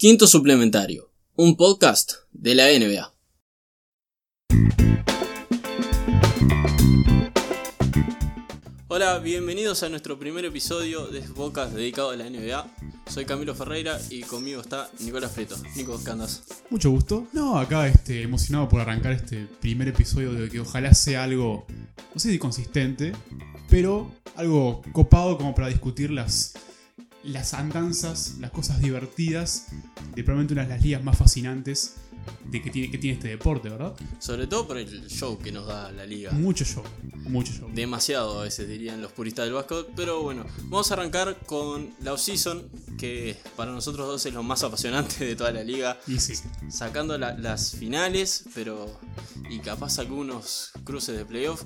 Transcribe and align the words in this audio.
Quinto 0.00 0.26
Suplementario, 0.26 1.12
un 1.36 1.58
podcast 1.58 2.12
de 2.32 2.54
la 2.54 2.68
NBA. 2.68 3.12
Hola, 8.88 9.18
bienvenidos 9.18 9.82
a 9.82 9.90
nuestro 9.90 10.18
primer 10.18 10.46
episodio 10.46 11.08
de 11.08 11.20
Bocas 11.20 11.74
dedicado 11.74 12.12
a 12.12 12.16
la 12.16 12.30
NBA. 12.30 12.66
Soy 13.10 13.26
Camilo 13.26 13.54
Ferreira 13.54 14.00
y 14.08 14.22
conmigo 14.22 14.62
está 14.62 14.88
Nicolás 15.00 15.32
Prieto. 15.32 15.56
Nico, 15.76 16.00
¿qué 16.02 16.10
andas? 16.10 16.44
Mucho 16.70 16.90
gusto. 16.90 17.26
No, 17.34 17.58
acá 17.58 17.86
este, 17.86 18.22
emocionado 18.22 18.70
por 18.70 18.80
arrancar 18.80 19.12
este 19.12 19.48
primer 19.60 19.88
episodio 19.88 20.32
de 20.32 20.48
que 20.48 20.60
ojalá 20.60 20.94
sea 20.94 21.24
algo, 21.24 21.66
no 22.14 22.18
sé 22.18 22.30
si 22.30 22.38
consistente, 22.38 23.12
pero 23.68 24.10
algo 24.34 24.80
copado 24.92 25.36
como 25.36 25.54
para 25.54 25.68
discutir 25.68 26.10
las, 26.10 26.54
las 27.22 27.54
andanzas, 27.54 28.36
las 28.40 28.50
cosas 28.50 28.80
divertidas 28.80 29.66
de 30.14 30.24
probablemente 30.24 30.54
una 30.54 30.62
de 30.62 30.70
las 30.70 30.82
ligas 30.82 31.04
más 31.04 31.16
fascinantes 31.16 31.96
de 32.44 32.60
que 32.62 32.70
tiene, 32.70 32.90
que 32.90 32.98
tiene 32.98 33.16
este 33.16 33.28
deporte, 33.28 33.68
¿verdad? 33.68 33.94
Sobre 34.18 34.46
todo 34.46 34.66
por 34.66 34.76
el 34.78 35.08
show 35.08 35.38
que 35.38 35.52
nos 35.52 35.66
da 35.66 35.92
la 35.92 36.04
liga. 36.04 36.32
Mucho 36.32 36.64
show, 36.64 36.82
mucho 37.28 37.52
show. 37.52 37.70
Demasiado 37.72 38.40
a 38.40 38.44
veces 38.44 38.68
dirían 38.68 39.00
los 39.00 39.12
puristas 39.12 39.44
del 39.44 39.54
básquet, 39.54 39.86
pero 39.94 40.22
bueno, 40.22 40.44
vamos 40.64 40.90
a 40.90 40.94
arrancar 40.94 41.36
con 41.46 41.90
la 42.00 42.12
off-season, 42.12 42.68
que 42.98 43.36
para 43.56 43.70
nosotros 43.72 44.06
dos 44.08 44.26
es 44.26 44.34
lo 44.34 44.42
más 44.42 44.62
apasionante 44.64 45.24
de 45.24 45.36
toda 45.36 45.52
la 45.52 45.62
liga. 45.62 45.98
Y 46.06 46.18
sí, 46.18 46.34
Sacando 46.70 47.16
la- 47.18 47.34
las 47.38 47.76
finales, 47.76 48.44
pero 48.54 48.98
y 49.48 49.60
capaz 49.60 49.98
algunos 50.00 50.72
cruces 50.84 51.16
de 51.16 51.24
playoff. 51.24 51.62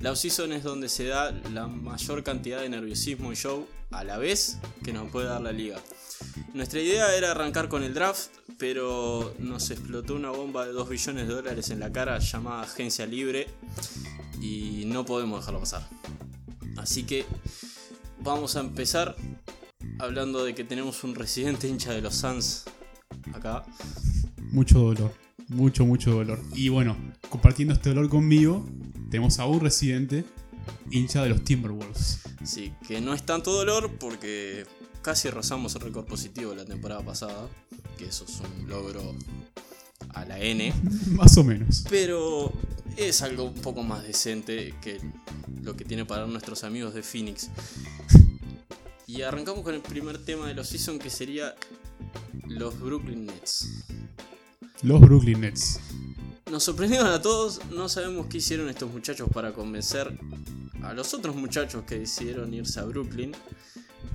La 0.00 0.12
off-season 0.12 0.52
es 0.52 0.62
donde 0.62 0.88
se 0.88 1.04
da 1.04 1.30
la 1.52 1.66
mayor 1.66 2.22
cantidad 2.22 2.60
de 2.60 2.68
nerviosismo 2.68 3.32
y 3.32 3.36
show 3.36 3.66
a 3.90 4.04
la 4.04 4.18
vez 4.18 4.58
que 4.84 4.92
nos 4.92 5.10
puede 5.10 5.26
dar 5.28 5.40
la 5.40 5.52
liga. 5.52 5.78
Nuestra 6.54 6.80
idea 6.80 7.14
era 7.16 7.30
arrancar 7.32 7.68
con 7.68 7.82
el 7.82 7.92
draft, 7.94 8.28
pero 8.58 9.34
nos 9.38 9.70
explotó 9.80 10.14
una 10.14 10.30
bomba 10.30 10.66
de 10.66 10.72
2 10.72 10.88
billones 10.88 11.26
de 11.26 11.34
dólares 11.34 11.70
en 11.70 11.80
la 11.80 11.90
cara 11.90 12.18
llamada 12.18 12.62
agencia 12.62 13.06
libre 13.06 13.48
y 14.40 14.84
no 14.86 15.04
podemos 15.04 15.40
dejarlo 15.40 15.60
pasar. 15.60 15.88
Así 16.76 17.02
que 17.04 17.24
vamos 18.20 18.56
a 18.56 18.60
empezar 18.60 19.16
hablando 19.98 20.44
de 20.44 20.54
que 20.54 20.64
tenemos 20.64 21.02
un 21.02 21.14
residente 21.14 21.66
hincha 21.66 21.92
de 21.92 22.02
los 22.02 22.14
Suns 22.14 22.64
acá. 23.32 23.64
mucho 24.52 24.78
dolor. 24.78 25.12
Mucho, 25.48 25.84
mucho 25.84 26.12
dolor. 26.12 26.38
Y 26.54 26.68
bueno, 26.68 26.96
compartiendo 27.28 27.74
este 27.74 27.88
dolor 27.88 28.08
conmigo, 28.08 28.64
tenemos 29.10 29.40
a 29.40 29.46
un 29.46 29.60
residente 29.60 30.24
hincha 30.90 31.24
de 31.24 31.30
los 31.30 31.42
Timberwolves. 31.42 32.20
Sí, 32.44 32.72
que 32.86 33.00
no 33.00 33.14
es 33.14 33.24
tanto 33.24 33.52
dolor 33.52 33.90
porque 33.98 34.64
casi 35.02 35.30
rozamos 35.30 35.74
el 35.74 35.82
récord 35.82 36.06
positivo 36.06 36.54
la 36.54 36.64
temporada 36.64 37.02
pasada, 37.02 37.48
que 37.96 38.06
eso 38.06 38.24
es 38.24 38.40
un 38.40 38.68
logro 38.68 39.14
a 40.14 40.24
la 40.24 40.38
N, 40.40 40.72
Más 41.12 41.36
o 41.36 41.44
menos. 41.44 41.84
pero 41.88 42.52
es 42.96 43.22
algo 43.22 43.44
un 43.44 43.54
poco 43.54 43.82
más 43.82 44.02
decente 44.02 44.74
que 44.82 45.00
lo 45.62 45.76
que 45.76 45.84
tiene 45.84 46.04
para 46.04 46.26
nuestros 46.26 46.64
amigos 46.64 46.94
de 46.94 47.02
Phoenix. 47.02 47.48
Y 49.06 49.22
arrancamos 49.22 49.62
con 49.64 49.74
el 49.74 49.80
primer 49.82 50.24
tema 50.24 50.46
de 50.46 50.54
los 50.54 50.68
season 50.68 50.98
que 50.98 51.10
sería 51.10 51.54
los 52.46 52.78
Brooklyn 52.80 53.26
Nets. 53.26 53.84
Los 54.82 55.00
Brooklyn 55.00 55.40
Nets. 55.40 55.80
Nos 56.50 56.64
sorprendieron 56.64 57.08
a 57.08 57.20
todos, 57.20 57.60
no 57.70 57.88
sabemos 57.88 58.26
qué 58.26 58.38
hicieron 58.38 58.68
estos 58.68 58.90
muchachos 58.90 59.28
para 59.32 59.52
convencer 59.52 60.18
a 60.82 60.94
los 60.94 61.12
otros 61.14 61.36
muchachos 61.36 61.84
que 61.84 61.98
decidieron 61.98 62.52
irse 62.54 62.80
a 62.80 62.84
Brooklyn, 62.84 63.32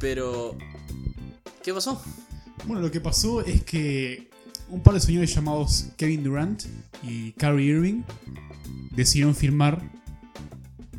pero 0.06 0.56
¿qué 1.64 1.74
pasó? 1.74 2.00
Bueno, 2.66 2.80
lo 2.80 2.92
que 2.92 3.02
pasó 3.02 3.44
es 3.44 3.64
que 3.64 4.30
un 4.70 4.84
par 4.84 4.94
de 4.94 5.00
señores 5.00 5.34
llamados 5.34 5.88
Kevin 5.98 6.24
Durant 6.24 6.62
y 7.02 7.32
Kyrie 7.32 7.72
Irving 7.72 8.04
decidieron 8.92 9.34
firmar 9.34 9.82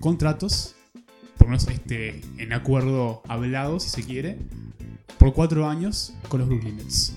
contratos, 0.00 0.74
por 1.38 1.46
lo 1.46 1.50
menos 1.52 1.68
este, 1.68 2.20
en 2.38 2.52
acuerdo 2.52 3.22
hablado, 3.28 3.78
si 3.78 3.90
se 3.90 4.02
quiere, 4.02 4.38
por 5.20 5.34
cuatro 5.34 5.68
años 5.68 6.12
con 6.28 6.40
los 6.40 6.48
Brooklyn 6.48 6.76
Nets. 6.76 7.14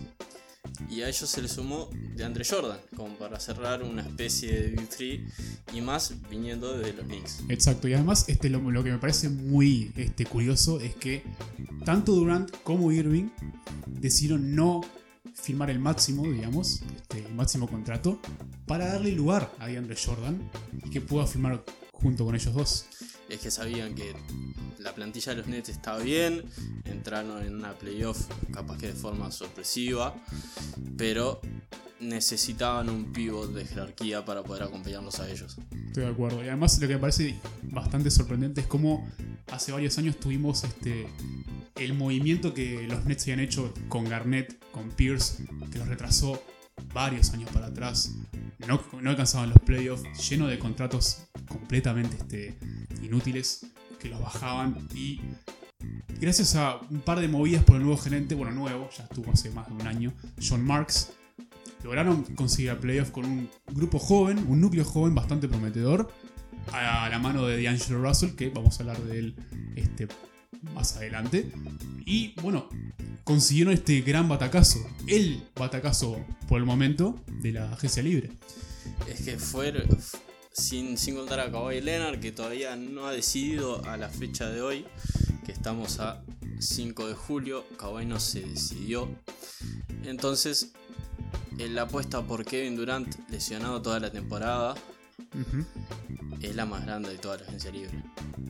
Y 0.90 1.02
a 1.02 1.10
ellos 1.10 1.30
se 1.30 1.42
les 1.42 1.52
sumó 1.52 1.90
de 2.16 2.24
Andre 2.24 2.44
Jordan, 2.50 2.80
como 2.96 3.16
para 3.16 3.40
cerrar 3.40 3.84
una 3.84 4.02
especie 4.02 4.62
de 4.62 4.68
Big 4.70 4.90
Three 4.90 5.26
y 5.74 5.82
más 5.82 6.14
viniendo 6.30 6.78
desde 6.78 6.94
los 6.94 7.06
Knicks. 7.06 7.44
Exacto, 7.50 7.88
y 7.88 7.94
además 7.94 8.26
este, 8.28 8.50
lo, 8.50 8.60
lo 8.60 8.84
que 8.84 8.92
me 8.92 8.98
parece 8.98 9.30
muy 9.30 9.92
este, 9.96 10.26
curioso 10.26 10.80
es 10.80 10.96
que 10.96 11.24
tanto 11.86 12.14
Durant 12.14 12.52
como 12.64 12.92
Irving 12.92 13.30
decidieron 13.88 14.56
no 14.56 14.82
firmar 15.34 15.70
el 15.70 15.80
máximo, 15.80 16.24
digamos, 16.24 16.82
este, 16.96 17.26
el 17.26 17.34
máximo 17.34 17.68
contrato, 17.68 18.20
para 18.66 18.88
darle 18.88 19.12
lugar 19.12 19.52
a 19.60 19.68
DeAndre 19.68 19.96
Jordan 19.96 20.50
y 20.86 20.90
que 20.90 21.02
pueda 21.02 21.26
firmar 21.26 21.64
junto 22.02 22.26
con 22.26 22.36
ellos 22.36 22.54
dos. 22.54 22.86
Es 23.30 23.40
que 23.40 23.52
sabían 23.52 23.94
que 23.96 24.16
la 24.80 24.94
plantilla 24.94 25.34
de 25.34 25.40
los 25.40 25.48
Nets 25.48 25.70
estaba 25.70 26.00
bien, 26.00 26.46
entraron 26.86 27.46
en 27.46 27.56
una 27.56 27.74
playoff 27.74 28.28
capaz 28.52 28.78
que 28.78 28.88
de 28.88 28.94
forma 28.94 29.32
sorpresiva, 29.32 30.16
pero 30.98 31.42
necesitaban 32.00 32.90
un 32.90 33.12
pivot 33.12 33.54
de 33.54 33.66
jerarquía 33.66 34.24
para 34.26 34.44
poder 34.44 34.64
acompañarlos 34.64 35.20
a 35.20 35.30
ellos. 35.30 35.58
Estoy 35.88 36.04
de 36.04 36.10
acuerdo. 36.10 36.44
Y 36.44 36.48
además 36.48 36.80
lo 36.80 36.88
que 36.88 36.94
me 36.94 37.00
parece 37.00 37.36
bastante 37.64 38.10
sorprendente 38.10 38.62
es 38.62 38.68
cómo 38.68 39.08
hace 39.52 39.72
varios 39.72 39.98
años 39.98 40.18
tuvimos 40.20 40.64
este 40.64 41.08
el 41.76 41.94
movimiento 41.94 42.54
que 42.54 42.88
los 42.88 43.06
Nets 43.06 43.24
habían 43.24 43.40
hecho 43.40 43.74
con 43.88 44.04
Garnett, 44.06 44.60
con 44.72 44.90
Pierce, 44.90 45.46
que 45.72 45.80
los 45.80 45.88
retrasó 45.88 46.42
varios 46.94 47.32
años 47.34 47.50
para 47.52 47.68
atrás. 47.68 48.16
No, 48.68 48.82
no 49.02 49.10
alcanzaban 49.10 49.50
los 49.50 49.60
playoffs, 49.60 50.30
lleno 50.30 50.48
de 50.48 50.60
contratos 50.60 51.24
completamente 51.48 52.18
este, 52.18 52.58
inútiles 53.02 53.66
que 54.00 54.10
los 54.10 54.22
bajaban 54.22 54.88
y 54.94 55.22
gracias 56.20 56.56
a 56.56 56.80
un 56.90 57.00
par 57.00 57.20
de 57.20 57.28
movidas 57.28 57.64
por 57.64 57.78
el 57.78 57.84
nuevo 57.84 57.98
gerente, 57.98 58.36
bueno, 58.36 58.52
nuevo, 58.52 58.90
ya 58.96 59.04
estuvo 59.04 59.32
hace 59.32 59.50
más 59.52 59.68
de 59.68 59.74
un 59.74 59.88
año, 59.88 60.14
John 60.42 60.64
Marks, 60.66 61.14
lograron 61.84 62.24
conseguir 62.36 62.72
a 62.72 62.80
playoff 62.80 63.12
con 63.12 63.26
un 63.26 63.50
grupo 63.72 64.00
joven, 64.00 64.46
un 64.48 64.60
núcleo 64.62 64.84
joven 64.84 65.16
bastante 65.16 65.48
prometedor, 65.48 66.12
a 66.74 67.10
la 67.10 67.20
mano 67.20 67.46
de 67.46 67.64
D'Angelo 67.64 68.02
Russell, 68.02 68.36
que 68.36 68.50
vamos 68.50 68.80
a 68.80 68.84
hablar 68.84 69.02
de 69.04 69.20
él 69.20 69.36
este, 69.76 70.08
más 70.74 70.96
adelante. 70.96 71.52
Y 72.06 72.34
bueno, 72.42 72.70
consiguieron 73.24 73.74
este 73.74 74.02
gran 74.02 74.28
batacazo, 74.28 74.80
el 75.08 75.44
batacazo 75.56 76.18
por 76.48 76.60
el 76.60 76.66
momento 76.66 77.22
de 77.42 77.52
la 77.52 77.72
agencia 77.72 78.04
libre. 78.04 78.32
Es 79.08 79.22
que 79.22 79.38
fue 79.38 79.74
sin, 80.52 80.98
sin 80.98 81.16
contar 81.16 81.40
a 81.40 81.52
Kawhi 81.52 81.82
Leonard, 81.82 82.20
que 82.20 82.32
todavía 82.32 82.76
no 82.76 83.06
ha 83.08 83.12
decidido 83.12 83.84
a 83.86 83.98
la 83.98 84.10
fecha 84.10 84.50
de 84.50 84.62
hoy, 84.62 84.86
que 85.46 85.52
estamos 85.52 86.00
a 86.00 86.24
5 86.60 87.08
de 87.08 87.14
julio, 87.14 87.66
Kawhi 87.78 88.06
no 88.06 88.20
se 88.20 88.42
decidió. 88.42 89.10
Entonces, 90.04 90.74
eh, 91.58 91.70
la 91.70 91.84
apuesta 91.84 92.22
por 92.22 92.46
Kevin 92.46 92.76
Durant 92.76 93.16
lesionado 93.30 93.82
toda 93.82 94.00
la 94.00 94.12
temporada. 94.12 94.76
Es 96.42 96.56
la 96.56 96.66
más 96.66 96.86
grande 96.86 97.10
de 97.10 97.18
toda 97.18 97.38
la 97.38 97.44
agencia 97.44 97.72
libre. 97.72 97.92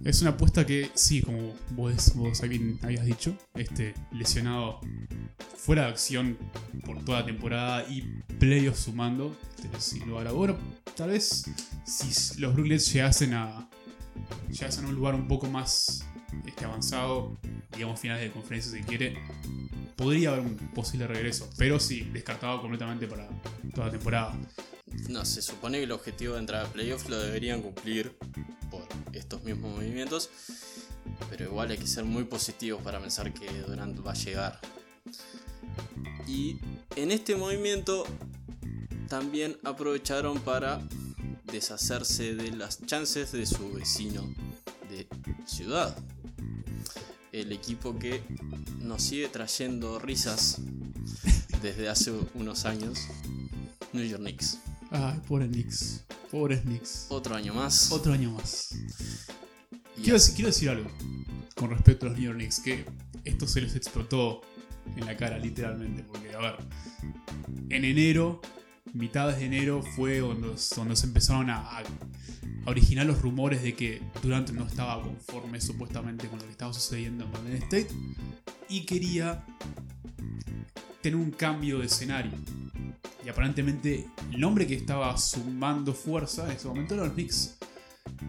Es 0.04 0.22
una 0.22 0.32
apuesta 0.32 0.66
que, 0.66 0.92
sí, 0.94 1.22
como 1.22 1.54
vos, 1.72 2.14
vos 2.16 2.42
habías 2.44 3.06
dicho, 3.06 3.36
este, 3.56 3.94
lesionado 4.12 4.80
fuera 5.56 5.84
de 5.84 5.90
acción 5.90 6.38
por 6.86 7.04
toda 7.04 7.22
la 7.22 7.26
temporada 7.26 7.86
y 7.90 8.02
playoffs 8.40 8.82
sumando, 8.82 9.36
este, 9.64 9.80
sin 9.80 10.08
lugar 10.08 10.28
a 10.28 10.32
bueno, 10.32 10.58
tal 10.96 11.10
vez 11.10 11.46
si 11.86 12.40
los 12.40 12.54
Brooklyn 12.54 12.80
llegasen 12.80 13.34
a, 13.34 13.70
llegasen 14.50 14.86
a 14.86 14.88
un 14.90 14.96
lugar 14.96 15.16
un 15.16 15.28
poco 15.28 15.48
más 15.48 16.06
este, 16.46 16.66
avanzado, 16.66 17.38
digamos 17.74 18.00
finales 18.00 18.24
de 18.24 18.32
conferencia 18.32 18.72
si 18.72 18.84
quiere, 18.84 19.18
podría 19.96 20.30
haber 20.30 20.42
un 20.42 20.56
posible 20.74 21.08
regreso, 21.08 21.50
pero 21.58 21.80
sí, 21.80 22.10
descartado 22.14 22.62
completamente 22.62 23.08
para 23.08 23.28
toda 23.74 23.88
la 23.88 23.92
temporada. 23.92 24.40
No, 25.10 25.26
se 25.26 25.42
supone 25.42 25.78
que 25.78 25.84
el 25.84 25.92
objetivo 25.92 26.34
de 26.34 26.40
entrar 26.40 26.66
a 26.66 26.70
playoffs 26.70 27.10
lo 27.10 27.20
deberían 27.20 27.62
cumplir 27.62 28.18
por 28.72 28.88
estos 29.14 29.44
mismos 29.44 29.76
movimientos, 29.76 30.30
pero 31.30 31.46
igual 31.46 31.72
hay 31.72 31.78
que 31.78 31.88
ser 31.88 32.06
muy 32.06 32.24
positivos 32.24 32.82
para 32.82 33.00
pensar 33.00 33.34
que 33.34 33.48
Durant 33.62 34.06
va 34.06 34.12
a 34.12 34.16
llegar. 34.16 34.60
Y 36.28 36.58
en 36.96 37.12
este 37.12 37.36
movimiento 37.36 38.06
también 39.08 39.58
aprovecharon 39.64 40.40
para 40.40 40.82
deshacerse 41.52 42.36
de 42.36 42.52
las 42.52 42.86
chances 42.86 43.32
de 43.32 43.46
su 43.46 43.74
vecino 43.74 44.24
de 44.90 45.08
ciudad. 45.46 45.98
El 47.32 47.52
equipo 47.52 47.98
que 47.98 48.22
nos 48.82 49.04
sigue 49.04 49.28
trayendo 49.28 50.00
risas 50.00 50.60
desde 51.62 51.90
hace 51.90 52.12
unos 52.34 52.66
años, 52.66 53.00
New 53.94 54.04
York 54.06 54.22
Knicks. 54.22 54.60
Ay, 54.92 55.20
pobre 55.28 55.48
Knicks, 55.48 56.04
pobres 56.32 56.62
Knicks. 56.62 57.06
Otro 57.10 57.36
año 57.36 57.54
más. 57.54 57.92
Otro 57.92 58.14
año 58.14 58.32
más. 58.32 58.70
Quiero, 59.96 60.14
decir- 60.18 60.34
quiero 60.36 60.48
decir 60.50 60.70
algo 60.70 60.90
con 61.56 61.70
respecto 61.70 62.06
a 62.06 62.10
los 62.10 62.18
New 62.18 62.26
York 62.28 62.38
Knicks, 62.40 62.60
que 62.62 62.86
esto 63.26 63.48
se 63.48 63.62
les 63.62 63.76
explotó 63.76 64.42
en 64.96 65.06
la 65.06 65.16
cara, 65.16 65.38
literalmente. 65.38 66.04
Porque, 66.04 66.34
a 66.34 66.40
ver, 66.40 66.56
en 67.70 67.86
enero, 67.86 68.42
mitades 68.94 69.38
de 69.38 69.46
enero, 69.46 69.82
fue 69.82 70.22
cuando, 70.22 70.58
se 70.58 71.06
empezaron 71.06 71.50
a, 71.50 71.84
originar 72.66 73.06
los 73.06 73.22
rumores 73.22 73.64
de 73.64 73.74
que 73.74 74.02
Durant 74.22 74.52
no 74.52 74.66
estaba 74.66 75.02
conforme 75.02 75.60
supuestamente 75.60 76.28
con 76.28 76.40
lo 76.40 76.46
que 76.46 76.52
estaba 76.52 76.72
sucediendo 76.74 77.26
en 77.26 77.32
Golden 77.32 77.56
State 77.64 77.88
y 78.68 78.86
quería 78.86 79.44
tener 81.02 81.20
un 81.20 81.32
cambio 81.32 81.80
de 81.80 81.86
escenario. 81.86 82.32
Y 83.26 83.30
aparentemente 83.30 84.08
el 84.32 84.40
nombre 84.40 84.68
que 84.68 84.76
estaba 84.76 85.18
sumando 85.18 85.94
fuerza 85.94 86.46
en 86.46 86.52
ese 86.52 86.68
momento 86.68 86.94
eran 86.94 87.08
los 87.08 87.16
Knicks. 87.16 87.58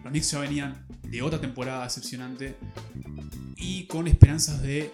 Los 0.03 0.11
Knicks 0.11 0.31
ya 0.31 0.39
venían 0.41 0.87
de 1.03 1.23
otra 1.23 1.41
temporada 1.41 1.85
decepcionante 1.85 2.57
y 3.57 3.87
con 3.87 4.09
esperanzas 4.09 4.62
de 4.62 4.91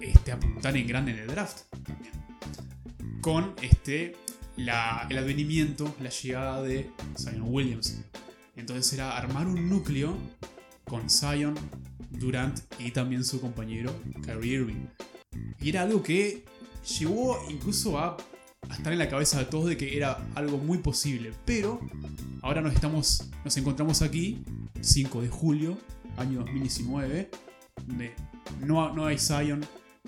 este, 0.00 0.32
apuntar 0.32 0.76
en 0.76 0.86
grande 0.86 1.12
en 1.12 1.18
el 1.18 1.26
draft. 1.28 1.62
Con 3.20 3.54
este, 3.62 4.16
el 4.56 4.68
advenimiento, 4.68 5.94
la 6.00 6.10
llegada 6.10 6.62
de 6.62 6.90
Zion 7.16 7.44
Williams. 7.46 8.00
Entonces 8.56 8.92
era 8.92 9.16
armar 9.16 9.46
un 9.46 9.68
núcleo 9.68 10.16
con 10.84 11.08
Zion, 11.08 11.54
Durant 12.10 12.58
y 12.78 12.90
también 12.90 13.24
su 13.24 13.40
compañero 13.40 13.94
Kyrie 14.24 14.54
Irving. 14.54 14.86
Y 15.60 15.70
era 15.70 15.82
algo 15.82 16.02
que 16.02 16.44
llegó 16.98 17.38
incluso 17.48 17.98
a, 17.98 18.16
a 18.68 18.74
estar 18.74 18.92
en 18.92 18.98
la 18.98 19.08
cabeza 19.08 19.38
de 19.38 19.44
todos 19.46 19.66
de 19.66 19.76
que 19.76 19.96
era 19.96 20.18
algo 20.34 20.58
muy 20.58 20.78
posible. 20.78 21.32
Pero 21.44 21.80
ahora 22.42 22.60
nos, 22.60 22.74
estamos, 22.74 23.30
nos 23.44 23.56
encontramos 23.56 24.02
aquí, 24.02 24.42
5 24.80 25.22
de 25.22 25.28
julio, 25.28 25.78
año 26.16 26.40
2019, 26.40 27.30
donde 27.86 28.14
no, 28.60 28.92
no 28.94 29.06
hay 29.06 29.18
Zion, 29.18 29.64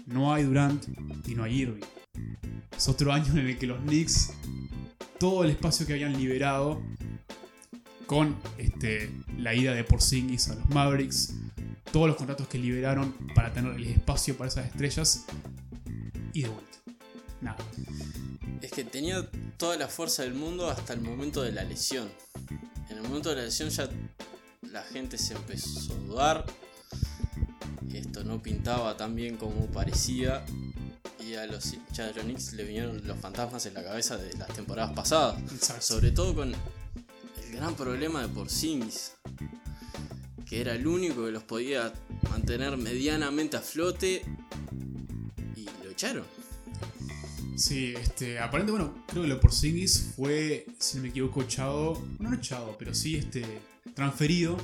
no 0.06 0.32
hay 0.32 0.44
Durant 0.44 0.84
y 1.26 1.34
no 1.34 1.44
hay 1.44 1.62
Irving. 1.62 2.01
Es 2.76 2.88
otro 2.88 3.12
año 3.12 3.32
en 3.32 3.46
el 3.46 3.58
que 3.58 3.66
los 3.66 3.80
Knicks, 3.82 4.32
todo 5.18 5.44
el 5.44 5.50
espacio 5.50 5.86
que 5.86 5.92
habían 5.92 6.16
liberado 6.16 6.82
con 8.06 8.36
este, 8.58 9.10
la 9.38 9.54
ida 9.54 9.72
de 9.72 9.84
Porzingis 9.84 10.48
a 10.48 10.54
los 10.54 10.68
Mavericks, 10.70 11.34
todos 11.92 12.08
los 12.08 12.16
contratos 12.16 12.48
que 12.48 12.58
liberaron 12.58 13.12
para 13.34 13.52
tener 13.52 13.74
el 13.74 13.84
espacio 13.84 14.36
para 14.36 14.48
esas 14.48 14.66
estrellas 14.66 15.24
y 16.32 16.42
de 16.42 16.48
vuelta. 16.48 16.78
Nada. 17.40 17.58
Es 18.60 18.70
que 18.72 18.84
tenía 18.84 19.28
toda 19.56 19.76
la 19.76 19.88
fuerza 19.88 20.22
del 20.22 20.34
mundo 20.34 20.68
hasta 20.68 20.92
el 20.92 21.00
momento 21.00 21.42
de 21.42 21.52
la 21.52 21.64
lesión. 21.64 22.10
En 22.88 22.96
el 22.96 23.02
momento 23.02 23.30
de 23.30 23.36
la 23.36 23.42
lesión 23.42 23.68
ya 23.70 23.88
la 24.70 24.82
gente 24.82 25.18
se 25.18 25.34
empezó 25.34 25.92
a 25.92 25.96
dudar. 25.96 26.46
Esto 27.92 28.24
no 28.24 28.42
pintaba 28.42 28.96
tan 28.96 29.14
bien 29.14 29.36
como 29.36 29.66
parecía. 29.66 30.44
Y 31.20 31.34
a 31.34 31.46
los 31.46 31.72
hinchas 31.72 32.08
de 32.08 32.14
los 32.14 32.24
Knicks 32.24 32.52
le 32.54 32.64
vinieron 32.64 33.06
los 33.06 33.18
fantasmas 33.18 33.64
en 33.66 33.74
la 33.74 33.84
cabeza 33.84 34.16
de 34.16 34.32
las 34.34 34.48
temporadas 34.48 34.92
pasadas. 34.92 35.40
Exacto. 35.52 35.82
Sobre 35.82 36.10
todo 36.10 36.34
con 36.34 36.52
el 36.52 37.52
gran 37.52 37.74
problema 37.74 38.22
de 38.22 38.28
Porzingis. 38.28 39.12
Que 40.48 40.60
era 40.60 40.74
el 40.74 40.86
único 40.86 41.24
que 41.24 41.30
los 41.30 41.42
podía 41.44 41.92
mantener 42.30 42.76
medianamente 42.76 43.56
a 43.56 43.60
flote. 43.60 44.22
Y 45.56 45.64
lo 45.84 45.90
echaron. 45.90 46.24
Sí, 47.56 47.94
este, 47.96 48.38
aparentemente, 48.38 48.88
bueno, 48.88 49.04
creo 49.06 49.22
que 49.22 49.28
lo 49.28 49.40
Porzingis 49.40 50.12
fue, 50.16 50.66
si 50.78 50.96
no 50.96 51.04
me 51.04 51.10
equivoco, 51.10 51.42
echado, 51.42 52.02
no 52.18 52.34
echado, 52.34 52.76
pero 52.78 52.94
sí 52.94 53.16
este, 53.16 53.44
transferido 53.94 54.56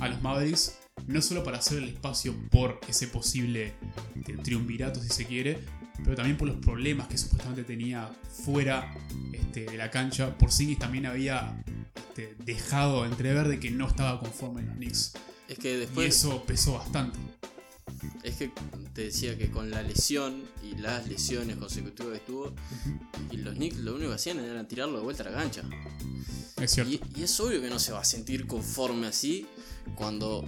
a 0.00 0.08
los 0.08 0.20
Mavericks, 0.20 0.74
no 1.06 1.20
solo 1.22 1.44
para 1.44 1.58
hacer 1.58 1.78
el 1.78 1.88
espacio 1.90 2.34
por 2.50 2.80
ese 2.88 3.08
posible 3.08 3.74
este, 4.16 4.34
triunvirato, 4.34 5.02
si 5.02 5.08
se 5.08 5.26
quiere, 5.26 5.58
pero 6.02 6.16
también 6.16 6.36
por 6.36 6.48
los 6.48 6.56
problemas 6.56 7.08
que 7.08 7.18
supuestamente 7.18 7.64
tenía 7.64 8.10
fuera 8.44 8.94
este, 9.32 9.66
de 9.66 9.76
la 9.76 9.90
cancha. 9.90 10.36
Porzingis 10.38 10.78
también 10.78 11.06
había 11.06 11.62
este, 11.94 12.34
dejado 12.44 13.04
entrever 13.06 13.48
de 13.48 13.60
que 13.60 13.70
no 13.70 13.86
estaba 13.86 14.18
conforme 14.18 14.60
en 14.62 14.66
los 14.68 14.76
Knicks, 14.76 15.12
Es 15.48 15.58
que 15.58 15.74
y 15.74 15.76
después. 15.78 16.16
eso 16.16 16.44
pesó 16.44 16.74
bastante. 16.74 17.18
Es 18.22 18.36
que 18.36 18.52
te 18.92 19.06
decía 19.06 19.36
que 19.36 19.50
con 19.50 19.70
la 19.70 19.82
lesión 19.82 20.44
y 20.62 20.76
las 20.76 21.08
lesiones 21.08 21.56
consecutivas 21.56 22.18
que 22.18 22.24
tuvo, 22.26 22.52
y 23.30 23.38
los 23.38 23.54
Knicks 23.54 23.78
lo 23.78 23.94
único 23.94 24.10
que 24.10 24.16
hacían 24.16 24.38
era 24.38 24.66
tirarlo 24.66 24.98
de 24.98 25.04
vuelta 25.04 25.22
a 25.24 25.30
la 25.30 25.38
cancha. 25.38 25.62
Es 26.60 26.70
cierto. 26.70 26.92
Y, 26.92 27.00
y 27.16 27.22
es 27.24 27.40
obvio 27.40 27.60
que 27.60 27.68
no 27.68 27.78
se 27.78 27.92
va 27.92 28.00
a 28.00 28.04
sentir 28.04 28.46
conforme 28.46 29.06
así 29.06 29.46
cuando 29.94 30.44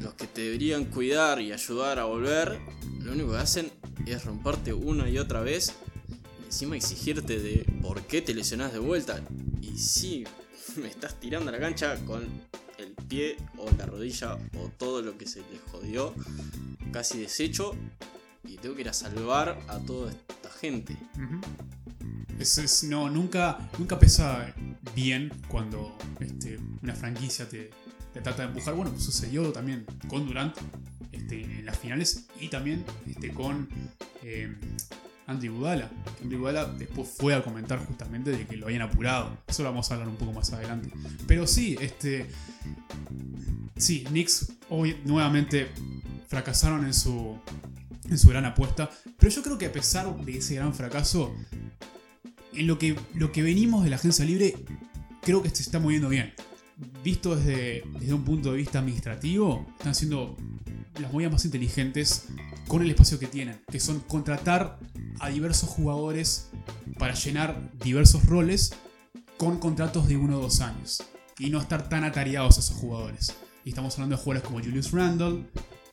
los 0.00 0.14
que 0.14 0.26
te 0.26 0.42
deberían 0.42 0.86
cuidar 0.86 1.40
y 1.40 1.52
ayudar 1.52 1.98
a 1.98 2.04
volver, 2.04 2.58
lo 3.00 3.12
único 3.12 3.32
que 3.32 3.38
hacen 3.38 3.70
es 4.06 4.24
romperte 4.24 4.72
una 4.72 5.08
y 5.08 5.18
otra 5.18 5.40
vez 5.40 5.74
y 6.40 6.44
encima 6.46 6.76
exigirte 6.76 7.38
de 7.38 7.64
por 7.82 8.02
qué 8.02 8.22
te 8.22 8.34
lesionás 8.34 8.72
de 8.72 8.78
vuelta. 8.78 9.20
Y 9.60 9.78
si 9.78 10.24
me 10.76 10.88
estás 10.88 11.18
tirando 11.20 11.50
a 11.50 11.52
la 11.52 11.60
cancha 11.60 11.96
con 12.04 12.26
pie 13.10 13.36
o 13.58 13.68
la 13.76 13.84
rodilla 13.84 14.38
o 14.56 14.68
todo 14.78 15.02
lo 15.02 15.18
que 15.18 15.26
se 15.26 15.40
les 15.40 15.60
jodió 15.70 16.14
casi 16.92 17.18
deshecho 17.18 17.74
y 18.44 18.56
tengo 18.56 18.74
que 18.74 18.82
ir 18.82 18.88
a 18.88 18.92
salvar 18.92 19.58
a 19.68 19.78
toda 19.80 20.12
esta 20.12 20.50
gente. 20.50 20.96
No, 22.88 23.10
nunca, 23.10 23.58
nunca 23.78 23.98
pesa 23.98 24.54
bien 24.94 25.30
cuando 25.48 25.98
este, 26.20 26.58
una 26.82 26.94
franquicia 26.94 27.46
te, 27.46 27.70
te 28.14 28.20
trata 28.22 28.42
de 28.42 28.48
empujar. 28.48 28.74
Bueno, 28.74 28.98
sucedió 28.98 29.52
también 29.52 29.84
con 30.08 30.26
Durant 30.26 30.56
este, 31.12 31.42
en 31.42 31.66
las 31.66 31.78
finales 31.78 32.28
y 32.40 32.48
también 32.48 32.84
este, 33.06 33.34
con 33.34 33.68
eh, 34.22 34.56
Andy 35.30 35.48
Budala. 35.48 35.88
Andy 36.22 36.36
Budala 36.36 36.64
después 36.64 37.08
fue 37.08 37.34
a 37.34 37.42
comentar 37.42 37.78
justamente 37.86 38.32
de 38.32 38.46
que 38.46 38.56
lo 38.56 38.66
habían 38.66 38.82
apurado. 38.82 39.38
Eso 39.46 39.62
lo 39.62 39.70
vamos 39.70 39.88
a 39.90 39.94
hablar 39.94 40.08
un 40.08 40.16
poco 40.16 40.32
más 40.32 40.52
adelante. 40.52 40.90
Pero 41.26 41.46
sí, 41.46 41.76
este. 41.80 42.26
Sí, 43.76 44.04
Knicks 44.08 44.52
hoy 44.68 44.96
nuevamente 45.04 45.68
fracasaron 46.26 46.84
en 46.84 46.92
su, 46.92 47.38
en 48.08 48.18
su 48.18 48.28
gran 48.28 48.44
apuesta. 48.44 48.90
Pero 49.18 49.32
yo 49.32 49.42
creo 49.42 49.56
que 49.56 49.66
a 49.66 49.72
pesar 49.72 50.14
de 50.16 50.38
ese 50.38 50.56
gran 50.56 50.74
fracaso, 50.74 51.32
en 52.52 52.66
lo 52.66 52.78
que, 52.78 52.98
lo 53.14 53.30
que 53.30 53.42
venimos 53.42 53.84
de 53.84 53.90
la 53.90 53.96
agencia 53.96 54.24
libre, 54.24 54.56
creo 55.22 55.42
que 55.42 55.50
se 55.50 55.62
está 55.62 55.78
moviendo 55.78 56.08
bien. 56.08 56.34
Visto 57.04 57.36
desde, 57.36 57.84
desde 58.00 58.14
un 58.14 58.24
punto 58.24 58.50
de 58.50 58.58
vista 58.58 58.80
administrativo, 58.80 59.64
están 59.78 59.94
siendo 59.94 60.36
las 60.98 61.12
movidas 61.12 61.32
más 61.32 61.44
inteligentes 61.44 62.24
con 62.68 62.82
el 62.82 62.90
espacio 62.90 63.18
que 63.18 63.26
tienen, 63.26 63.60
que 63.70 63.80
son 63.80 64.00
contratar 64.00 64.78
a 65.20 65.28
diversos 65.28 65.68
jugadores 65.68 66.50
para 66.98 67.14
llenar 67.14 67.70
diversos 67.82 68.24
roles 68.26 68.72
con 69.36 69.58
contratos 69.58 70.08
de 70.08 70.16
uno 70.16 70.38
o 70.38 70.42
dos 70.42 70.60
años 70.60 71.02
y 71.38 71.50
no 71.50 71.60
estar 71.60 71.88
tan 71.88 72.04
atareados 72.04 72.56
a 72.56 72.60
esos 72.60 72.76
jugadores. 72.76 73.34
Y 73.64 73.70
estamos 73.70 73.94
hablando 73.94 74.16
de 74.16 74.22
jugadores 74.22 74.46
como 74.46 74.62
Julius 74.62 74.90
Randle, 74.92 75.46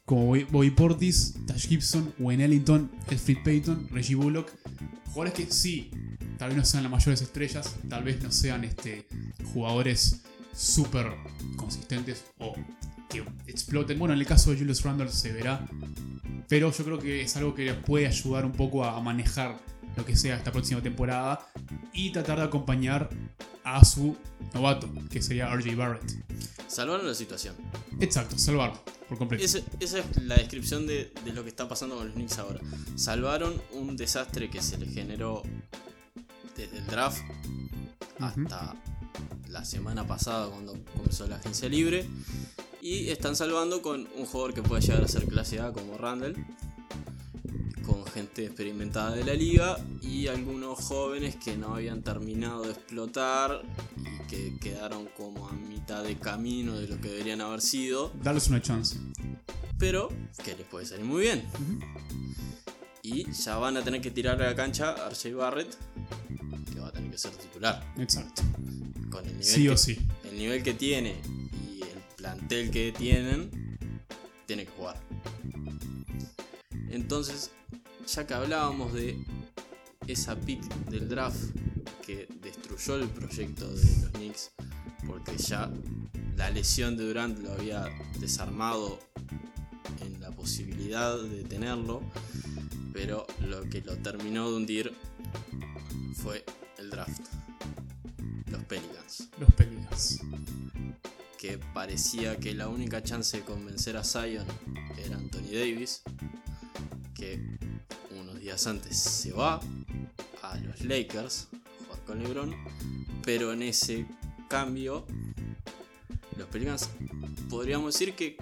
como 0.06 0.36
Bobby- 0.36 0.72
Portis, 0.72 1.36
Tash 1.46 1.68
Gibson, 1.68 2.14
Wayne 2.20 2.46
Ellington, 2.46 2.92
Elfrid 3.10 3.40
Payton, 3.44 3.90
Reggie 3.92 4.16
Bullock. 4.16 4.52
Jugadores 5.06 5.34
que 5.34 5.52
sí, 5.52 5.92
tal 6.38 6.50
vez 6.50 6.58
no 6.58 6.66
sean 6.66 6.84
las 6.84 6.92
mayores 6.92 7.22
estrellas, 7.22 7.76
tal 7.90 8.04
vez 8.04 8.22
no 8.22 8.32
sean 8.32 8.64
este, 8.64 9.08
jugadores 9.54 10.22
súper 10.54 11.08
consistentes 11.56 12.26
o 12.40 12.54
que 13.10 13.24
exploten. 13.48 13.98
Bueno, 14.00 14.14
en 14.14 14.20
el 14.20 14.26
caso 14.26 14.52
de 14.52 14.58
Julius 14.58 14.84
Randle 14.84 15.12
se 15.12 15.32
verá, 15.32 15.66
pero 16.48 16.72
yo 16.72 16.84
creo 16.84 17.00
que 17.00 17.22
es 17.22 17.36
algo 17.38 17.54
que 17.54 17.74
puede 17.74 18.08
ayudar 18.08 18.46
un 18.46 18.54
poco 18.54 18.84
a, 18.84 19.00
manejar 19.02 19.60
lo 19.96 20.06
que 20.06 20.16
sea 20.16 20.36
esta 20.36 20.52
próxima 20.52 20.82
temporada 20.82 21.48
y 21.94 22.12
tratar 22.12 22.38
de 22.38 22.46
acompañar 22.46 23.10
a 23.64 23.84
su 23.84 24.16
novato, 24.54 24.90
que 25.10 25.22
sería 25.22 25.54
RJ 25.54 25.76
Barrett. 25.76 26.26
Salvaron 26.68 27.08
la 27.08 27.16
situación. 27.16 27.56
Exacto, 28.00 28.38
salvarlo 28.38 28.80
por 29.08 29.18
completo. 29.18 29.44
Esa 29.44 29.60
es 29.80 30.22
la 30.22 30.36
descripción 30.36 30.86
de, 30.86 31.12
de 31.24 31.34
lo 31.34 31.44
que 31.44 31.50
está 31.50 31.68
pasando 31.68 31.96
con 31.96 32.08
los 32.08 32.16
Knicks 32.16 32.38
ahora. 32.40 32.60
Salvaron 32.96 33.60
un 33.74 33.96
desastre 33.98 34.50
que 34.50 34.62
se 34.62 34.78
le 34.78 34.88
generó 34.88 35.44
desde 36.56 36.78
el 36.78 36.88
draft 36.88 37.22
hasta 38.20 38.76
la 39.50 39.64
semana 39.64 40.06
pasada 40.06 40.50
cuando 40.50 40.78
comenzó 40.94 41.28
la 41.28 41.38
agencia 41.38 41.70
libre. 41.70 42.06
Y 42.82 43.10
están 43.10 43.36
salvando 43.36 43.82
con 43.82 44.08
un 44.16 44.26
jugador 44.26 44.54
que 44.54 44.62
puede 44.64 44.82
llegar 44.82 45.04
a 45.04 45.08
ser 45.08 45.26
clase 45.26 45.60
A 45.60 45.72
como 45.72 45.98
Randall. 45.98 46.36
Con 47.86 48.06
gente 48.06 48.46
experimentada 48.46 49.16
de 49.16 49.24
la 49.24 49.34
liga 49.34 49.78
y 50.02 50.28
algunos 50.28 50.80
jóvenes 50.80 51.36
que 51.38 51.58
no 51.58 51.76
habían 51.76 52.02
terminado 52.04 52.64
de 52.64 52.72
explotar 52.72 53.62
y 53.98 54.28
que 54.28 54.58
quedaron 54.60 55.08
como 55.16 55.48
a 55.48 55.54
mitad 55.54 56.04
de 56.04 56.18
camino 56.18 56.78
de 56.78 56.88
lo 56.88 57.00
que 57.00 57.08
deberían 57.10 57.40
haber 57.42 57.62
sido 57.62 58.12
Darles 58.22 58.50
una 58.50 58.62
chance. 58.62 58.98
pero 59.80 60.10
que 60.44 60.56
les 60.56 60.68
puede 60.68 60.86
salir 60.86 61.06
muy 61.06 61.22
bien. 61.22 61.44
Y 63.04 63.32
ya 63.32 63.58
van 63.58 63.78
a 63.78 63.84
tener 63.84 64.02
que 64.02 64.12
tirar 64.12 64.42
a 64.42 64.48
la 64.48 64.56
cancha 64.56 64.92
a 64.92 65.10
RJ 65.10 65.34
Barrett, 65.36 65.78
que 66.74 66.80
va 66.82 66.88
a 66.90 66.92
tener 66.92 67.10
que 67.10 67.18
ser 67.18 67.32
titular. 67.32 67.94
Exacto. 67.98 68.42
Con 69.10 69.26
el 69.26 69.32
nivel, 69.38 69.46
Sí 69.46 69.64
que, 69.64 69.70
o 69.70 69.78
sí. 69.78 69.98
el 70.30 70.38
nivel 70.38 70.62
que 70.62 70.74
tiene 70.74 71.16
plantel 72.28 72.72
que 72.72 72.92
tienen, 72.92 73.80
tiene 74.46 74.66
que 74.66 74.72
jugar. 74.72 74.98
Entonces, 76.90 77.52
ya 78.06 78.28
que 78.28 78.34
hablábamos 78.34 78.94
de 78.94 79.18
esa 80.08 80.36
pick 80.36 80.62
del 80.90 81.08
draft 81.08 81.42
que 82.06 82.28
destruyó 82.42 82.96
el 82.96 83.08
proyecto 83.08 83.66
de 83.70 84.02
los 84.02 84.12
Knicks, 84.12 84.52
porque 85.06 85.38
ya 85.38 85.72
la 86.36 86.50
lesión 86.50 86.98
de 86.98 87.06
Durant 87.06 87.40
lo 87.40 87.54
había 87.54 87.86
desarmado 88.20 89.00
en 90.02 90.20
la 90.20 90.32
posibilidad 90.32 91.18
de 91.18 91.44
tenerlo, 91.44 92.02
pero 92.92 93.26
lo 93.40 93.62
que 93.70 93.82
lo 93.82 93.96
terminó 94.00 94.50
de 94.52 94.58
hundir 94.58 94.94
fue 96.14 96.44
el 96.78 96.90
draft. 96.90 97.22
Los 98.52 98.64
Pelicans. 98.66 99.30
Los 99.40 99.54
Pelicans. 99.54 100.20
Que 101.38 101.60
parecía 101.74 102.38
que 102.38 102.54
la 102.54 102.68
única 102.68 103.04
chance 103.04 103.38
de 103.38 103.44
convencer 103.44 103.96
a 103.96 104.04
Zion 104.04 104.46
era 104.98 105.18
Anthony 105.18 105.52
Davis, 105.54 106.02
que 107.14 107.40
unos 108.12 108.40
días 108.40 108.66
antes 108.66 108.98
se 108.98 109.32
va 109.32 109.60
a 110.42 110.58
los 110.58 110.82
Lakers, 110.82 111.48
jugar 111.80 112.04
con 112.06 112.24
LeBron, 112.24 112.56
pero 113.24 113.54
en 113.54 113.62
ese 113.62 114.08
cambio 114.50 115.06
los 116.38 116.48
Pelicans 116.48 116.90
podríamos 117.50 117.94
decir 117.94 118.16
que 118.16 118.38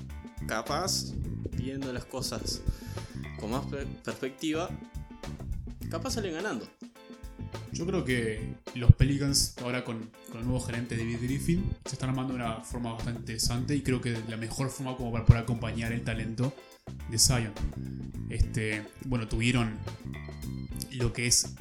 capaz, 0.47 1.13
viendo 1.51 1.91
las 1.91 2.05
cosas 2.05 2.61
con 3.39 3.51
más 3.51 3.65
perspectiva, 4.03 4.69
capaz 5.89 6.11
salen 6.11 6.33
ganando. 6.33 6.67
Yo 7.71 7.85
creo 7.85 8.05
que 8.05 8.55
los 8.75 8.93
Pelicans, 8.93 9.55
ahora 9.61 9.83
con, 9.83 10.09
el 10.33 10.43
nuevo 10.43 10.59
gerente 10.59 10.97
David 10.97 11.19
Griffin, 11.21 11.71
se 11.85 11.95
están 11.95 12.09
armando 12.09 12.33
de 12.33 12.39
una 12.39 12.61
forma 12.61 12.93
bastante 12.93 13.19
interesante 13.21 13.75
y 13.75 13.81
creo 13.81 14.01
que 14.01 14.17
la 14.27 14.37
mejor 14.37 14.69
forma 14.69 14.95
como 14.95 15.11
para 15.11 15.25
poder 15.25 15.43
acompañar 15.43 15.91
el 15.91 16.03
talento 16.03 16.53
de 17.09 17.19
Zion. 17.19 17.53
Este, 18.29 18.83
bueno, 19.05 19.27
tuvieron 19.27 19.77
lo 20.91 21.13
que 21.13 21.27
es 21.27 21.53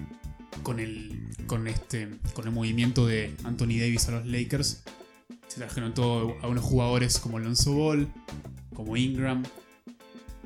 con 0.63 0.81
el, 0.81 1.29
con 1.47 1.67
este, 1.67 2.09
con 2.33 2.47
el 2.47 2.53
movimiento 2.53 3.07
de 3.07 3.35
Anthony 3.45 3.79
Davis 3.81 4.09
a 4.09 4.13
los 4.13 4.27
Lakers. 4.27 4.85
Se 5.49 5.59
trajeron 5.59 5.95
todo 5.95 6.37
a 6.43 6.49
unos 6.49 6.65
jugadores 6.65 7.19
como 7.19 7.39
Alonso 7.39 7.73
Ball, 7.73 8.13
como 8.75 8.97
Ingram, 8.97 9.45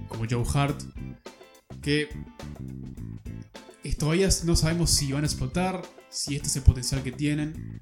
como 0.09 0.27
Joe 0.29 0.45
Hart, 0.55 0.83
que 1.81 2.09
todavía 3.99 4.29
no 4.45 4.57
sabemos 4.57 4.91
si 4.91 5.13
van 5.13 5.25
a 5.25 5.27
explotar, 5.27 5.83
si 6.09 6.37
este 6.37 6.49
es 6.49 6.57
el 6.57 6.63
potencial 6.63 7.03
que 7.03 7.13
tienen, 7.13 7.81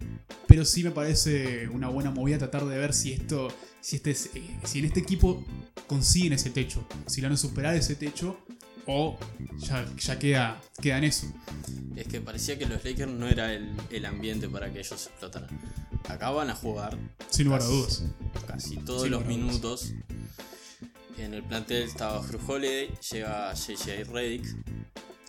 pero 0.49 0.65
sí 0.65 0.83
me 0.83 0.91
parece 0.91 1.69
una 1.69 1.89
buena 1.89 2.11
movida 2.11 2.39
tratar 2.39 2.65
de 2.67 2.79
ver 2.79 2.95
si 2.95 3.13
esto, 3.13 3.49
si, 3.81 3.97
este, 3.97 4.11
eh, 4.11 4.61
si 4.65 4.79
en 4.81 4.87
este 4.87 5.01
equipo 5.01 5.45
consiguen 5.87 6.33
ese 6.33 6.51
techo, 6.51 6.87
si 7.07 7.21
van 7.21 7.33
a 7.33 7.37
superar 7.37 7.77
ese 7.77 7.95
techo 7.95 8.39
o 8.87 9.19
ya, 9.59 9.87
ya 9.97 10.19
queda, 10.19 10.61
queda 10.81 10.99
en 10.99 11.05
eso. 11.05 11.27
Es 11.97 12.07
que 12.09 12.21
parecía 12.21 12.59
que 12.59 12.67
los 12.67 12.85
Lakers 12.85 13.11
no 13.11 13.27
era 13.27 13.53
el, 13.53 14.07
ambiente 14.07 14.49
para 14.49 14.73
que 14.73 14.81
ellos 14.81 14.93
explotaran. 14.93 15.49
Acá 16.09 16.31
van 16.31 16.51
a 16.51 16.55
jugar. 16.55 16.97
Sin 17.31 17.47
lugar 17.47 17.63
a 17.63 17.65
dudas. 17.65 18.05
Casi 18.47 18.77
todos 18.77 19.09
los 19.09 19.25
minutos. 19.27 19.93
En 21.19 21.35
el 21.35 21.43
plantel 21.43 21.83
estaba 21.85 22.21
Drew 22.27 22.41
Holiday, 22.47 22.91
llega 23.11 23.53
JJ 23.55 24.05
Redick, 24.13 24.45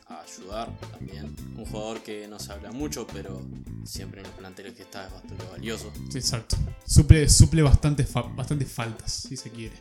ayudar 0.08 0.78
también. 0.92 1.36
Un 1.56 1.66
jugador 1.66 2.02
que 2.02 2.28
no 2.28 2.40
se 2.40 2.52
habla 2.52 2.72
mucho, 2.72 3.08
pero 3.08 3.42
siempre 3.86 4.22
en 4.22 4.28
los 4.28 4.36
planteles 4.36 4.74
que 4.74 4.84
está 4.84 5.08
es 5.08 5.14
bastante 5.14 5.46
valioso. 5.46 5.92
exacto. 6.14 6.58
Suple, 6.86 7.30
suple 7.30 7.62
bastantes, 7.62 8.10
faltas, 8.10 9.12
si 9.12 9.38
se 9.38 9.50
quiere. 9.50 9.76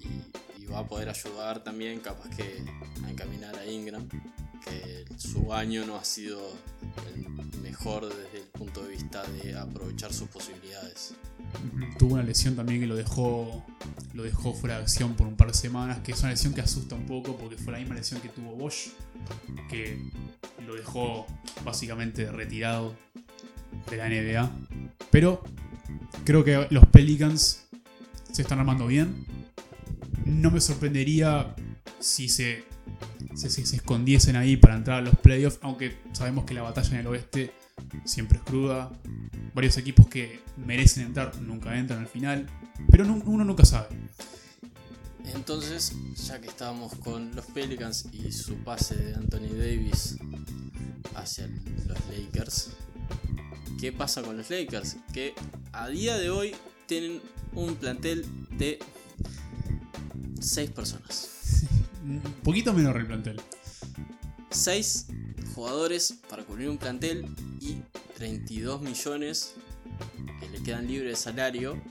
Y, 0.00 0.51
va 0.66 0.80
a 0.80 0.86
poder 0.86 1.08
ayudar 1.08 1.62
también, 1.62 2.00
capaz 2.00 2.28
que 2.30 2.64
a 3.04 3.10
encaminar 3.10 3.54
a 3.56 3.66
Ingram, 3.66 4.08
que 4.64 5.04
su 5.16 5.52
año 5.52 5.86
no 5.86 5.96
ha 5.96 6.04
sido 6.04 6.40
el 7.14 7.28
mejor 7.60 8.08
desde 8.08 8.42
el 8.42 8.48
punto 8.48 8.82
de 8.82 8.90
vista 8.90 9.22
de 9.24 9.58
aprovechar 9.58 10.12
sus 10.12 10.28
posibilidades. 10.28 11.14
Tuvo 11.98 12.14
una 12.14 12.22
lesión 12.22 12.56
también 12.56 12.80
que 12.80 12.86
lo 12.86 12.96
dejó 12.96 13.64
lo 14.14 14.22
dejó 14.22 14.52
fuera 14.52 14.76
de 14.76 14.82
acción 14.82 15.14
por 15.14 15.26
un 15.26 15.36
par 15.36 15.48
de 15.48 15.54
semanas, 15.54 16.00
que 16.00 16.12
es 16.12 16.20
una 16.20 16.30
lesión 16.30 16.52
que 16.52 16.60
asusta 16.60 16.94
un 16.94 17.06
poco 17.06 17.36
porque 17.36 17.56
fue 17.56 17.72
la 17.72 17.78
misma 17.78 17.94
lesión 17.94 18.20
que 18.20 18.28
tuvo 18.28 18.54
Bosch, 18.54 18.88
que 19.70 19.98
lo 20.66 20.74
dejó 20.74 21.26
básicamente 21.64 22.30
retirado 22.30 22.94
de 23.90 23.96
la 23.96 24.08
NBA. 24.08 24.50
Pero 25.10 25.42
creo 26.24 26.44
que 26.44 26.66
los 26.70 26.86
Pelicans 26.86 27.64
se 28.30 28.42
están 28.42 28.58
armando 28.58 28.86
bien. 28.86 29.26
No 30.24 30.50
me 30.50 30.60
sorprendería 30.60 31.54
si 32.00 32.28
se, 32.28 32.64
si 33.34 33.48
se 33.48 33.76
escondiesen 33.76 34.36
ahí 34.36 34.56
para 34.56 34.76
entrar 34.76 34.98
a 34.98 35.02
los 35.02 35.16
playoffs, 35.16 35.58
aunque 35.62 35.96
sabemos 36.12 36.44
que 36.44 36.54
la 36.54 36.62
batalla 36.62 36.90
en 36.90 36.96
el 37.00 37.06
oeste 37.06 37.52
siempre 38.04 38.38
es 38.38 38.44
cruda. 38.44 38.92
Varios 39.54 39.76
equipos 39.76 40.06
que 40.08 40.40
merecen 40.56 41.06
entrar 41.06 41.36
nunca 41.40 41.78
entran 41.78 42.00
al 42.00 42.08
final, 42.08 42.46
pero 42.90 43.04
uno 43.04 43.44
nunca 43.44 43.64
sabe. 43.64 43.88
Entonces, 45.26 45.92
ya 46.26 46.40
que 46.40 46.48
estábamos 46.48 46.94
con 46.96 47.34
los 47.34 47.46
Pelicans 47.46 48.06
y 48.12 48.32
su 48.32 48.56
pase 48.56 48.96
de 48.96 49.14
Anthony 49.14 49.54
Davis 49.56 50.18
hacia 51.14 51.46
los 51.86 51.98
Lakers, 52.10 52.70
¿qué 53.80 53.92
pasa 53.92 54.22
con 54.22 54.36
los 54.36 54.50
Lakers? 54.50 54.96
Que 55.12 55.34
a 55.72 55.88
día 55.88 56.18
de 56.18 56.30
hoy 56.30 56.54
tienen 56.86 57.20
un 57.54 57.76
plantel 57.76 58.26
de 58.58 58.78
6 60.42 60.70
personas. 60.70 61.66
Un 62.04 62.20
poquito 62.42 62.72
menor 62.72 62.96
el 62.98 63.06
plantel. 63.06 63.40
6 64.50 65.06
jugadores 65.54 66.14
para 66.28 66.44
cubrir 66.44 66.68
un 66.68 66.78
plantel 66.78 67.26
y 67.60 67.76
32 68.16 68.82
millones 68.82 69.54
que 70.40 70.48
le 70.48 70.62
quedan 70.62 70.86
libres 70.86 71.10
de 71.10 71.16
salario. 71.16 71.82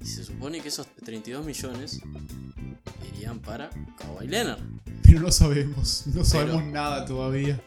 Y 0.00 0.06
se 0.06 0.24
supone 0.24 0.60
que 0.60 0.68
esos 0.68 0.86
32 1.04 1.44
millones 1.44 2.00
irían 3.12 3.40
para 3.40 3.70
Kawhi 3.98 4.28
Leonard. 4.28 4.60
Pero 5.02 5.20
no 5.20 5.32
sabemos, 5.32 6.06
no 6.06 6.24
sabemos 6.24 6.64
nada 6.64 7.04
todavía. 7.04 7.60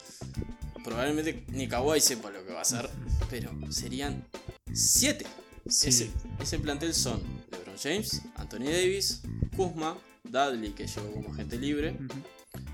Probablemente 0.84 1.44
ni 1.50 1.68
Kawhi 1.68 2.00
sepa 2.00 2.30
lo 2.32 2.46
que 2.46 2.54
va 2.54 2.60
a 2.60 2.62
hacer, 2.62 2.90
pero 3.30 3.52
serían 3.72 4.26
7. 4.74 5.26
Ese, 5.66 6.60
plantel 6.60 6.94
son 6.94 7.22
LeBron 7.52 7.78
James, 7.82 8.22
Anthony 8.36 8.66
Davis, 8.66 9.22
Kuzma, 9.56 9.98
Dudley 10.24 10.72
que 10.72 10.88
llegó 10.88 11.12
como 11.12 11.34
agente 11.34 11.58
libre, 11.58 11.98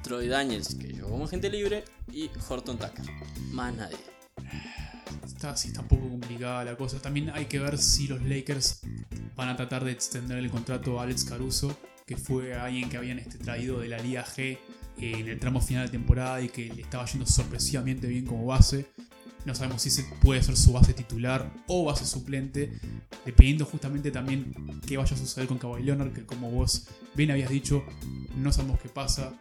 Troy 0.04 0.28
Daniels 0.28 0.76
que 0.76 0.88
llegó 0.88 1.10
como 1.10 1.26
agente 1.26 1.50
libre 1.50 1.84
y 2.12 2.30
Horton 2.48 2.78
Tucker. 2.78 3.06
Más 3.52 3.76
nadie. 3.76 3.98
Está 5.26 5.52
así, 5.52 5.70
está 5.70 5.82
un 5.82 5.88
poco 5.88 6.10
complicada 6.10 6.64
la 6.66 6.76
cosa. 6.76 7.00
También 7.00 7.30
hay 7.30 7.46
que 7.46 7.60
ver 7.60 7.78
si 7.78 8.08
los 8.08 8.22
Lakers 8.24 8.82
van 9.36 9.50
a 9.50 9.56
tratar 9.56 9.84
de 9.84 9.92
extender 9.92 10.38
el 10.38 10.50
contrato 10.50 11.00
a 11.00 11.04
Alex 11.04 11.26
Caruso, 11.26 11.78
que 12.06 12.18
fue 12.18 12.56
alguien 12.56 12.90
que 12.90 12.98
habían 12.98 13.20
este, 13.20 13.38
traído 13.38 13.80
de 13.80 13.88
la 13.88 14.00
Liga 14.00 14.26
G 14.26 14.58
en 15.00 15.28
el 15.28 15.40
tramo 15.40 15.62
final 15.62 15.86
de 15.86 15.92
temporada 15.92 16.42
y 16.42 16.50
que 16.50 16.74
le 16.74 16.82
estaba 16.82 17.06
yendo 17.06 17.26
sorpresivamente 17.28 18.08
bien 18.08 18.26
como 18.26 18.46
base. 18.46 18.88
No 19.48 19.56
sabemos 19.56 19.82
si 19.82 19.90
se 19.90 20.04
puede 20.04 20.44
ser 20.44 20.58
su 20.58 20.74
base 20.74 20.94
titular 20.94 21.50
o 21.68 21.86
base 21.86 22.06
suplente, 22.06 22.70
dependiendo 23.26 23.64
justamente 23.64 24.12
también 24.12 24.54
qué 24.86 24.98
vaya 24.98 25.16
a 25.16 25.18
suceder 25.18 25.48
con 25.48 25.58
Kawhi 25.58 25.84
Leonard, 25.84 26.12
que 26.12 26.26
como 26.26 26.52
vos 26.52 26.88
bien 27.16 27.32
habías 27.32 27.50
dicho, 27.50 27.82
no 28.36 28.52
sabemos 28.52 28.78
qué 28.82 28.90
pasa 28.90 29.34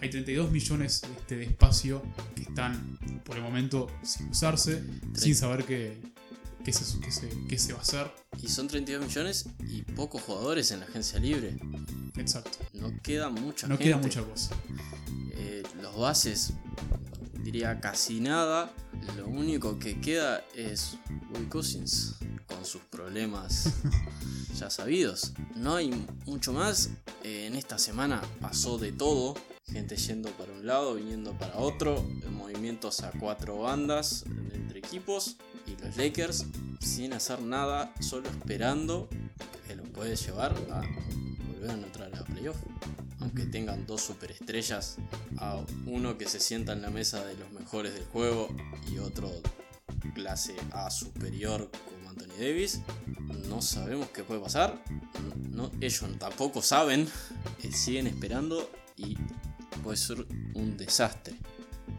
hay 0.00 0.10
32 0.10 0.50
millones 0.50 1.02
este, 1.16 1.36
de 1.36 1.44
espacio 1.44 2.02
que 2.34 2.42
están 2.42 2.98
por 3.24 3.36
el 3.36 3.42
momento 3.42 3.88
sin 4.02 4.30
usarse, 4.30 4.82
sin 5.14 5.36
saber 5.36 5.64
qué, 5.64 6.00
qué, 6.64 6.72
se, 6.72 6.98
qué, 7.48 7.58
se, 7.58 7.72
va 7.72 7.78
a 7.78 7.82
hacer. 7.82 8.12
Y 8.42 8.48
son 8.48 8.66
32 8.66 9.06
millones 9.06 9.46
y 9.60 9.82
pocos 9.82 10.22
jugadores 10.22 10.72
en 10.72 10.80
la 10.80 10.86
agencia 10.86 11.20
libre. 11.20 11.56
Exacto. 12.16 12.58
No 12.74 12.92
queda 13.00 13.30
mucha 13.30 13.68
No 13.68 13.78
queda 13.78 13.98
mucha 13.98 14.22
cosa. 14.22 14.56
Eh, 15.34 15.62
los 15.80 15.96
bases, 15.96 16.52
diría 17.42 17.80
casi 17.80 18.20
nada. 18.20 18.72
Lo 19.16 19.26
único 19.26 19.78
que 19.78 20.00
queda 20.00 20.44
es 20.54 20.96
Will 21.34 21.48
Cousins 21.48 22.16
con 22.46 22.64
sus 22.64 22.82
problemas 22.82 23.72
ya 24.58 24.70
sabidos. 24.70 25.32
No 25.56 25.76
hay 25.76 25.90
mucho 26.26 26.52
más. 26.52 26.90
Eh, 27.24 27.46
en 27.46 27.54
esta 27.54 27.78
semana 27.78 28.20
pasó 28.40 28.78
de 28.78 28.92
todo 28.92 29.34
gente 29.72 29.96
yendo 29.96 30.30
para 30.32 30.52
un 30.52 30.66
lado, 30.66 30.94
viniendo 30.94 31.32
para 31.38 31.56
otro, 31.56 32.04
movimientos 32.30 33.00
a 33.00 33.10
cuatro 33.12 33.58
bandas 33.58 34.24
entre 34.52 34.78
equipos 34.78 35.36
y 35.66 35.82
los 35.82 35.96
Lakers 35.96 36.44
sin 36.80 37.12
hacer 37.12 37.40
nada, 37.40 37.92
solo 38.00 38.28
esperando 38.28 39.08
que 39.66 39.74
lo 39.74 39.84
puede 39.84 40.16
llevar 40.16 40.54
a 40.70 40.82
volver 41.62 41.70
a 41.70 41.86
entrar 41.86 42.12
a 42.12 42.16
la 42.16 42.24
playoff. 42.24 42.56
Aunque 43.20 43.46
tengan 43.46 43.86
dos 43.86 44.02
superestrellas, 44.02 44.96
a 45.38 45.64
uno 45.86 46.18
que 46.18 46.28
se 46.28 46.40
sienta 46.40 46.72
en 46.72 46.82
la 46.82 46.90
mesa 46.90 47.24
de 47.24 47.36
los 47.36 47.50
mejores 47.52 47.94
del 47.94 48.04
juego 48.06 48.48
y 48.90 48.98
otro 48.98 49.30
clase 50.14 50.54
A 50.72 50.90
superior 50.90 51.70
como 51.88 52.10
Anthony 52.10 52.34
Davis, 52.38 52.80
no 53.48 53.62
sabemos 53.62 54.08
qué 54.08 54.24
puede 54.24 54.40
pasar. 54.40 54.82
No, 55.50 55.70
ellos 55.80 56.04
tampoco 56.18 56.62
saben, 56.62 57.08
eh, 57.62 57.72
siguen 57.72 58.08
esperando 58.08 58.68
y 58.96 59.16
puede 59.82 59.96
ser 59.96 60.26
un 60.54 60.76
desastre. 60.76 61.36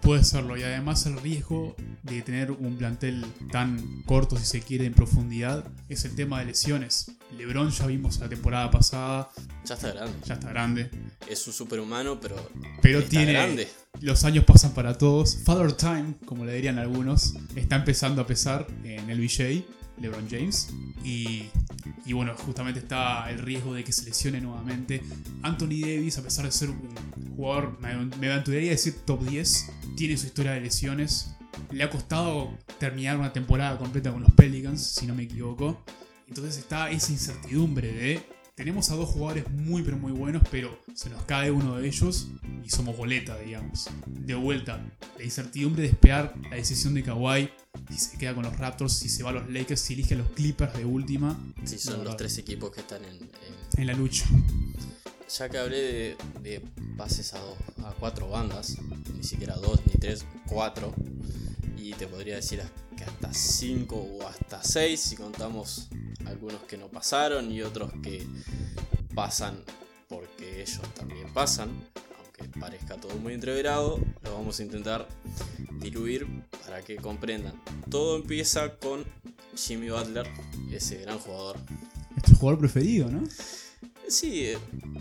Puede 0.03 0.23
serlo, 0.25 0.57
y 0.57 0.63
además 0.63 1.05
el 1.05 1.17
riesgo 1.21 1.75
de 2.03 2.21
tener 2.21 2.51
un 2.51 2.75
plantel 2.77 3.25
tan 3.51 4.03
corto, 4.05 4.37
si 4.37 4.45
se 4.45 4.61
quiere, 4.61 4.85
en 4.85 4.93
profundidad, 4.93 5.63
es 5.87 6.03
el 6.03 6.13
tema 6.15 6.39
de 6.39 6.47
lesiones. 6.47 7.11
LeBron 7.37 7.71
ya 7.71 7.87
vimos 7.87 8.19
la 8.19 8.27
temporada 8.27 8.69
pasada, 8.69 9.29
Ya 9.65 9.75
está 9.75 9.93
grande. 9.93 10.13
ya 10.25 10.33
está 10.33 10.49
grande, 10.49 10.89
Es 11.29 11.47
un 11.47 11.53
superhumano, 11.53 12.19
pero, 12.19 12.35
pero 12.81 12.99
está 12.99 13.11
tiene 13.11 13.31
grande. 13.31 13.69
los 14.01 14.25
años 14.25 14.43
pasan 14.43 14.73
para 14.73 14.97
todos. 14.97 15.37
Father 15.45 15.71
Time, 15.71 16.15
como 16.25 16.43
le 16.43 16.53
dirían 16.53 16.79
algunos, 16.79 17.33
está 17.55 17.77
empezando 17.77 18.21
a 18.21 18.27
pesar 18.27 18.67
en 18.83 19.09
el 19.09 19.19
BJ, 19.21 19.63
LeBron 20.03 20.27
James, 20.29 20.69
y, 21.03 21.45
y 22.05 22.13
bueno, 22.13 22.33
justamente 22.37 22.79
está 22.79 23.29
el 23.31 23.39
riesgo 23.39 23.73
de 23.73 23.83
que 23.83 23.91
se 23.91 24.05
lesione 24.05 24.39
nuevamente. 24.41 25.01
Anthony 25.41 25.81
Davis, 25.81 26.17
a 26.17 26.23
pesar 26.23 26.45
de 26.45 26.51
ser 26.51 26.69
un 26.69 27.35
jugador, 27.35 27.79
me, 27.81 27.93
me 28.17 28.31
aventuraría 28.31 28.69
a 28.69 28.71
decir 28.71 28.95
top 29.05 29.23
10, 29.23 29.71
tiene 29.95 30.17
su 30.17 30.27
historia 30.27 30.51
de 30.51 30.61
lesiones. 30.61 31.33
Le 31.71 31.83
ha 31.83 31.89
costado 31.89 32.57
terminar 32.79 33.17
una 33.17 33.33
temporada 33.33 33.77
completa 33.77 34.11
con 34.11 34.21
los 34.21 34.31
Pelicans, 34.33 34.81
si 34.81 35.07
no 35.07 35.15
me 35.15 35.23
equivoco. 35.23 35.83
Entonces 36.27 36.57
está 36.57 36.89
esa 36.89 37.11
incertidumbre 37.11 37.91
de 37.91 38.21
tenemos 38.55 38.89
a 38.91 38.95
dos 38.95 39.09
jugadores 39.09 39.49
muy 39.51 39.81
pero 39.83 39.97
muy 39.97 40.11
buenos, 40.11 40.43
pero 40.51 40.77
se 40.93 41.09
nos 41.09 41.23
cae 41.25 41.49
uno 41.51 41.77
de 41.77 41.87
ellos 41.87 42.27
y 42.63 42.69
somos 42.69 42.95
boleta, 42.95 43.37
digamos. 43.39 43.89
De 44.07 44.35
vuelta, 44.35 44.79
la 45.17 45.23
incertidumbre 45.23 45.83
de 45.83 45.89
esperar 45.89 46.33
la 46.49 46.55
decisión 46.57 46.93
de 46.93 47.03
Kawhi, 47.03 47.49
si 47.89 47.97
se 47.97 48.17
queda 48.17 48.33
con 48.35 48.43
los 48.43 48.57
Raptors, 48.57 48.93
si 48.93 49.09
se 49.09 49.23
va 49.23 49.31
a 49.31 49.33
los 49.33 49.49
Lakers, 49.49 49.79
si 49.81 49.93
elige 49.93 50.13
a 50.13 50.17
los 50.17 50.29
Clippers 50.31 50.73
de 50.77 50.85
última, 50.85 51.37
Sí, 51.63 51.77
son 51.79 52.03
los 52.03 52.15
tres 52.17 52.37
equipos 52.37 52.71
que 52.71 52.81
están 52.81 53.03
en, 53.05 53.15
en- 53.15 53.29
en 53.81 53.87
la 53.87 53.93
lucha. 53.93 54.25
Ya 55.35 55.49
que 55.49 55.57
hablé 55.57 55.77
de, 55.81 56.17
de 56.43 56.61
pases 56.95 57.33
a, 57.33 57.39
dos- 57.39 57.57
a 57.85 57.91
cuatro 57.99 58.29
bandas, 58.29 58.77
ni 59.15 59.23
siquiera 59.23 59.55
dos 59.55 59.79
ni 59.87 59.93
tres, 59.99 60.25
cuatro. 60.47 60.93
Y 61.75 61.93
te 61.93 62.05
podría 62.07 62.35
decir 62.35 62.61
que 62.95 63.03
hasta 63.03 63.33
cinco 63.33 63.95
o 63.97 64.27
hasta 64.27 64.63
seis 64.63 64.99
si 65.01 65.15
contamos 65.15 65.89
algunos 66.25 66.61
que 66.63 66.77
no 66.77 66.87
pasaron 66.87 67.51
y 67.51 67.61
otros 67.61 67.91
que 68.01 68.25
pasan 69.15 69.63
porque 70.07 70.61
ellos 70.61 70.81
también 70.95 71.31
pasan. 71.33 71.69
Aunque 72.19 72.59
parezca 72.59 72.97
todo 72.97 73.15
muy 73.15 73.33
entreverado, 73.33 73.99
lo 74.23 74.33
vamos 74.33 74.59
a 74.59 74.63
intentar 74.63 75.07
diluir 75.79 76.27
para 76.65 76.81
que 76.81 76.95
comprendan. 76.97 77.61
Todo 77.89 78.17
empieza 78.17 78.77
con 78.77 79.05
Jimmy 79.55 79.89
Butler, 79.89 80.27
ese 80.71 80.97
gran 80.97 81.19
jugador 81.19 81.57
Nuestro 82.11 82.35
jugador 82.35 82.59
preferido, 82.59 83.09
¿no? 83.09 83.23
Sí, 84.07 84.53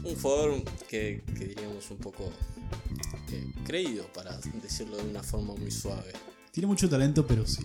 un 0.05 0.15
jugador 0.17 0.63
que, 0.89 1.23
que 1.39 1.47
diríamos 1.47 1.91
un 1.91 1.99
poco 1.99 2.33
eh, 3.33 3.53
creído, 3.65 4.07
para 4.13 4.37
decirlo 4.63 4.97
de 4.99 5.05
una 5.05 5.23
forma 5.23 5.55
muy 5.55 5.71
suave. 5.71 6.13
Tiene 6.51 6.67
mucho 6.67 6.89
talento, 6.89 7.27
pero 7.27 7.47
sí. 7.47 7.63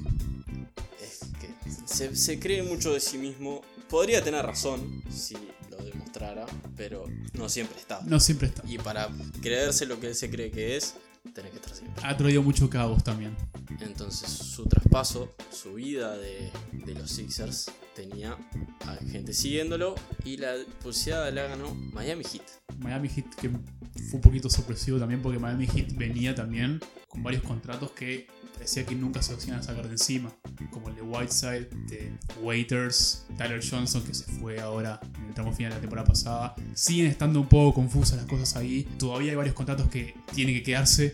Se, 1.86 2.16
se 2.16 2.40
cree 2.40 2.64
mucho 2.64 2.94
de 2.94 3.00
sí 3.00 3.18
mismo. 3.18 3.62
Podría 3.90 4.24
tener 4.24 4.46
razón 4.46 5.04
si 5.10 5.36
lo 5.70 5.78
demostrara, 5.78 6.46
pero 6.76 7.06
no 7.34 7.50
siempre 7.50 7.80
está. 7.80 8.02
No 8.04 8.20
siempre 8.20 8.48
está. 8.50 8.64
Y 8.68 8.78
para 8.78 9.10
creerse 9.42 9.86
lo 9.86 10.00
que 10.00 10.08
él 10.08 10.16
se 10.16 10.30
cree 10.30 10.52
que 10.52 10.78
es, 10.78 10.96
tenés 11.34 11.52
que 11.52 11.58
estar 11.58 11.74
siempre. 11.74 12.04
Ha 12.06 12.18
traído 12.18 12.42
mucho 12.44 12.70
caos 12.70 13.04
también. 13.04 13.36
Entonces 13.80 14.30
su 14.30 14.66
traspaso, 14.66 15.36
su 15.52 15.76
vida 15.76 16.18
de, 16.18 16.52
de 16.72 16.94
los 16.96 17.12
Sixers 17.12 17.70
tenía 17.96 18.38
a 18.86 18.96
gente 19.12 19.34
siguiéndolo 19.34 19.96
y 20.24 20.38
la 20.38 20.54
pulseada 20.82 21.32
la 21.32 21.44
ganó 21.44 21.74
Miami 21.74 22.24
Heat. 22.24 22.44
Miami 22.80 23.10
Heat 23.10 23.36
que 23.36 23.50
fue 23.50 24.16
un 24.16 24.22
poquito 24.22 24.50
sorpresivo 24.50 25.00
también 25.00 25.22
porque 25.22 25.40
Miami 25.40 25.68
Heat 25.68 25.94
venía 25.96 26.34
también 26.36 26.80
con 27.08 27.24
varios 27.24 27.44
contratos 27.44 27.92
que 27.92 28.28
parecía 28.58 28.86
que 28.86 28.96
nunca 28.96 29.22
se 29.22 29.34
los 29.34 29.48
a 29.50 29.62
sacar 29.62 29.86
de 29.86 29.92
encima, 29.92 30.34
como 30.72 30.90
el 30.90 30.96
de 30.96 31.04
Whiteside, 31.04 31.70
de 31.90 32.12
Waiters, 32.42 33.26
Tyler 33.38 33.62
Johnson 33.64 34.04
que 34.04 34.16
se 34.16 34.26
fue 34.26 34.60
ahora 34.60 35.00
en 35.16 35.28
el 35.28 35.34
tramo 35.36 35.54
final 35.54 35.72
de 35.72 35.76
la 35.76 35.82
temporada 35.82 36.08
pasada. 36.08 36.56
Siguen 36.74 37.06
estando 37.06 37.40
un 37.40 37.48
poco 37.48 37.76
confusas 37.76 38.18
las 38.18 38.26
cosas 38.26 38.56
ahí. 38.56 38.88
Todavía 38.98 39.32
hay 39.32 39.36
varios 39.36 39.56
contratos 39.56 39.90
que 39.90 40.16
tienen 40.34 40.56
que 40.56 40.64
quedarse. 40.64 41.14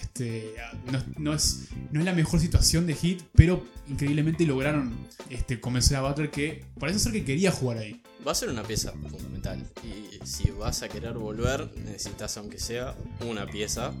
Este, 0.00 0.54
no, 0.90 1.02
no 1.18 1.34
es, 1.34 1.68
no 1.90 2.00
es 2.00 2.06
la 2.06 2.12
mejor 2.12 2.38
situación 2.38 2.86
de 2.86 2.94
Heat, 2.94 3.22
pero 3.34 3.64
increíblemente 3.88 4.46
lograron 4.46 4.94
este, 5.28 5.60
convencer 5.60 5.96
a 5.96 6.02
Butler 6.02 6.30
que 6.30 6.64
parece 6.78 7.00
ser 7.00 7.12
que 7.12 7.24
quería 7.24 7.50
jugar 7.50 7.78
ahí. 7.78 8.00
Va 8.26 8.32
a 8.32 8.34
ser 8.34 8.48
una 8.48 8.64
pieza 8.64 8.90
fundamental. 8.92 9.64
Y 9.84 10.18
si 10.26 10.50
vas 10.50 10.82
a 10.82 10.88
querer 10.88 11.14
volver, 11.14 11.70
necesitas 11.84 12.36
aunque 12.38 12.58
sea 12.58 12.96
una 13.20 13.46
pieza. 13.46 13.92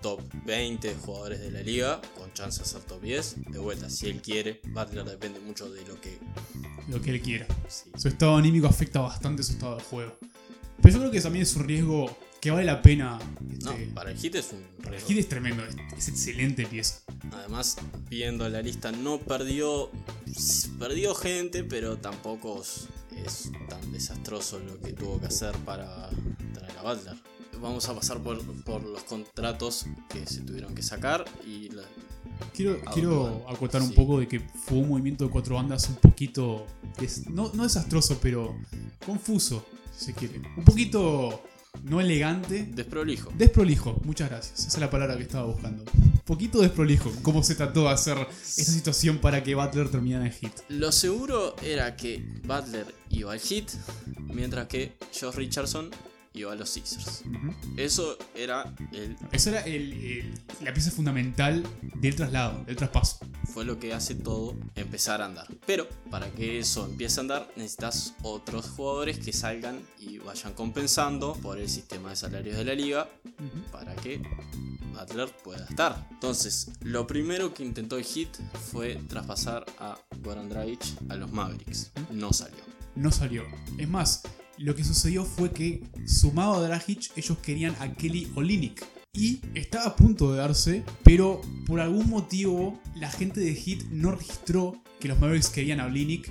Top 0.00 0.20
20 0.44 0.94
jugadores 1.04 1.40
de 1.40 1.50
la 1.50 1.62
liga, 1.62 2.00
con 2.16 2.32
chance 2.32 2.60
de 2.62 2.68
ser 2.68 2.82
top 2.82 3.02
10. 3.02 3.50
De 3.50 3.58
vuelta, 3.58 3.90
si 3.90 4.06
él 4.06 4.22
quiere, 4.22 4.60
Butler 4.68 5.04
depende 5.04 5.40
mucho 5.40 5.68
de 5.68 5.84
lo 5.86 6.00
que. 6.00 6.18
Lo 6.88 7.02
que 7.02 7.10
él 7.10 7.20
quiera. 7.20 7.46
sí. 7.68 7.90
Su 7.96 8.06
estado 8.06 8.36
anímico 8.36 8.68
afecta 8.68 9.00
bastante 9.00 9.42
su 9.42 9.52
estado 9.54 9.76
de 9.76 9.82
juego. 9.82 10.16
Pero 10.80 10.94
yo 10.94 11.00
creo 11.00 11.10
que 11.10 11.20
también 11.20 11.42
es 11.42 11.56
un 11.56 11.64
riesgo 11.64 12.16
que 12.40 12.52
vale 12.52 12.64
la 12.66 12.80
pena. 12.82 13.18
No, 13.64 13.72
Este, 13.72 13.86
para 13.86 14.12
el 14.12 14.16
hit 14.18 14.36
es 14.36 14.52
un 14.52 14.64
el 14.84 14.90
riesgo. 14.90 15.08
Hit 15.08 15.18
es 15.18 15.28
tremendo, 15.28 15.64
es, 15.64 15.74
es 15.98 16.08
excelente 16.08 16.66
pieza. 16.66 17.00
Además, 17.32 17.78
viendo 18.08 18.48
la 18.48 18.62
lista, 18.62 18.92
no 18.92 19.18
perdió. 19.18 19.90
Perdió 20.78 21.14
gente, 21.16 21.64
pero 21.64 21.96
tampoco 21.96 22.62
es, 23.24 23.50
tan 23.68 23.92
desastroso 23.92 24.58
lo 24.58 24.78
que 24.80 24.92
tuvo 24.92 25.20
que 25.20 25.26
hacer 25.26 25.54
para 25.58 26.08
traer 26.54 26.78
a 26.78 26.82
Butler. 26.94 27.16
Vamos 27.60 27.88
a 27.88 27.94
pasar 27.94 28.22
por, 28.22 28.42
por 28.64 28.82
los 28.84 29.02
contratos 29.04 29.86
que 30.10 30.26
se 30.26 30.40
tuvieron 30.42 30.74
que 30.74 30.82
sacar 30.82 31.24
y 31.46 31.70
la- 31.70 31.82
Quiero, 32.52 33.46
acotar 33.48 33.80
un 33.80 33.88
sí. 33.88 33.94
poco 33.94 34.20
de 34.20 34.28
que 34.28 34.40
fue 34.40 34.78
un 34.78 34.90
movimiento 34.90 35.24
de 35.24 35.30
cuatro 35.30 35.54
bandas 35.54 35.88
un 35.88 35.94
poquito. 35.96 36.66
des- 37.00 37.28
no, 37.30 37.50
no 37.54 37.62
desastroso, 37.62 38.18
pero 38.20 38.54
confuso, 39.06 39.64
si 39.96 40.06
se 40.06 40.12
quiere. 40.14 40.42
Un 40.56 40.64
poquito 40.64 41.42
no 41.84 42.00
elegante. 42.00 42.64
desprolijo. 42.74 43.30
Desprolijo, 43.38 43.98
muchas 44.04 44.28
gracias. 44.28 44.58
Esa 44.60 44.68
es 44.68 44.78
la 44.78 44.90
palabra 44.90 45.16
que 45.16 45.22
estaba 45.22 45.46
buscando. 45.46 45.82
Poquito 46.26 46.60
desprolijo, 46.60 47.12
cómo 47.22 47.42
se 47.44 47.54
trató 47.54 47.82
de 47.84 47.90
hacer 47.90 48.18
esta 48.18 48.72
situación 48.72 49.18
para 49.18 49.44
que 49.44 49.54
Butler 49.54 49.88
terminara 49.90 50.26
en 50.26 50.32
hit. 50.32 50.52
Lo 50.68 50.90
seguro 50.90 51.54
era 51.62 51.94
que 51.96 52.20
Butler 52.44 52.92
iba 53.10 53.32
al 53.32 53.38
hit, 53.38 53.70
mientras 54.34 54.66
que 54.66 54.96
Josh 55.18 55.34
Richardson 55.36 55.90
iba 56.34 56.52
a 56.52 56.56
los 56.56 56.68
Sixers. 56.68 57.22
Eso 57.76 58.18
era 58.34 58.74
el, 58.92 59.16
Esa 59.32 59.50
era 59.50 59.60
el- 59.62 59.92
el- 59.92 60.34
la 60.62 60.74
pieza 60.74 60.90
fundamental 60.90 61.62
del 61.94 62.16
traslado, 62.16 62.62
del 62.64 62.74
traspaso. 62.76 63.18
fue 63.54 63.64
lo 63.64 63.78
que 63.78 63.94
hace 63.94 64.14
todo 64.16 64.54
empezar 64.74 65.22
a 65.22 65.26
andar. 65.26 65.46
Pero 65.64 65.88
para 66.10 66.28
que 66.30 66.58
eso 66.58 66.84
empiece 66.86 67.20
a 67.20 67.22
andar, 67.22 67.48
necesitas 67.56 68.14
otros 68.22 68.66
jugadores 68.70 69.18
que 69.18 69.32
salgan 69.32 69.80
y 69.98 70.18
vayan 70.18 70.52
compensando 70.54 71.34
por 71.34 71.58
el 71.58 71.68
sistema 71.70 72.10
de 72.10 72.16
salarios 72.16 72.56
de 72.56 72.64
la 72.64 72.74
liga 72.74 73.08
para 73.72 73.94
que 73.96 74.20
Butler 74.96 75.28
pueda 75.44 75.64
estar. 75.64 76.06
Entonces, 76.10 76.70
lo 76.80 77.06
primero 77.06 77.52
que 77.52 77.64
intentó 77.64 77.98
el 77.98 78.04
Heat 78.04 78.28
fue 78.72 78.96
traspasar 79.08 79.64
a 79.78 79.98
Goran 80.22 80.48
Dragic 80.48 80.80
a 81.08 81.16
los 81.16 81.30
Mavericks. 81.30 81.92
No 82.10 82.32
salió. 82.32 82.58
No 82.94 83.10
salió. 83.12 83.42
Es 83.78 83.88
más, 83.88 84.22
lo 84.58 84.74
que 84.74 84.84
sucedió 84.84 85.24
fue 85.24 85.52
que, 85.52 85.82
sumado 86.06 86.54
a 86.54 86.62
Dragic, 86.62 87.10
ellos 87.16 87.38
querían 87.38 87.76
a 87.80 87.92
Kelly 87.92 88.32
Olynyk. 88.34 88.84
Y 89.12 89.40
estaba 89.54 89.86
a 89.86 89.96
punto 89.96 90.32
de 90.32 90.38
darse, 90.38 90.84
pero 91.02 91.40
por 91.66 91.80
algún 91.80 92.08
motivo 92.10 92.78
la 92.94 93.10
gente 93.10 93.40
de 93.40 93.54
Heat 93.54 93.84
no 93.90 94.12
registró 94.12 94.82
que 95.00 95.08
los 95.08 95.18
Mavericks 95.18 95.48
querían 95.48 95.80
a 95.80 95.86
Olynyk. 95.86 96.30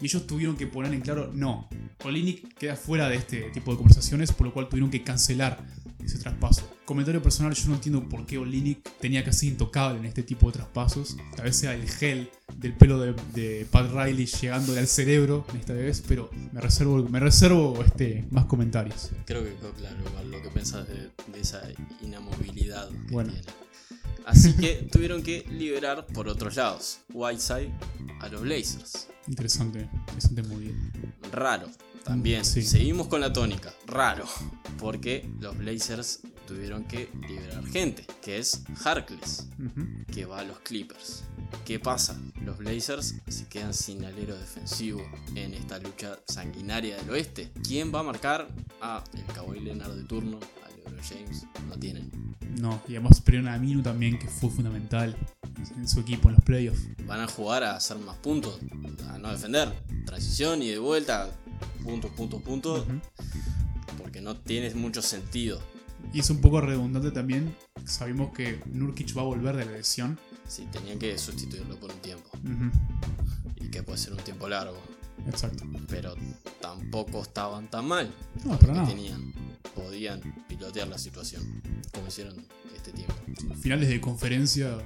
Y 0.00 0.04
ellos 0.04 0.26
tuvieron 0.26 0.56
que 0.56 0.66
poner 0.66 0.94
en 0.94 1.00
claro, 1.00 1.30
no, 1.32 1.68
Olynyk 2.04 2.54
queda 2.54 2.76
fuera 2.76 3.08
de 3.08 3.16
este 3.16 3.50
tipo 3.50 3.72
de 3.72 3.76
conversaciones, 3.76 4.32
por 4.32 4.46
lo 4.46 4.52
cual 4.52 4.68
tuvieron 4.68 4.90
que 4.90 5.02
cancelar 5.02 5.64
ese 6.04 6.18
traspaso. 6.18 6.68
Comentario 6.84 7.22
personal, 7.22 7.54
yo 7.54 7.68
no 7.68 7.74
entiendo 7.76 8.08
por 8.08 8.26
qué 8.26 8.38
Olynyk 8.38 8.98
tenía 9.00 9.22
que 9.24 9.32
ser 9.32 9.50
intocable 9.50 9.98
en 10.00 10.06
este 10.06 10.22
tipo 10.22 10.46
de 10.48 10.54
traspasos. 10.54 11.16
Tal 11.36 11.44
vez 11.44 11.56
sea 11.56 11.74
el 11.74 11.88
gel 11.88 12.30
del 12.56 12.72
pelo 12.74 12.98
de, 13.00 13.14
de 13.34 13.66
Pat 13.70 13.90
Riley 13.92 14.26
llegándole 14.26 14.80
al 14.80 14.88
cerebro 14.88 15.46
en 15.52 15.60
esta 15.60 15.72
vez, 15.72 16.02
pero 16.06 16.30
me 16.52 16.60
reservo, 16.60 17.02
me 17.08 17.20
reservo 17.20 17.80
este, 17.84 18.24
más 18.30 18.46
comentarios. 18.46 19.10
Creo 19.26 19.44
que, 19.44 19.54
claro, 19.78 19.96
igual 20.08 20.30
lo 20.30 20.42
que 20.42 20.48
pensás 20.50 20.88
de, 20.88 21.10
de 21.32 21.40
esa 21.40 21.62
inamovilidad 22.02 22.88
que 22.88 23.12
Bueno. 23.12 23.32
tiene. 23.32 23.46
Así 24.26 24.54
que 24.54 24.88
tuvieron 24.92 25.22
que 25.22 25.44
liberar 25.50 26.06
por 26.06 26.28
otros 26.28 26.56
lados. 26.56 27.00
Whiteside 27.12 27.72
a 28.20 28.28
los 28.28 28.42
Blazers. 28.42 29.08
Interesante, 29.26 29.88
interesante 30.08 30.42
muy 30.42 30.64
bien. 30.64 30.92
Raro. 31.32 31.68
También. 32.04 32.44
Sí. 32.44 32.62
Seguimos 32.62 33.08
con 33.08 33.20
la 33.20 33.32
tónica. 33.32 33.72
Raro. 33.86 34.24
Porque 34.78 35.28
los 35.38 35.56
Blazers 35.56 36.20
tuvieron 36.46 36.84
que 36.84 37.10
liberar 37.28 37.64
gente. 37.66 38.06
Que 38.22 38.38
es 38.38 38.62
Harkless. 38.84 39.48
Que 40.12 40.24
va 40.24 40.40
a 40.40 40.44
los 40.44 40.58
Clippers. 40.60 41.24
¿Qué 41.64 41.78
pasa? 41.78 42.18
Los 42.44 42.58
Blazers 42.58 43.14
se 43.28 43.46
quedan 43.48 43.74
sin 43.74 44.04
alero 44.04 44.36
defensivo 44.36 45.02
en 45.34 45.54
esta 45.54 45.78
lucha 45.78 46.18
sanguinaria 46.26 46.96
del 46.96 47.10
oeste. 47.10 47.52
¿Quién 47.66 47.94
va 47.94 48.00
a 48.00 48.04
marcar 48.04 48.48
a 48.80 49.04
el 49.14 49.24
Kawhi 49.34 49.60
Leonard 49.60 49.94
de 49.94 50.04
turno, 50.04 50.40
James 51.02 51.46
no 51.68 51.76
tienen. 51.76 52.10
No, 52.60 52.80
y 52.88 52.92
además 52.92 53.20
perdieron 53.20 53.48
a 53.48 53.58
Minu 53.58 53.82
también, 53.82 54.18
que 54.18 54.26
fue 54.26 54.50
fundamental 54.50 55.16
en 55.76 55.88
su 55.88 56.00
equipo 56.00 56.28
en 56.28 56.34
los 56.34 56.44
playoffs. 56.44 56.88
Van 57.06 57.20
a 57.20 57.28
jugar 57.28 57.64
a 57.64 57.76
hacer 57.76 57.98
más 57.98 58.16
puntos, 58.16 58.58
a 59.08 59.18
no 59.18 59.30
defender. 59.30 59.72
Transición 60.04 60.62
y 60.62 60.68
de 60.68 60.78
vuelta, 60.78 61.30
puntos, 61.82 62.10
puntos, 62.12 62.42
puntos, 62.42 62.84
porque 63.98 64.20
no 64.20 64.36
tiene 64.36 64.74
mucho 64.74 65.02
sentido. 65.02 65.60
Y 66.12 66.20
es 66.20 66.30
un 66.30 66.40
poco 66.40 66.60
redundante 66.60 67.10
también. 67.10 67.54
Sabemos 67.84 68.32
que 68.32 68.60
Nurkic 68.66 69.16
va 69.16 69.22
a 69.22 69.26
volver 69.26 69.56
de 69.56 69.66
la 69.66 69.72
lesión. 69.72 70.18
Si 70.48 70.66
tenían 70.66 70.98
que 70.98 71.16
sustituirlo 71.16 71.78
por 71.78 71.92
un 71.92 72.00
tiempo, 72.00 72.30
y 73.56 73.68
que 73.68 73.82
puede 73.82 73.98
ser 73.98 74.12
un 74.12 74.18
tiempo 74.18 74.48
largo, 74.48 74.76
Exacto. 75.26 75.64
pero 75.88 76.14
tampoco 76.60 77.22
estaban 77.22 77.68
tan 77.70 77.86
mal. 77.86 78.12
No, 78.44 78.58
para 78.58 78.74
nada. 78.74 78.88
tenían, 78.88 79.32
podían 79.74 80.20
pilotear 80.48 80.88
la 80.88 80.98
situación, 80.98 81.62
como 81.92 82.08
hicieron 82.08 82.34
este 82.74 82.92
tiempo. 82.92 83.14
Finales 83.60 83.88
de 83.88 84.00
conferencia 84.00 84.78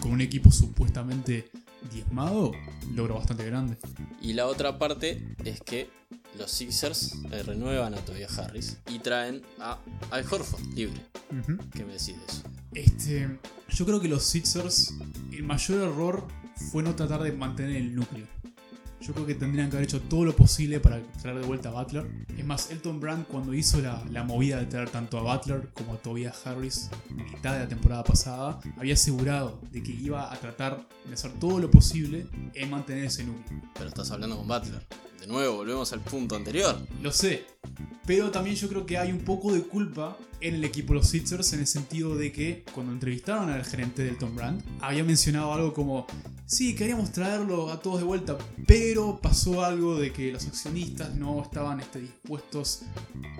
con 0.00 0.12
un 0.12 0.20
equipo 0.20 0.50
supuestamente 0.50 1.50
diezmado, 1.92 2.52
logro 2.94 3.14
bastante 3.14 3.44
grande. 3.44 3.76
Y 4.20 4.34
la 4.34 4.46
otra 4.46 4.78
parte 4.78 5.34
es 5.44 5.60
que 5.60 5.88
los 6.38 6.50
Sixers 6.50 7.14
eh, 7.30 7.42
renuevan 7.42 7.94
a 7.94 7.98
Tobias 7.98 8.38
Harris 8.38 8.78
y 8.88 8.98
traen 8.98 9.42
a 9.58 9.78
Al 10.10 10.24
Horford 10.30 10.62
libre. 10.74 11.00
¿Qué 11.72 11.84
me 11.84 11.92
decís 11.92 12.16
de 12.16 12.24
eso? 12.28 12.42
Este, 12.74 13.38
yo 13.68 13.86
creo 13.86 14.00
que 14.00 14.08
los 14.08 14.24
Sixers, 14.24 14.94
el 15.32 15.42
mayor 15.42 15.88
error 15.88 16.26
fue 16.70 16.82
no 16.82 16.94
tratar 16.94 17.22
de 17.22 17.32
mantener 17.32 17.76
el 17.76 17.94
núcleo. 17.94 18.26
Yo 19.00 19.14
creo 19.14 19.26
que 19.26 19.34
tendrían 19.34 19.70
que 19.70 19.76
haber 19.76 19.88
hecho 19.88 20.00
todo 20.00 20.24
lo 20.24 20.36
posible 20.36 20.78
para 20.78 21.00
traer 21.22 21.38
de 21.38 21.46
vuelta 21.46 21.70
a 21.70 21.72
Butler. 21.72 22.06
Es 22.36 22.44
más, 22.44 22.70
Elton 22.70 23.00
Brand 23.00 23.26
cuando 23.26 23.54
hizo 23.54 23.80
la, 23.80 24.02
la 24.10 24.24
movida 24.24 24.58
de 24.58 24.66
traer 24.66 24.90
tanto 24.90 25.18
a 25.18 25.22
Butler 25.22 25.70
como 25.72 25.94
a 25.94 25.96
Tobias 25.96 26.46
Harris 26.46 26.90
mitad 27.10 27.54
de 27.54 27.60
la 27.60 27.68
temporada 27.68 28.04
pasada, 28.04 28.60
había 28.76 28.94
asegurado 28.94 29.60
de 29.72 29.82
que 29.82 29.92
iba 29.92 30.32
a 30.32 30.36
tratar 30.38 30.86
de 31.06 31.14
hacer 31.14 31.32
todo 31.32 31.58
lo 31.58 31.70
posible 31.70 32.26
en 32.54 32.70
mantener 32.70 33.04
ese 33.04 33.24
núcleo. 33.24 33.60
Pero 33.74 33.88
estás 33.88 34.10
hablando 34.10 34.36
con 34.36 34.46
Butler. 34.46 34.86
De 35.20 35.26
nuevo, 35.26 35.56
volvemos 35.56 35.92
al 35.92 36.00
punto 36.00 36.34
anterior. 36.34 36.78
Lo 37.02 37.12
sé. 37.12 37.44
Pero 38.06 38.30
también 38.30 38.56
yo 38.56 38.68
creo 38.68 38.86
que 38.86 38.96
hay 38.96 39.12
un 39.12 39.20
poco 39.20 39.52
de 39.52 39.62
culpa 39.62 40.16
en 40.40 40.54
el 40.54 40.64
equipo 40.64 40.94
de 40.94 41.00
los 41.00 41.08
Sixers 41.08 41.52
en 41.52 41.60
el 41.60 41.66
sentido 41.66 42.16
de 42.16 42.32
que 42.32 42.64
cuando 42.74 42.92
entrevistaron 42.92 43.50
al 43.50 43.64
gerente 43.64 44.02
del 44.02 44.16
Tom 44.16 44.34
Brand, 44.34 44.62
había 44.80 45.04
mencionado 45.04 45.52
algo 45.52 45.74
como, 45.74 46.06
sí, 46.46 46.74
queríamos 46.74 47.12
traerlo 47.12 47.70
a 47.70 47.80
todos 47.80 47.98
de 47.98 48.04
vuelta, 48.04 48.38
pero 48.66 49.20
pasó 49.20 49.62
algo 49.62 49.98
de 49.98 50.10
que 50.10 50.32
los 50.32 50.46
accionistas 50.46 51.14
no 51.14 51.42
estaban 51.42 51.80
este, 51.80 52.00
dispuestos 52.00 52.82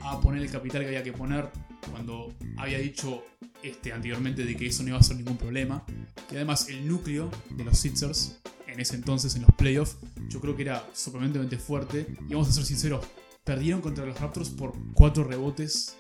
a 0.02 0.20
poner 0.20 0.42
el 0.42 0.50
capital 0.50 0.82
que 0.82 0.88
había 0.88 1.02
que 1.02 1.14
poner 1.14 1.48
cuando 1.90 2.34
había 2.58 2.78
dicho 2.78 3.24
este, 3.62 3.92
anteriormente 3.92 4.44
de 4.44 4.54
que 4.54 4.66
eso 4.66 4.82
no 4.82 4.90
iba 4.90 4.98
a 4.98 5.02
ser 5.02 5.16
ningún 5.16 5.38
problema. 5.38 5.82
Y 6.30 6.36
además 6.36 6.68
el 6.68 6.86
núcleo 6.86 7.30
de 7.56 7.64
los 7.64 7.78
Sixers 7.78 8.38
en 8.80 8.82
ese 8.82 8.96
entonces 8.96 9.34
en 9.36 9.42
los 9.42 9.50
playoffs 9.54 9.96
yo 10.30 10.40
creo 10.40 10.56
que 10.56 10.62
era 10.62 10.88
sorprendentemente 10.94 11.58
fuerte. 11.58 12.06
Y 12.28 12.32
vamos 12.32 12.48
a 12.48 12.52
ser 12.52 12.64
sinceros, 12.64 13.04
perdieron 13.44 13.82
contra 13.82 14.06
los 14.06 14.18
Raptors 14.18 14.48
por 14.48 14.72
cuatro 14.94 15.22
rebotes 15.24 15.96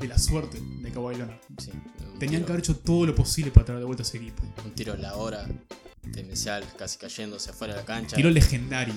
de 0.00 0.08
la 0.08 0.18
suerte 0.18 0.60
de 0.60 0.90
Kawhi 0.90 1.14
Leonard. 1.16 1.38
Sí, 1.58 1.70
Tenían 2.18 2.42
tiro- 2.42 2.46
que 2.46 2.52
haber 2.52 2.58
hecho 2.64 2.76
todo 2.76 3.06
lo 3.06 3.14
posible 3.14 3.52
para 3.52 3.66
traer 3.66 3.78
de 3.80 3.86
vuelta 3.86 4.02
a 4.02 4.06
ese 4.06 4.16
equipo. 4.16 4.42
Un 4.64 4.72
tiro 4.74 4.94
a 4.94 4.96
la 4.96 5.14
hora, 5.14 5.46
demencial, 6.02 6.64
casi 6.76 6.98
cayéndose 6.98 7.50
afuera 7.50 7.74
de 7.74 7.80
la 7.80 7.86
cancha. 7.86 8.16
Tiro 8.16 8.30
legendario. 8.30 8.94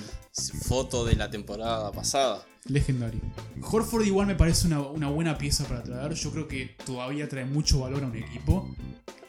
Foto 0.62 1.04
de 1.04 1.14
la 1.14 1.30
temporada 1.30 1.92
pasada. 1.92 2.44
Legendario. 2.68 3.20
Horford 3.62 4.04
igual 4.04 4.26
me 4.26 4.34
parece 4.34 4.66
una, 4.66 4.80
una 4.80 5.08
buena 5.08 5.38
pieza 5.38 5.64
para 5.66 5.82
traer. 5.82 6.12
Yo 6.14 6.30
creo 6.30 6.48
que 6.48 6.76
todavía 6.84 7.28
trae 7.28 7.44
mucho 7.44 7.80
valor 7.80 8.04
a 8.04 8.06
un 8.06 8.16
equipo. 8.16 8.74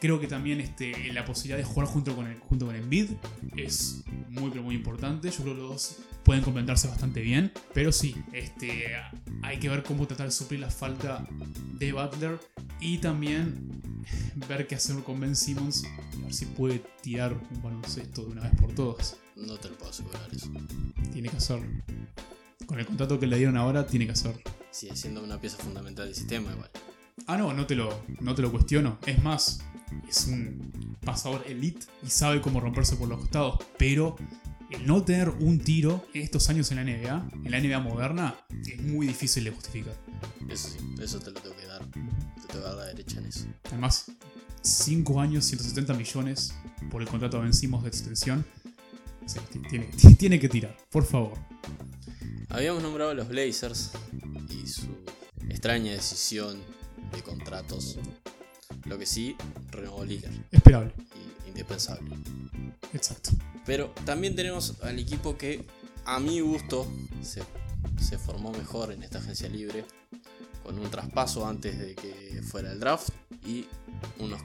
Creo 0.00 0.20
que 0.20 0.26
también 0.26 0.60
este, 0.60 1.12
la 1.12 1.24
posibilidad 1.24 1.58
de 1.58 1.64
jugar 1.64 1.86
junto 1.86 2.14
con, 2.14 2.26
el, 2.26 2.38
junto 2.38 2.66
con 2.66 2.74
Embiid 2.74 3.10
es 3.56 4.02
muy 4.28 4.50
pero 4.50 4.62
muy 4.62 4.74
importante. 4.74 5.30
Yo 5.30 5.42
creo 5.42 5.54
que 5.54 5.60
los 5.60 5.70
dos 5.70 5.96
pueden 6.22 6.42
complementarse 6.42 6.88
bastante 6.88 7.20
bien. 7.20 7.52
Pero 7.74 7.92
sí, 7.92 8.14
este, 8.32 8.88
hay 9.42 9.58
que 9.58 9.68
ver 9.68 9.82
cómo 9.82 10.06
tratar 10.06 10.26
de 10.26 10.32
suplir 10.32 10.60
la 10.60 10.70
falta 10.70 11.26
de 11.78 11.92
Butler. 11.92 12.38
Y 12.80 12.98
también 12.98 14.02
ver 14.48 14.66
qué 14.66 14.74
hacer 14.74 14.96
con 15.02 15.18
Ben 15.18 15.34
Simmons. 15.34 15.84
Y 16.16 16.22
ver 16.22 16.34
si 16.34 16.46
puede 16.46 16.82
tirar 17.02 17.32
un 17.32 17.62
baloncesto 17.62 18.24
de 18.24 18.32
una 18.32 18.42
vez 18.42 18.52
por 18.60 18.74
todas. 18.74 19.16
No 19.36 19.56
te 19.56 19.68
lo 19.68 19.76
puedo 19.76 19.90
asegurar 19.90 20.28
eso. 20.32 20.50
Tiene 21.12 21.30
que 21.30 21.36
hacerlo. 21.36 21.66
Con 22.66 22.78
el 22.78 22.86
contrato 22.86 23.18
que 23.18 23.26
le 23.26 23.36
dieron 23.36 23.56
ahora, 23.56 23.86
tiene 23.86 24.06
que 24.06 24.12
hacerlo. 24.12 24.40
Sigue 24.70 24.94
siendo 24.96 25.22
una 25.22 25.40
pieza 25.40 25.56
fundamental 25.58 26.06
del 26.06 26.14
sistema 26.14 26.52
igual. 26.52 26.70
Ah, 27.26 27.36
no, 27.36 27.52
no 27.52 27.66
te, 27.66 27.74
lo, 27.74 28.04
no 28.20 28.34
te 28.34 28.42
lo 28.42 28.50
cuestiono. 28.50 28.98
Es 29.06 29.22
más, 29.22 29.60
es 30.08 30.26
un 30.26 30.96
pasador 31.04 31.44
elite 31.46 31.86
y 32.02 32.10
sabe 32.10 32.40
cómo 32.40 32.60
romperse 32.60 32.96
por 32.96 33.08
los 33.08 33.18
costados. 33.20 33.58
Pero 33.78 34.16
el 34.70 34.86
no 34.86 35.02
tener 35.02 35.28
un 35.28 35.58
tiro 35.58 36.06
en 36.14 36.22
estos 36.22 36.48
años 36.48 36.70
en 36.70 36.76
la 36.76 36.84
NBA, 36.84 37.30
en 37.44 37.50
la 37.50 37.60
NBA 37.60 37.80
moderna, 37.80 38.36
es 38.66 38.80
muy 38.80 39.06
difícil 39.06 39.44
de 39.44 39.50
justificar. 39.50 39.94
Eso 40.48 40.68
sí, 40.68 40.78
eso 41.00 41.18
te 41.18 41.30
lo 41.30 41.40
tengo 41.40 41.56
que 41.56 41.66
dar. 41.66 41.84
Te 41.90 42.46
tengo 42.46 42.48
que 42.48 42.58
dar 42.60 42.74
la 42.74 42.84
derecha 42.86 43.18
en 43.18 43.26
eso. 43.26 43.46
Además, 43.64 44.10
5 44.62 45.20
años, 45.20 45.44
170 45.46 45.94
millones 45.94 46.54
por 46.90 47.02
el 47.02 47.08
contrato 47.08 47.38
de 47.38 47.44
vencimos 47.44 47.82
de 47.82 47.88
extensión. 47.88 48.44
Tiene 50.18 50.40
que 50.40 50.48
tirar, 50.48 50.76
por 50.90 51.04
favor. 51.04 51.38
Habíamos 52.48 52.82
nombrado 52.82 53.10
a 53.10 53.14
los 53.14 53.28
Blazers 53.28 53.92
y 54.50 54.66
su 54.66 54.88
extraña 55.48 55.92
decisión 55.92 56.60
de 57.12 57.22
contratos. 57.22 57.98
Lo 58.86 58.98
que 58.98 59.06
sí, 59.06 59.36
renovó 59.70 60.04
Lillard. 60.04 60.34
Esperable. 60.50 60.92
y 61.44 61.48
indispensable. 61.48 62.10
Exacto. 62.92 63.30
Pero 63.66 63.90
también 64.04 64.34
tenemos 64.34 64.76
al 64.82 64.98
equipo 64.98 65.36
que, 65.36 65.64
a 66.04 66.18
mi 66.18 66.40
gusto, 66.40 66.90
se, 67.22 67.42
se 68.00 68.18
formó 68.18 68.52
mejor 68.52 68.92
en 68.92 69.02
esta 69.02 69.18
agencia 69.18 69.48
libre. 69.48 69.84
Con 70.62 70.78
un 70.78 70.90
traspaso 70.90 71.46
antes 71.46 71.78
de 71.78 71.94
que 71.94 72.42
fuera 72.42 72.72
el 72.72 72.80
draft 72.80 73.10
y 73.46 73.66
unos 74.18 74.40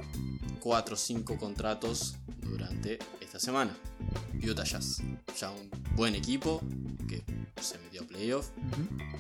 4 0.59 0.93
o 0.95 0.97
5 0.97 1.37
contratos 1.37 2.15
durante 2.41 2.99
esta 3.21 3.39
semana. 3.39 3.75
Utah 4.43 4.63
Jazz, 4.63 5.01
ya 5.39 5.51
un 5.51 5.69
buen 5.95 6.15
equipo 6.15 6.61
que 7.07 7.23
se 7.61 7.77
metió 7.79 8.03
a 8.03 8.07
playoff, 8.07 8.49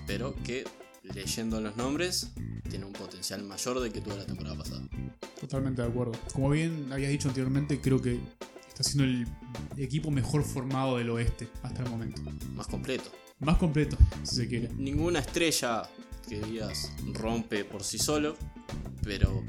pero 0.07 0.35
que 0.43 0.63
leyendo 1.03 1.61
los 1.61 1.75
nombres 1.77 2.31
tiene 2.69 2.85
un 2.85 2.93
potencial 2.93 3.43
mayor 3.43 3.79
del 3.79 3.91
que 3.91 4.01
tuvo 4.01 4.15
la 4.15 4.25
temporada 4.25 4.57
pasada. 4.57 4.81
Totalmente 5.39 5.81
de 5.81 5.87
acuerdo. 5.87 6.13
Como 6.33 6.49
bien 6.49 6.91
habías 6.91 7.11
dicho 7.11 7.27
anteriormente, 7.27 7.79
creo 7.79 8.01
que 8.01 8.19
está 8.67 8.83
siendo 8.83 9.03
el 9.03 9.27
equipo 9.77 10.11
mejor 10.11 10.43
formado 10.43 10.97
del 10.97 11.09
oeste 11.09 11.47
hasta 11.63 11.83
el 11.83 11.89
momento. 11.89 12.21
Más 12.53 12.67
completo. 12.67 13.11
Más 13.39 13.57
completo, 13.57 13.97
si 14.23 14.35
se 14.35 14.47
quiere. 14.47 14.69
ninguna 14.75 15.19
estrella 15.19 15.83
que 16.25 16.39
digas 16.41 16.91
rompe 17.13 17.65
por 17.65 17.83
sí 17.83 17.97
solo, 17.97 18.35
pero 19.03 19.43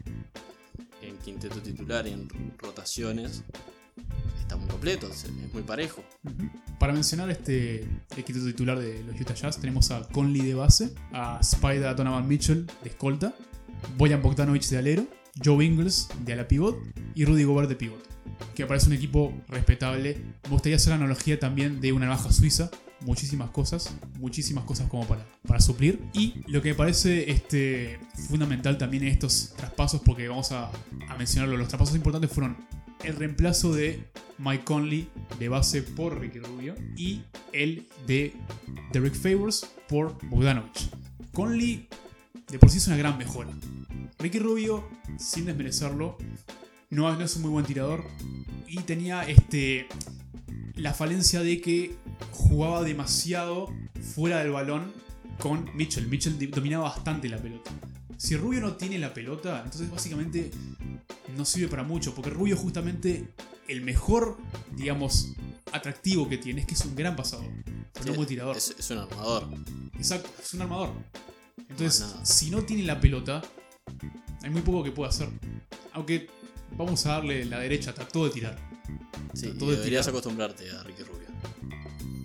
en 1.02 1.16
quinteto 1.18 1.60
titular 1.60 2.06
en 2.06 2.28
rotaciones 2.58 3.42
está 4.40 4.56
muy 4.56 4.68
completo, 4.68 5.08
es 5.08 5.26
muy 5.52 5.62
parejo. 5.62 6.04
Para 6.78 6.92
mencionar 6.92 7.30
este 7.30 7.88
equipo 8.16 8.38
titular 8.44 8.78
de 8.78 9.02
los 9.04 9.20
Utah 9.20 9.34
Jazz, 9.34 9.58
tenemos 9.58 9.90
a 9.90 10.06
Conley 10.08 10.42
de 10.42 10.54
base, 10.54 10.94
a 11.12 11.40
Spider 11.40 11.96
Donovan 11.96 12.28
Mitchell 12.28 12.66
de 12.82 12.90
escolta, 12.90 13.34
Boyan 13.96 14.22
Bogdanovic 14.22 14.64
de 14.68 14.78
alero, 14.78 15.06
Joe 15.42 15.64
Ingles 15.64 16.08
de 16.24 16.32
ala 16.32 16.48
pivot 16.48 16.78
y 17.14 17.24
Rudy 17.24 17.44
Gobert 17.44 17.68
de 17.68 17.76
pivot. 17.76 18.06
Que 18.54 18.66
parece 18.66 18.88
un 18.88 18.94
equipo 18.94 19.32
respetable. 19.48 20.20
Me 20.44 20.50
gustaría 20.50 20.76
hacer 20.76 20.90
la 20.90 20.96
analogía 20.96 21.38
también 21.38 21.80
de 21.80 21.92
una 21.92 22.06
navaja 22.06 22.32
suiza. 22.32 22.70
Muchísimas 23.00 23.50
cosas, 23.50 23.94
muchísimas 24.18 24.64
cosas 24.64 24.88
como 24.88 25.06
para, 25.06 25.60
suplir. 25.60 26.02
Y 26.14 26.42
lo 26.46 26.62
que 26.62 26.70
me 26.70 26.74
parece 26.74 27.30
este, 27.30 28.00
fundamental 28.28 28.78
también 28.78 29.04
en 29.04 29.10
estos 29.10 29.54
traspasos, 29.56 30.00
porque 30.04 30.28
vamos 30.28 30.52
a, 30.52 30.70
a 31.08 31.16
mencionarlo, 31.16 31.56
los 31.56 31.68
traspasos 31.68 31.94
importantes 31.94 32.30
fueron 32.30 32.56
el 33.04 33.16
reemplazo 33.16 33.72
de 33.72 34.08
Mike 34.38 34.64
Conley 34.64 35.08
de 35.38 35.48
base 35.48 35.82
por 35.82 36.18
Ricky 36.20 36.38
Rubio 36.38 36.74
y 36.96 37.22
el 37.52 37.86
de 38.06 38.34
Derek 38.92 39.14
Favors 39.14 39.66
por 39.88 40.16
Bogdanovich. 40.28 40.90
Conley 41.32 41.88
de 42.48 42.58
por 42.58 42.70
sí 42.70 42.78
es 42.78 42.86
una 42.86 42.96
gran 42.96 43.18
mejora. 43.18 43.50
Ricky 44.18 44.38
Rubio, 44.38 44.88
sin 45.18 45.46
desmerecerlo, 45.46 46.16
no, 46.90 47.14
no 47.14 47.24
es 47.24 47.36
un 47.36 47.42
muy 47.42 47.50
buen 47.50 47.66
tirador 47.66 48.04
y 48.66 48.78
tenía 48.80 49.22
este 49.22 49.86
la 50.74 50.92
falencia 50.92 51.40
de 51.40 51.60
que 51.60 51.96
jugaba 52.32 52.82
demasiado 52.82 53.72
fuera 54.14 54.38
del 54.38 54.50
balón 54.50 54.92
con 55.38 55.68
Mitchell. 55.74 56.06
Mitchell 56.08 56.38
dominaba 56.50 56.84
bastante 56.84 57.28
la 57.28 57.38
pelota. 57.38 57.70
Si 58.16 58.36
Rubio 58.36 58.60
no 58.60 58.76
tiene 58.76 58.98
la 58.98 59.12
pelota, 59.12 59.62
entonces 59.64 59.90
básicamente 59.90 60.50
no 61.36 61.44
sirve 61.44 61.68
para 61.68 61.82
mucho, 61.82 62.14
porque 62.14 62.30
Rubio 62.30 62.56
justamente 62.56 63.28
el 63.68 63.82
mejor, 63.82 64.38
digamos, 64.74 65.34
atractivo 65.72 66.28
que 66.28 66.38
tiene 66.38 66.62
es 66.62 66.66
que 66.66 66.74
es 66.74 66.84
un 66.84 66.94
gran 66.94 67.16
pasador, 67.16 67.50
pero 67.92 68.06
no 68.06 68.10
un 68.12 68.16
buen 68.16 68.28
tirador. 68.28 68.56
Es, 68.56 68.74
es 68.78 68.90
un 68.90 68.98
armador. 68.98 69.48
Exacto, 69.94 70.30
es 70.42 70.54
un 70.54 70.62
armador. 70.62 70.92
Entonces, 71.68 72.14
si 72.22 72.50
no 72.50 72.62
tiene 72.62 72.84
la 72.84 73.00
pelota, 73.00 73.42
hay 74.42 74.50
muy 74.50 74.62
poco 74.62 74.84
que 74.84 74.92
pueda 74.92 75.10
hacer. 75.10 75.28
Aunque 75.92 76.28
vamos 76.76 77.04
a 77.06 77.12
darle 77.12 77.44
la 77.44 77.58
derecha, 77.58 77.92
trató 77.92 78.24
de 78.24 78.30
tirar. 78.30 78.75
Sí, 79.34 79.48
de 79.50 79.66
deberías 79.76 80.08
acostumbrarte 80.08 80.70
a 80.70 80.82
Ricky 80.82 81.02
Rubio. 81.02 81.26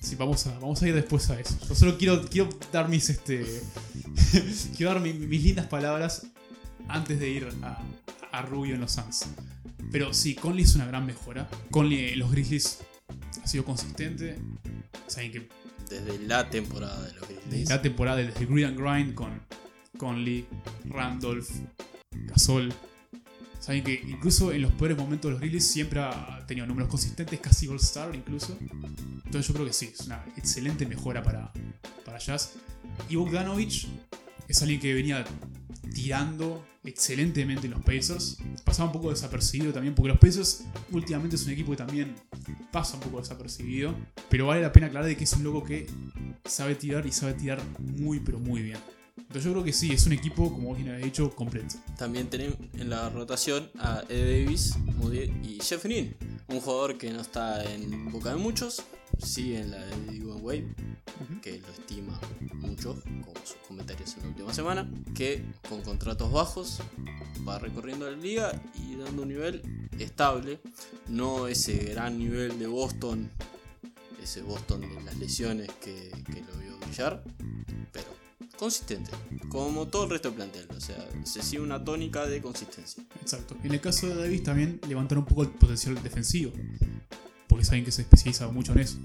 Sí, 0.02 0.16
vamos 0.16 0.46
a, 0.48 0.54
vamos 0.60 0.82
a 0.82 0.88
ir 0.88 0.96
después 0.96 1.30
a 1.30 1.40
eso. 1.40 1.58
Yo 1.68 1.76
solo 1.76 1.98
quiero, 1.98 2.26
quiero 2.28 2.50
dar 2.72 2.88
mis 2.90 3.10
este. 3.10 3.46
quiero 4.78 4.94
dar 4.94 5.02
mi- 5.02 5.14
mis 5.14 5.44
lindas 5.44 5.68
palabras 5.68 6.26
antes 6.88 7.20
de 7.20 7.30
ir 7.30 7.48
a, 7.64 7.82
a 8.32 8.42
Rubio 8.42 8.76
en 8.76 8.82
los 8.82 8.92
Suns. 8.94 9.26
Pero 9.92 10.14
sí, 10.14 10.36
Conley 10.36 10.64
es 10.64 10.76
una 10.76 10.86
gran 10.86 11.06
mejora. 11.06 11.50
Conley 11.70 12.10
en 12.14 12.20
los 12.20 12.32
Grizzlies 12.32 12.80
ha 13.44 13.48
sido 13.48 13.66
consistente. 13.66 14.38
Saben 15.08 15.32
que 15.32 15.50
Desde 15.90 16.18
la 16.26 16.50
temporada 16.50 17.02
de 17.04 17.14
los 17.14 17.28
desde 17.28 17.42
Grizzlies. 17.42 17.70
la 17.70 17.82
temporada 17.82 18.18
desde 18.18 18.46
Grid 18.46 18.64
and 18.66 18.80
Grind 18.80 19.14
con 19.14 19.42
Conley, 19.98 20.48
Randolph, 20.86 21.50
Gasol. 22.28 22.74
Saben 23.62 23.84
que 23.84 23.94
incluso 23.94 24.52
en 24.52 24.64
los 24.64 24.72
peores 24.72 24.98
momentos 24.98 25.30
de 25.30 25.34
los 25.34 25.40
Grizzlies 25.40 25.68
siempre 25.68 26.00
ha 26.00 26.44
tenido 26.48 26.66
números 26.66 26.90
consistentes, 26.90 27.40
casi 27.40 27.68
All 27.68 27.76
Star 27.76 28.14
incluso. 28.16 28.58
Entonces 28.60 29.48
yo 29.48 29.54
creo 29.54 29.68
que 29.68 29.72
sí, 29.72 29.92
es 29.94 30.08
una 30.08 30.26
excelente 30.36 30.88
mejora 30.88 31.22
para, 31.22 31.54
para 32.04 32.18
Jazz. 32.18 32.54
Y 33.08 33.18
Bogdanovich 33.18 33.88
es 34.48 34.62
alguien 34.64 34.80
que 34.80 34.96
venía 34.96 35.24
tirando 35.94 36.66
excelentemente 36.84 37.68
en 37.68 37.74
los 37.74 37.84
Pacers. 37.84 38.40
Pasaba 38.64 38.88
un 38.88 38.94
poco 38.94 39.12
desapercibido 39.12 39.72
también, 39.72 39.94
porque 39.94 40.10
los 40.10 40.18
Pacers 40.18 40.66
últimamente 40.90 41.36
es 41.36 41.46
un 41.46 41.52
equipo 41.52 41.70
que 41.70 41.78
también 41.78 42.16
pasa 42.72 42.96
un 42.96 43.02
poco 43.02 43.20
desapercibido. 43.20 43.94
Pero 44.28 44.48
vale 44.48 44.64
la 44.64 44.72
pena 44.72 44.88
aclarar 44.88 45.08
de 45.08 45.16
que 45.16 45.26
es 45.26 45.34
un 45.34 45.44
loco 45.44 45.64
que 45.64 45.88
sabe 46.46 46.74
tirar 46.74 47.06
y 47.06 47.12
sabe 47.12 47.36
tirar 47.36 47.62
muy, 47.78 48.20
pero 48.22 48.40
muy 48.40 48.64
bien. 48.64 48.80
Entonces 49.32 49.46
yo 49.46 49.54
creo 49.54 49.64
que 49.64 49.72
sí, 49.72 49.94
es 49.94 50.06
un 50.06 50.12
equipo, 50.12 50.52
como 50.52 50.68
vos 50.68 50.78
bien 50.78 50.90
habéis 50.90 51.06
dicho, 51.06 51.34
completo. 51.34 51.76
También 51.98 52.30
tenemos 52.30 52.58
en 52.74 52.90
la 52.90 53.10
rotación 53.10 53.72
a 53.80 54.04
Ed 54.10 54.44
Davis, 54.44 54.76
Moody 54.98 55.32
y 55.42 55.58
Jeff 55.64 55.86
Green. 55.86 56.18
Un 56.50 56.60
jugador 56.60 56.98
que 56.98 57.14
no 57.14 57.22
está 57.22 57.64
en 57.64 58.12
boca 58.12 58.32
de 58.32 58.36
muchos, 58.36 58.84
sí 59.24 59.56
en 59.56 59.72
la 59.72 59.78
de 59.78 60.20
Dwayne 60.20 60.42
Wade, 60.42 60.76
que 61.42 61.62
lo 61.62 61.70
estima 61.70 62.20
mucho, 62.56 63.02
como 63.24 63.46
sus 63.46 63.56
comentarios 63.66 64.18
en 64.18 64.24
la 64.24 64.28
última 64.28 64.54
semana, 64.54 64.92
que 65.16 65.46
con 65.70 65.82
contratos 65.82 66.30
bajos 66.30 66.82
va 67.48 67.58
recorriendo 67.58 68.12
la 68.12 68.18
liga 68.18 68.62
y 68.76 68.98
dando 68.98 69.22
un 69.22 69.30
nivel 69.30 69.62
estable, 69.98 70.60
no 71.08 71.48
ese 71.48 71.78
gran 71.86 72.18
nivel 72.18 72.60
de 72.60 72.68
Boston, 72.68 73.32
ese 74.22 74.42
Boston 74.42 74.82
de 74.82 75.02
las 75.06 75.16
lesiones 75.16 75.70
que, 75.80 76.12
que 76.26 76.42
lo 76.42 76.58
vio 76.60 76.78
brillar, 76.80 77.24
pero 77.94 78.08
consistente, 78.62 79.10
como 79.50 79.88
todo 79.88 80.04
el 80.04 80.12
resto 80.12 80.30
del 80.30 80.36
plantel, 80.36 80.68
o 80.78 80.80
sea, 80.80 81.04
se 81.24 81.42
sigue 81.42 81.64
una 81.64 81.84
tónica 81.84 82.28
de 82.28 82.44
consistencia. 82.44 83.04
Exacto. 83.20 83.58
En 83.64 83.74
el 83.74 83.82
caso 83.82 84.06
de 84.06 84.14
Davis 84.14 84.44
también 84.44 84.80
levantaron 84.88 85.24
un 85.24 85.28
poco 85.28 85.42
el 85.42 85.50
potencial 85.50 85.96
defensivo. 86.04 86.52
Porque 87.48 87.66
saben 87.66 87.84
que 87.84 87.92
se 87.92 88.04
especializa 88.04 88.48
mucho 88.50 88.74
en 88.74 88.80
eso. 88.82 89.00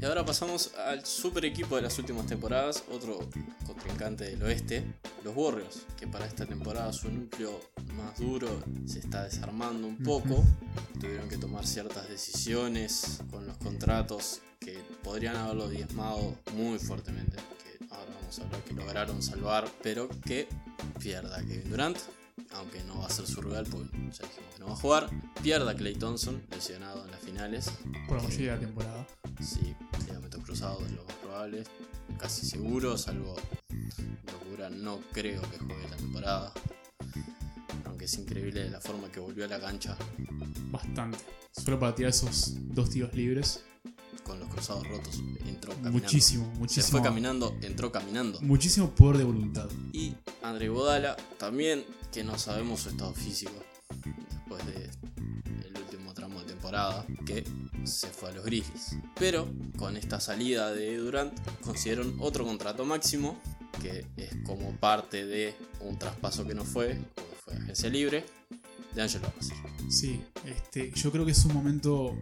Y 0.00 0.04
ahora 0.04 0.24
pasamos 0.24 0.74
al 0.76 1.04
super 1.04 1.44
equipo 1.44 1.74
de 1.74 1.82
las 1.82 1.98
últimas 1.98 2.26
temporadas, 2.26 2.84
otro 2.92 3.18
contrincante 3.66 4.30
del 4.30 4.40
oeste, 4.44 4.84
los 5.24 5.34
Warriors, 5.34 5.80
que 5.98 6.06
para 6.06 6.26
esta 6.26 6.46
temporada 6.46 6.92
su 6.92 7.10
núcleo 7.10 7.60
más 7.96 8.16
duro 8.20 8.62
se 8.86 9.00
está 9.00 9.24
desarmando 9.24 9.88
un 9.88 9.98
poco. 10.04 10.44
Tuvieron 11.00 11.28
que 11.28 11.36
tomar 11.36 11.66
ciertas 11.66 12.08
decisiones 12.08 13.22
con 13.28 13.44
los 13.44 13.56
contratos 13.56 14.40
que 14.60 14.78
podrían 15.02 15.34
haberlo 15.34 15.68
diezmado 15.68 16.36
muy 16.54 16.78
fuertemente. 16.78 17.38
Ahora 17.90 18.12
vamos 18.20 18.38
a 18.38 18.42
hablar 18.44 18.62
que 18.64 18.74
lograron 18.74 19.22
salvar, 19.22 19.68
pero 19.82 20.08
que 20.26 20.48
pierda 20.98 21.38
Kevin 21.44 21.70
Durant. 21.70 21.98
Aunque 22.52 22.82
no 22.84 23.00
va 23.00 23.06
a 23.06 23.10
ser 23.10 23.26
su 23.26 23.40
rival, 23.42 23.66
porque 23.70 23.90
ya 24.12 24.26
dijimos 24.26 24.54
que 24.54 24.60
no 24.60 24.66
va 24.66 24.72
a 24.72 24.76
jugar. 24.76 25.10
Pierda 25.42 25.74
Clay 25.74 25.94
Thompson, 25.94 26.42
lesionado 26.50 27.04
en 27.04 27.10
las 27.10 27.20
finales. 27.20 27.70
Por 28.06 28.18
la 28.18 28.22
mayoría 28.22 28.52
de 28.52 28.60
la 28.60 28.66
temporada. 28.66 29.06
Sí, 29.40 29.74
ligamentos 30.06 30.44
cruzados 30.44 30.82
es 30.82 30.92
lo 30.92 31.04
más 31.04 31.14
probable. 31.16 31.64
Casi 32.18 32.46
seguro, 32.46 32.96
salvo 32.96 33.36
locura, 34.32 34.70
no 34.70 35.00
creo 35.12 35.42
que 35.42 35.58
juegue 35.58 35.88
la 35.88 35.96
temporada. 35.96 36.52
Aunque 37.86 38.04
es 38.06 38.18
increíble 38.18 38.70
la 38.70 38.80
forma 38.80 39.10
que 39.10 39.20
volvió 39.20 39.44
a 39.44 39.48
la 39.48 39.60
cancha 39.60 39.96
Bastante. 40.70 41.18
Solo 41.52 41.78
para 41.78 41.94
tirar 41.94 42.10
esos 42.10 42.54
dos 42.74 42.90
tiros 42.90 43.14
libres. 43.14 43.64
Con 44.28 44.38
los 44.38 44.48
cruzados 44.50 44.86
rotos. 44.86 45.20
Entró 45.46 45.72
caminando. 45.72 45.98
Muchísimo, 45.98 46.52
Se 46.52 46.58
muchísimo. 46.58 46.88
fue 46.98 47.02
caminando, 47.02 47.56
entró 47.62 47.90
caminando. 47.90 48.40
Muchísimo 48.42 48.90
poder 48.90 49.18
de 49.18 49.24
voluntad. 49.24 49.68
Y 49.92 50.14
André 50.42 50.68
Bodala 50.68 51.16
también, 51.38 51.84
que 52.12 52.22
no 52.22 52.38
sabemos 52.38 52.80
su 52.80 52.90
estado 52.90 53.12
físico 53.14 53.52
después 54.30 54.64
del 54.66 55.82
último 55.82 56.14
tramo 56.14 56.38
de 56.40 56.46
temporada, 56.46 57.04
que 57.26 57.44
se 57.84 58.08
fue 58.08 58.28
a 58.28 58.32
los 58.32 58.44
Grizzlies. 58.44 58.96
Pero 59.18 59.48
con 59.76 59.96
esta 59.96 60.20
salida 60.20 60.72
de 60.72 60.96
Durant 60.98 61.32
consiguieron 61.62 62.16
otro 62.20 62.44
contrato 62.44 62.84
máximo, 62.84 63.40
que 63.80 64.06
es 64.16 64.36
como 64.44 64.76
parte 64.76 65.24
de 65.26 65.54
un 65.80 65.98
traspaso 65.98 66.46
que 66.46 66.54
no 66.54 66.64
fue, 66.64 67.00
fue 67.44 67.54
agencia 67.54 67.88
libre, 67.88 68.24
de 68.94 69.02
Angelo 69.02 69.30
Russell. 69.36 69.56
Sí, 69.90 70.20
este, 70.44 70.90
yo 70.94 71.10
creo 71.12 71.24
que 71.24 71.32
es 71.32 71.44
un 71.44 71.54
momento 71.54 72.16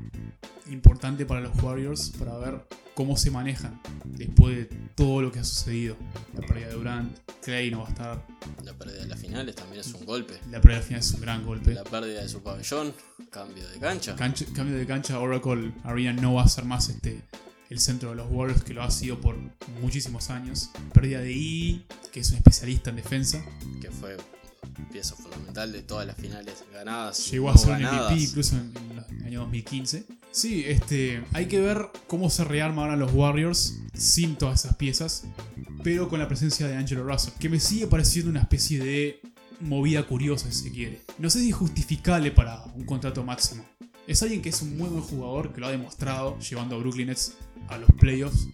importante 0.71 1.25
para 1.27 1.41
los 1.41 1.57
Warriors 1.63 2.11
para 2.19 2.37
ver 2.39 2.67
cómo 2.95 3.17
se 3.17 3.31
manejan 3.31 3.81
después 4.05 4.57
de 4.57 4.65
todo 4.95 5.23
lo 5.23 5.31
que 5.33 5.41
ha 5.41 5.45
sucedido. 5.45 5.97
La 6.35 6.47
pérdida 6.47 6.69
de 6.69 6.75
Durant, 6.75 7.19
Clay 7.43 7.71
no 7.71 7.81
va 7.81 7.87
a 7.87 7.91
estar, 7.91 8.27
La 8.65 8.73
pérdida 8.75 9.03
de 9.03 9.07
las 9.07 9.21
finales 9.21 9.55
también 9.55 9.81
es 9.81 9.93
un 9.95 10.05
golpe. 10.07 10.39
la 10.51 10.61
pérdida 10.61 10.79
al 10.79 10.85
final 10.85 11.01
es 11.01 11.11
un 11.13 11.21
gran 11.21 11.45
golpe. 11.45 11.75
La 11.75 11.85
pérdida 11.85 12.23
de 12.23 12.29
su 12.29 12.43
pabellón, 12.43 12.93
cambio 13.31 13.69
de 13.69 13.79
cancha. 13.79 14.17
Cancha- 14.17 14.47
cambio 14.55 14.77
de 14.77 14.87
cancha, 14.87 15.19
Oracle 15.21 15.73
Arena 15.85 16.13
no 16.15 16.35
va 16.35 16.43
a 16.45 16.49
ser 16.49 16.65
más 16.65 16.89
este, 16.89 17.23
el 17.69 17.79
centro 17.81 18.11
de 18.11 18.17
los 18.17 18.31
Warriors 18.31 18.63
que 18.65 18.75
lo 18.75 18.83
ha 18.83 18.91
sido 18.91 19.21
por 19.21 19.37
muchísimos 19.81 20.31
años. 20.31 20.71
Pérdida 20.95 21.21
de 21.21 21.33
I, 21.33 21.87
que 22.13 22.21
es 22.21 22.31
un 22.31 22.37
especialista 22.39 22.91
en 22.91 22.97
defensa. 22.97 23.45
que 23.81 23.91
fue 23.91 24.17
pieza 24.91 25.15
fundamental 25.15 25.73
de 25.73 25.83
todas 25.83 26.07
las 26.07 26.17
finales 26.17 26.65
ganadas. 26.73 27.31
Llegó 27.31 27.49
no 27.49 27.55
a 27.55 27.59
ser 27.59 27.71
un. 27.75 27.83
MVP 27.83 28.23
incluso 28.23 28.57
en, 28.57 28.73
el 29.21 29.27
año 29.27 29.41
2015. 29.41 30.07
Sí, 30.31 30.65
este, 30.67 31.25
hay 31.33 31.47
que 31.47 31.61
ver 31.61 31.89
cómo 32.07 32.31
se 32.31 32.45
rearma 32.45 32.83
ahora 32.83 32.97
los 32.97 33.13
Warriors 33.13 33.79
sin 33.95 34.37
todas 34.37 34.65
esas 34.65 34.77
piezas, 34.77 35.25
pero 35.83 36.09
con 36.09 36.19
la 36.19 36.29
presencia 36.29 36.69
de 36.69 36.77
Angelo 36.77 37.05
Russell, 37.05 37.33
que 37.39 37.49
me 37.49 37.61
sigue 37.61 37.87
pareciendo 37.87 38.31
una 38.31 38.41
especie 38.41 38.79
de 38.79 39.21
movida 39.61 40.07
curiosa 40.07 40.51
si 40.53 40.65
se 40.65 40.73
quiere. 40.73 41.03
No 41.19 41.31
sé 41.31 41.41
si 41.41 41.51
es 41.51 41.55
justificable 41.55 42.31
para 42.31 42.65
un 42.75 42.85
contrato 42.85 43.25
máximo. 43.25 43.65
Es 44.07 44.23
alguien 44.23 44.43
que 44.43 44.51
es 44.51 44.63
un 44.63 44.77
muy 44.77 44.89
buen 44.89 45.03
jugador, 45.03 45.53
que 45.53 45.61
lo 45.61 45.67
ha 45.67 45.71
demostrado 45.71 46.39
llevando 46.39 46.77
a 46.77 46.79
Brooklyn 46.79 47.09
Nets 47.09 47.33
a 47.69 47.79
los 47.79 47.91
playoffs 47.99 48.49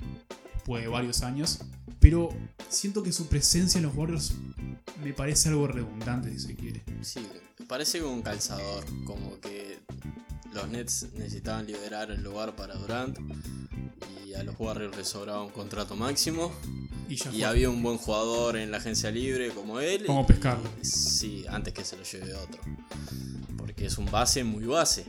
después 0.63 0.83
de 0.85 0.89
varios 0.89 1.23
años, 1.23 1.59
pero 1.99 2.29
siento 2.69 3.03
que 3.03 3.13
su 3.13 3.27
presencia 3.27 3.79
en 3.79 3.85
los 3.85 3.97
Warriors 3.97 4.35
me 5.03 5.13
parece 5.13 5.49
algo 5.49 5.67
redundante 5.67 6.31
si 6.31 6.39
se 6.39 6.55
quiere. 6.55 6.85
Sí, 7.03 7.27
parece 7.67 8.01
un 8.03 8.23
calzador, 8.23 8.85
como 9.05 9.41
que 9.41 9.81
los 10.55 10.69
Nets 10.69 11.09
necesitaban 11.15 11.67
liberar 11.67 12.13
el 12.13 12.23
lugar 12.23 12.55
para 12.55 12.75
Durant 12.75 13.19
y 14.25 14.35
a 14.35 14.45
los 14.45 14.55
Warriors 14.59 14.97
les 14.97 15.09
sobraba 15.09 15.43
un 15.43 15.51
contrato 15.51 15.97
máximo 15.97 16.53
Y 17.09 17.17
ya 17.17 17.33
y 17.33 17.43
había 17.43 17.69
un 17.69 17.83
buen 17.83 17.99
jugador 17.99 18.57
en 18.57 18.71
la 18.71 18.77
agencia 18.77 19.11
libre 19.11 19.51
como 19.51 19.81
él. 19.81 20.07
Como 20.07 20.23
y- 20.23 20.27
pescarlo. 20.27 20.71
Sí, 20.83 21.45
antes 21.49 21.75
que 21.75 21.85
se 21.85 21.97
lo 21.97 22.05
lleve 22.05 22.35
otro. 22.35 22.61
Porque 23.57 23.87
es 23.87 23.99
un 23.99 24.07
base 24.07 24.45
muy 24.45 24.65
base. 24.65 25.07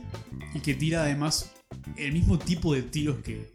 Y 0.52 0.60
que 0.60 0.74
tira 0.74 1.02
además 1.04 1.50
el 1.96 2.12
mismo 2.12 2.38
tipo 2.40 2.74
de 2.74 2.82
tiros 2.82 3.18
que, 3.22 3.52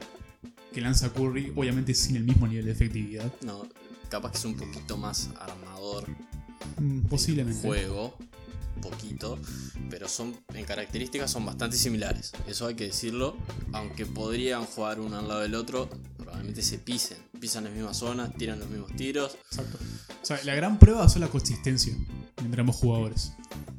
que 0.73 0.81
lanza 0.81 1.11
Curry, 1.13 1.53
obviamente 1.55 1.93
sin 1.93 2.15
el 2.15 2.23
mismo 2.23 2.47
nivel 2.47 2.65
de 2.65 2.71
efectividad. 2.71 3.31
No, 3.41 3.67
capaz 4.09 4.31
que 4.31 4.37
es 4.37 4.45
un 4.45 4.55
poquito 4.55 4.97
más 4.97 5.29
armador 5.39 6.05
Mm, 6.77 7.01
Posiblemente. 7.07 7.65
juego, 7.65 8.15
poquito, 8.81 9.39
pero 9.89 10.07
son 10.09 10.35
en 10.53 10.65
características 10.65 11.31
son 11.31 11.45
bastante 11.45 11.77
similares. 11.77 12.31
Eso 12.47 12.67
hay 12.67 12.75
que 12.75 12.85
decirlo, 12.85 13.35
aunque 13.73 14.05
podrían 14.05 14.65
jugar 14.65 14.99
uno 14.99 15.17
al 15.19 15.27
lado 15.27 15.39
del 15.41 15.55
otro, 15.55 15.89
probablemente 16.17 16.61
se 16.61 16.77
pisen, 16.77 17.17
pisan 17.39 17.63
las 17.65 17.73
mismas 17.73 17.97
zonas, 17.97 18.33
tiran 18.37 18.59
los 18.59 18.69
mismos 18.69 18.93
tiros, 18.95 19.37
Exacto. 19.49 19.77
O 20.21 20.25
sea, 20.25 20.39
la 20.43 20.53
gran 20.53 20.77
prueba 20.79 21.05
es 21.05 21.15
la 21.17 21.27
consistencia 21.29 21.93
entre 22.43 22.61
ambos 22.61 22.75
jugadores. 22.75 23.33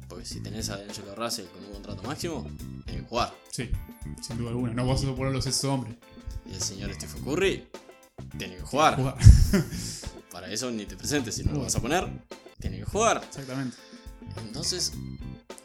porque 0.09 0.25
si 0.25 0.39
tenés 0.41 0.69
a 0.69 0.75
Angelo 0.75 1.15
Russell 1.15 1.45
con 1.45 1.63
un 1.65 1.71
contrato 1.71 2.03
máximo, 2.03 2.45
que 2.85 2.99
jugar. 3.01 3.33
Sí, 3.51 3.69
sin 4.21 4.37
duda 4.37 4.49
alguna. 4.49 4.73
No 4.73 4.85
vas 4.87 5.03
a 5.03 5.15
ponerlos 5.15 5.45
ese 5.45 5.67
hombre. 5.67 5.97
Y 6.45 6.53
el 6.53 6.61
señor 6.61 6.93
Stephen 6.93 7.23
Curry 7.23 7.67
tiene 8.37 8.57
que 8.57 8.61
jugar. 8.61 8.95
Jugar. 8.95 9.17
Para 10.31 10.51
eso 10.51 10.71
ni 10.71 10.85
te 10.85 10.95
presentes, 10.95 11.35
si 11.35 11.43
no 11.43 11.53
lo 11.53 11.59
vas 11.61 11.75
a 11.75 11.81
poner, 11.81 12.07
tiene 12.59 12.77
que 12.77 12.85
jugar. 12.85 13.21
Exactamente. 13.27 13.77
Entonces, 14.37 14.93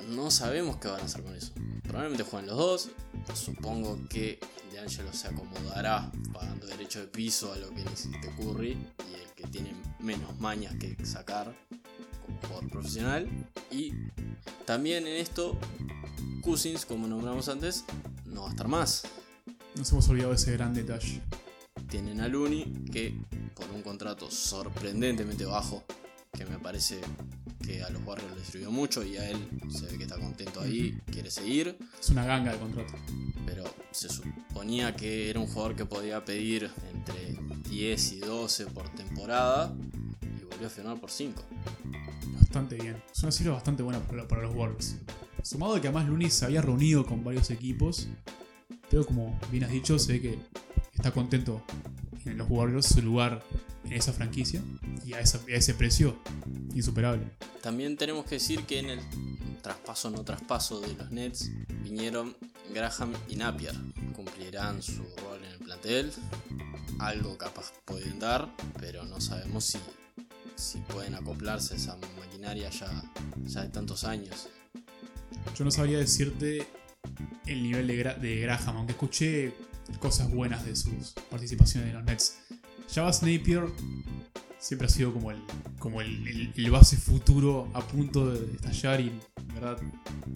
no 0.08 0.30
sabemos 0.30 0.76
qué 0.76 0.88
van 0.88 1.00
a 1.00 1.04
hacer 1.04 1.22
con 1.22 1.34
eso. 1.34 1.52
Probablemente 1.82 2.24
jueguen 2.24 2.48
los 2.48 2.56
dos. 2.56 2.88
Supongo 3.34 3.98
que 4.08 4.40
DeAngelo 4.72 5.12
se 5.12 5.28
acomodará 5.28 6.10
pagando 6.32 6.66
derecho 6.66 7.00
de 7.00 7.06
piso 7.06 7.52
a 7.52 7.56
lo 7.56 7.70
que 7.70 7.84
necesite 7.84 8.30
Curry. 8.36 8.72
Y 8.72 9.14
el 9.14 9.30
que 9.34 9.46
tiene 9.48 9.74
menos 10.00 10.38
mañas 10.40 10.74
que 10.76 10.96
sacar, 11.06 11.54
como 12.24 12.38
jugador 12.40 12.70
profesional. 12.70 13.28
Y 13.70 13.92
también 14.64 15.06
en 15.06 15.16
esto, 15.16 15.56
Cousins, 16.42 16.84
como 16.86 17.06
nombramos 17.06 17.48
antes, 17.48 17.84
no 18.24 18.42
va 18.42 18.48
a 18.48 18.50
estar 18.50 18.68
más. 18.68 19.04
Nos 19.76 19.92
hemos 19.92 20.08
olvidado 20.08 20.30
de 20.30 20.36
ese 20.36 20.52
gran 20.52 20.72
detalle. 20.72 21.20
Tienen 21.90 22.20
a 22.20 22.28
Looney, 22.28 22.64
que 22.90 23.14
por 23.54 23.70
un 23.70 23.82
contrato 23.82 24.30
sorprendentemente 24.30 25.44
bajo, 25.44 25.84
que 26.32 26.46
me 26.46 26.58
parece 26.58 26.98
que 27.62 27.82
a 27.82 27.90
los 27.90 28.02
Warriors 28.04 28.34
les 28.36 28.46
sirvió 28.48 28.70
mucho 28.70 29.04
y 29.04 29.18
a 29.18 29.28
él 29.28 29.36
se 29.68 29.86
ve 29.86 29.98
que 29.98 30.04
está 30.04 30.18
contento 30.18 30.60
ahí, 30.60 30.98
quiere 31.12 31.30
seguir. 31.30 31.76
Es 32.00 32.08
una 32.08 32.24
ganga 32.24 32.52
de 32.52 32.58
contrato. 32.58 32.94
Pero 33.44 33.64
se 33.90 34.08
suponía 34.08 34.96
que 34.96 35.28
era 35.28 35.40
un 35.40 35.46
jugador 35.46 35.76
que 35.76 35.84
podía 35.84 36.24
pedir 36.24 36.70
entre 36.94 37.38
10 37.68 38.12
y 38.12 38.18
12 38.20 38.66
por 38.68 38.88
temporada 38.94 39.74
y 40.22 40.44
volvió 40.44 40.68
a 40.68 40.70
firmar 40.70 40.98
por 40.98 41.10
5. 41.10 41.42
Bastante 42.40 42.76
bien. 42.76 43.02
Es 43.12 43.22
una 43.22 43.32
cifra 43.32 43.52
bastante 43.52 43.82
buena 43.82 44.00
para, 44.00 44.26
para 44.26 44.42
los 44.42 44.54
Warriors. 44.54 44.96
Sumado 45.42 45.74
a 45.74 45.80
que 45.82 45.88
además 45.88 46.08
Looney 46.08 46.30
se 46.30 46.46
había 46.46 46.62
reunido 46.62 47.04
con 47.04 47.22
varios 47.22 47.50
equipos, 47.50 48.08
pero 48.90 49.04
como 49.06 49.38
bien 49.50 49.64
has 49.64 49.70
dicho, 49.70 49.98
se 49.98 50.12
ve 50.14 50.20
que 50.22 50.38
está 50.94 51.10
contento 51.12 51.62
en 52.24 52.38
los 52.38 52.48
Warriors, 52.50 52.86
su 52.86 53.02
lugar 53.02 53.42
en 53.84 53.92
esa 53.92 54.12
franquicia 54.12 54.60
y 55.04 55.12
a, 55.12 55.20
esa- 55.20 55.38
a 55.46 55.50
ese 55.52 55.74
precio 55.74 56.16
insuperable. 56.74 57.24
También 57.62 57.96
tenemos 57.96 58.24
que 58.26 58.36
decir 58.36 58.62
que 58.64 58.78
en 58.80 58.90
el 58.90 59.00
traspaso 59.62 60.10
no 60.10 60.24
traspaso 60.24 60.80
de 60.80 60.94
los 60.94 61.10
Nets 61.10 61.50
vinieron 61.82 62.36
Graham 62.74 63.12
y 63.28 63.36
Napier. 63.36 63.74
Cumplirán 64.14 64.82
su 64.82 65.02
rol 65.22 65.38
en 65.44 65.52
el 65.52 65.58
plantel. 65.58 66.12
Algo 66.98 67.36
capaz 67.36 67.72
pueden 67.84 68.18
dar, 68.18 68.48
pero 68.80 69.04
no 69.04 69.20
sabemos 69.20 69.64
si, 69.64 69.78
si 70.56 70.78
pueden 70.78 71.14
acoplarse 71.14 71.74
a 71.74 71.76
esa 71.76 71.96
maquinaria 72.18 72.70
ya, 72.70 73.02
ya 73.44 73.62
de 73.62 73.68
tantos 73.68 74.04
años. 74.04 74.48
Yo 75.56 75.64
no 75.64 75.70
sabría 75.70 75.98
decirte 75.98 76.66
el 77.46 77.62
nivel 77.62 77.86
de, 77.86 78.04
Gra- 78.04 78.18
de 78.18 78.40
Graham, 78.40 78.76
aunque 78.76 78.92
escuché 78.92 79.54
cosas 80.00 80.30
buenas 80.30 80.64
de 80.66 80.74
sus 80.76 81.12
participaciones 81.30 81.90
en 81.90 81.94
los 81.96 82.04
Nets. 82.04 82.38
Javas 82.92 83.22
Napier 83.22 83.64
siempre 84.58 84.86
ha 84.86 84.90
sido 84.90 85.12
como 85.12 85.30
el, 85.30 85.38
como 85.78 86.00
el, 86.00 86.26
el- 86.26 86.52
el 86.56 86.70
base 86.70 86.96
futuro 86.96 87.68
a 87.74 87.80
punto 87.86 88.30
de 88.32 88.52
estallar 88.54 89.00
y 89.00 89.08
en 89.08 89.48
verdad 89.54 89.78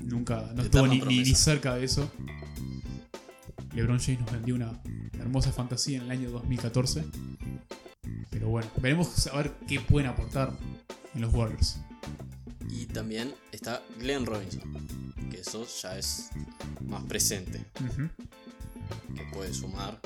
nunca 0.05 0.51
no 0.55 0.63
estuvo 0.63 0.87
ni, 0.87 1.01
ni- 1.01 1.25
cerca 1.35 1.75
de 1.75 1.85
eso. 1.85 2.11
LeBron 3.75 3.99
James 4.01 4.21
nos 4.21 4.33
vendió 4.33 4.55
una 4.57 4.81
hermosa 5.19 5.53
fantasía 5.53 5.99
en 5.99 6.05
el 6.05 6.11
año 6.11 6.31
2014. 6.31 7.05
Pero 8.31 8.49
bueno, 8.49 8.69
veremos 8.81 9.27
a 9.29 9.37
ver 9.37 9.53
qué 9.69 9.81
pueden 9.81 10.09
aportar 10.11 10.53
en 11.15 11.21
los 11.21 11.33
Warriors. 11.33 11.79
Y 12.69 12.87
también 12.87 13.33
está 13.53 13.83
Glenn 13.99 14.27
Robinson, 14.27 14.63
que 15.31 15.41
eso 15.41 15.67
ya 15.83 15.97
es 15.99 16.31
más 16.87 17.03
presente, 17.05 17.65
que 19.17 19.23
puede 19.33 19.53
sumar 19.55 19.99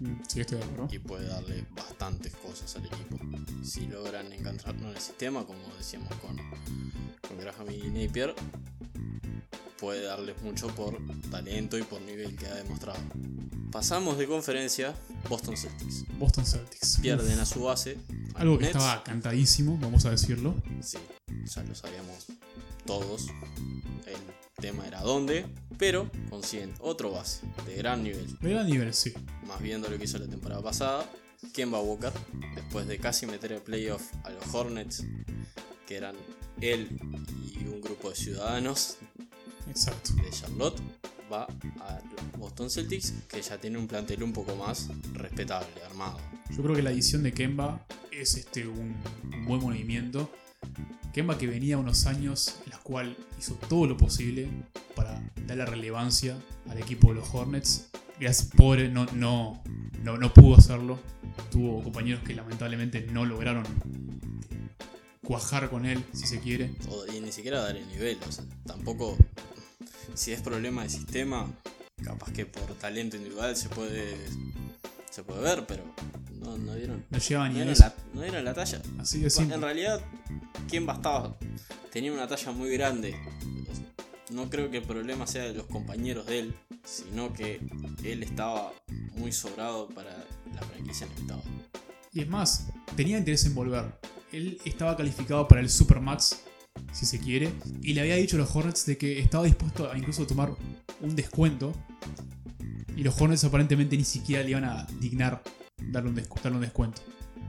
Mm, 0.00 0.16
Sí, 0.28 0.40
estoy 0.40 0.58
de 0.58 0.64
acuerdo. 0.64 0.88
y 0.92 0.98
puede 0.98 1.28
darle 1.28 1.64
bastantes 1.76 2.34
cosas 2.34 2.74
al 2.74 2.84
equipo. 2.86 3.16
Si 3.62 3.86
logran 3.86 4.32
encontrarlo 4.32 4.88
en 4.90 4.96
el 4.96 5.00
sistema, 5.00 5.46
como 5.46 5.60
decíamos 5.78 6.12
con, 6.16 6.36
con 6.36 7.38
Graham 7.38 7.70
y 7.70 7.90
Napier, 8.06 8.34
puede 9.78 10.02
darles 10.04 10.40
mucho 10.42 10.66
por 10.74 10.98
talento 11.30 11.78
y 11.78 11.84
por 11.84 12.00
nivel 12.02 12.34
que 12.36 12.44
ha 12.48 12.54
demostrado. 12.56 12.98
Pasamos 13.70 14.18
de 14.18 14.26
conferencia, 14.26 14.96
Boston 15.28 15.56
Celtics. 15.56 16.04
Boston 16.18 16.44
Celtics. 16.44 16.98
Pierden 17.00 17.34
Uf. 17.36 17.42
a 17.42 17.46
su 17.46 17.62
base. 17.62 17.96
a 18.34 18.40
Algo 18.40 18.58
que 18.58 18.64
Nets. 18.64 18.76
estaba 18.76 19.04
cantadísimo, 19.04 19.78
vamos 19.80 20.04
a 20.06 20.10
decirlo. 20.10 20.56
Sí, 20.82 20.98
ya 21.44 21.62
lo 21.62 21.74
sabíamos 21.76 22.26
todos. 22.84 23.28
El 24.06 24.16
tema 24.60 24.86
era 24.86 25.00
dónde, 25.00 25.46
pero 25.78 26.10
consiguen 26.30 26.74
otro 26.80 27.10
base 27.10 27.46
de 27.66 27.76
gran 27.76 28.02
nivel. 28.02 28.38
De 28.38 28.50
gran 28.50 28.66
nivel, 28.66 28.94
sí. 28.94 29.12
más 29.46 29.60
viendo 29.60 29.88
lo 29.88 29.98
que 29.98 30.04
hizo 30.04 30.18
la 30.18 30.28
temporada 30.28 30.62
pasada. 30.62 31.10
Kemba 31.52 31.80
Walker, 31.80 32.12
después 32.54 32.86
de 32.86 32.98
casi 32.98 33.26
meter 33.26 33.52
el 33.52 33.60
playoff 33.60 34.02
a 34.24 34.30
los 34.30 34.54
Hornets, 34.54 35.04
que 35.86 35.96
eran 35.96 36.16
él 36.60 36.88
y 37.54 37.66
un 37.66 37.80
grupo 37.80 38.10
de 38.10 38.16
ciudadanos 38.16 38.96
Exacto. 39.68 40.14
de 40.14 40.30
Charlotte, 40.30 40.80
va 41.30 41.46
a 41.80 42.00
Boston 42.38 42.70
Celtics, 42.70 43.12
que 43.28 43.42
ya 43.42 43.58
tiene 43.58 43.78
un 43.78 43.86
plantel 43.86 44.22
un 44.22 44.32
poco 44.32 44.54
más 44.56 44.88
respetable, 45.12 45.82
armado. 45.84 46.18
Yo 46.50 46.62
creo 46.62 46.74
que 46.74 46.82
la 46.82 46.90
edición 46.90 47.22
de 47.22 47.32
Kemba 47.32 47.84
es 48.10 48.36
este, 48.36 48.66
un 48.66 48.96
buen 49.46 49.60
movimiento. 49.60 50.30
Kemba 51.12 51.38
que 51.38 51.46
venía 51.46 51.78
unos 51.78 52.06
años 52.06 52.56
en 52.64 52.72
los 52.72 52.80
cuales 52.80 53.16
hizo 53.38 53.54
todo 53.68 53.86
lo 53.86 53.96
posible 53.96 54.48
para 54.96 55.22
darle 55.46 55.64
relevancia 55.64 56.36
al 56.68 56.78
equipo 56.78 57.08
de 57.08 57.20
los 57.20 57.32
Hornets. 57.32 57.90
Gracias, 58.18 58.50
pobre, 58.56 58.88
no, 58.88 59.06
no, 59.12 59.62
no, 60.02 60.18
no 60.18 60.34
pudo 60.34 60.56
hacerlo. 60.56 60.98
Tuvo 61.50 61.82
compañeros 61.82 62.22
que 62.24 62.34
lamentablemente 62.34 63.06
no 63.12 63.24
lograron 63.24 63.64
cuajar 65.24 65.70
con 65.70 65.86
él, 65.86 66.04
si 66.12 66.26
se 66.26 66.40
quiere. 66.40 66.74
Y 67.14 67.20
ni 67.20 67.32
siquiera 67.32 67.60
dar 67.60 67.76
el 67.76 67.86
nivel, 67.88 68.18
o 68.28 68.32
sea, 68.32 68.44
tampoco. 68.66 69.16
Si 70.14 70.32
es 70.32 70.40
problema 70.42 70.82
de 70.84 70.90
sistema, 70.90 71.50
capaz 72.02 72.32
que 72.32 72.46
por 72.46 72.74
talento 72.74 73.16
individual 73.16 73.56
se 73.56 73.68
puede. 73.68 74.16
Se 75.10 75.22
puede 75.22 75.40
ver, 75.40 75.64
pero 75.66 75.84
no, 76.44 76.56
no 76.58 76.74
dieron. 76.74 77.04
No 77.10 77.18
llegaban 77.18 77.52
No 77.52 77.58
ni 77.58 77.64
dieron, 77.64 77.78
la, 77.80 77.94
no 78.14 78.22
dieron 78.22 78.44
la 78.44 78.54
talla. 78.54 78.82
Así 78.98 79.18
de 79.18 79.22
Bueno, 79.24 79.30
simple. 79.30 79.54
en 79.54 79.62
realidad, 79.62 80.00
¿quién 80.68 80.86
bastaba? 80.86 81.36
Tenía 81.92 82.12
una 82.12 82.28
talla 82.28 82.52
muy 82.52 82.70
grande. 82.70 83.14
No 84.30 84.48
creo 84.50 84.70
que 84.70 84.78
el 84.78 84.84
problema 84.84 85.26
sea 85.26 85.44
de 85.44 85.54
los 85.54 85.66
compañeros 85.66 86.26
de 86.26 86.40
él, 86.40 86.54
sino 86.84 87.32
que 87.32 87.60
él 88.02 88.22
estaba 88.22 88.72
muy 89.16 89.32
sobrado 89.32 89.88
para 89.88 90.10
la 90.54 90.62
franquicia 90.62 91.06
en 91.06 91.10
la 91.10 91.14
que 91.16 91.20
estaba. 91.22 91.42
Y 92.12 92.20
es 92.20 92.28
más, 92.28 92.66
tenía 92.96 93.18
interés 93.18 93.44
en 93.44 93.54
volver. 93.54 93.84
Él 94.32 94.58
estaba 94.64 94.96
calificado 94.96 95.46
para 95.46 95.60
el 95.60 95.70
Supermax, 95.70 96.40
si 96.92 97.06
se 97.06 97.20
quiere, 97.20 97.52
y 97.82 97.92
le 97.92 98.00
había 98.00 98.16
dicho 98.16 98.36
a 98.36 98.40
los 98.40 98.54
Hornets 98.54 98.86
de 98.86 98.96
que 98.98 99.20
estaba 99.20 99.44
dispuesto 99.44 99.90
a 99.90 99.96
incluso 99.96 100.26
tomar 100.26 100.52
un 101.00 101.14
descuento. 101.14 101.72
Y 102.96 103.02
los 103.02 103.20
Hornets 103.20 103.44
aparentemente 103.44 103.96
ni 103.96 104.04
siquiera 104.04 104.42
le 104.42 104.50
iban 104.50 104.64
a 104.64 104.86
dignar 105.00 105.42
darle 105.90 106.10
un, 106.10 106.16
descu- 106.16 106.40
darle 106.42 106.56
un 106.58 106.62
descuento. 106.62 107.02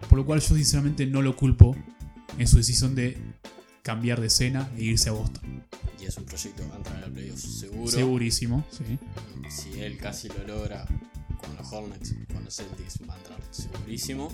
Por 0.09 0.17
lo 0.19 0.25
cual 0.25 0.39
yo 0.41 0.55
sinceramente 0.55 1.05
no 1.05 1.21
lo 1.21 1.35
culpo 1.35 1.75
en 2.37 2.47
su 2.47 2.57
decisión 2.57 2.95
de 2.95 3.17
cambiar 3.81 4.19
de 4.19 4.27
escena 4.27 4.69
e 4.77 4.83
irse 4.83 5.09
a 5.09 5.13
Boston. 5.13 5.63
Y 6.01 6.05
es 6.05 6.17
un 6.17 6.25
proyecto 6.25 6.63
que 6.63 6.69
va 6.69 6.75
a 6.75 6.77
entrar 6.77 7.03
al 7.03 7.11
playoff 7.11 7.39
seguro. 7.39 7.91
Segurísimo, 7.91 8.65
sí. 8.71 8.99
Si 9.49 9.79
él 9.81 9.97
casi 9.97 10.27
lo 10.29 10.45
logra 10.45 10.85
con 11.39 11.55
los 11.55 11.71
Hornets, 11.71 12.15
con 12.33 12.43
los 12.43 12.55
Celtics, 12.55 12.99
va 13.07 13.13
a 13.13 13.17
entrar 13.17 13.39
segurísimo. 13.51 14.31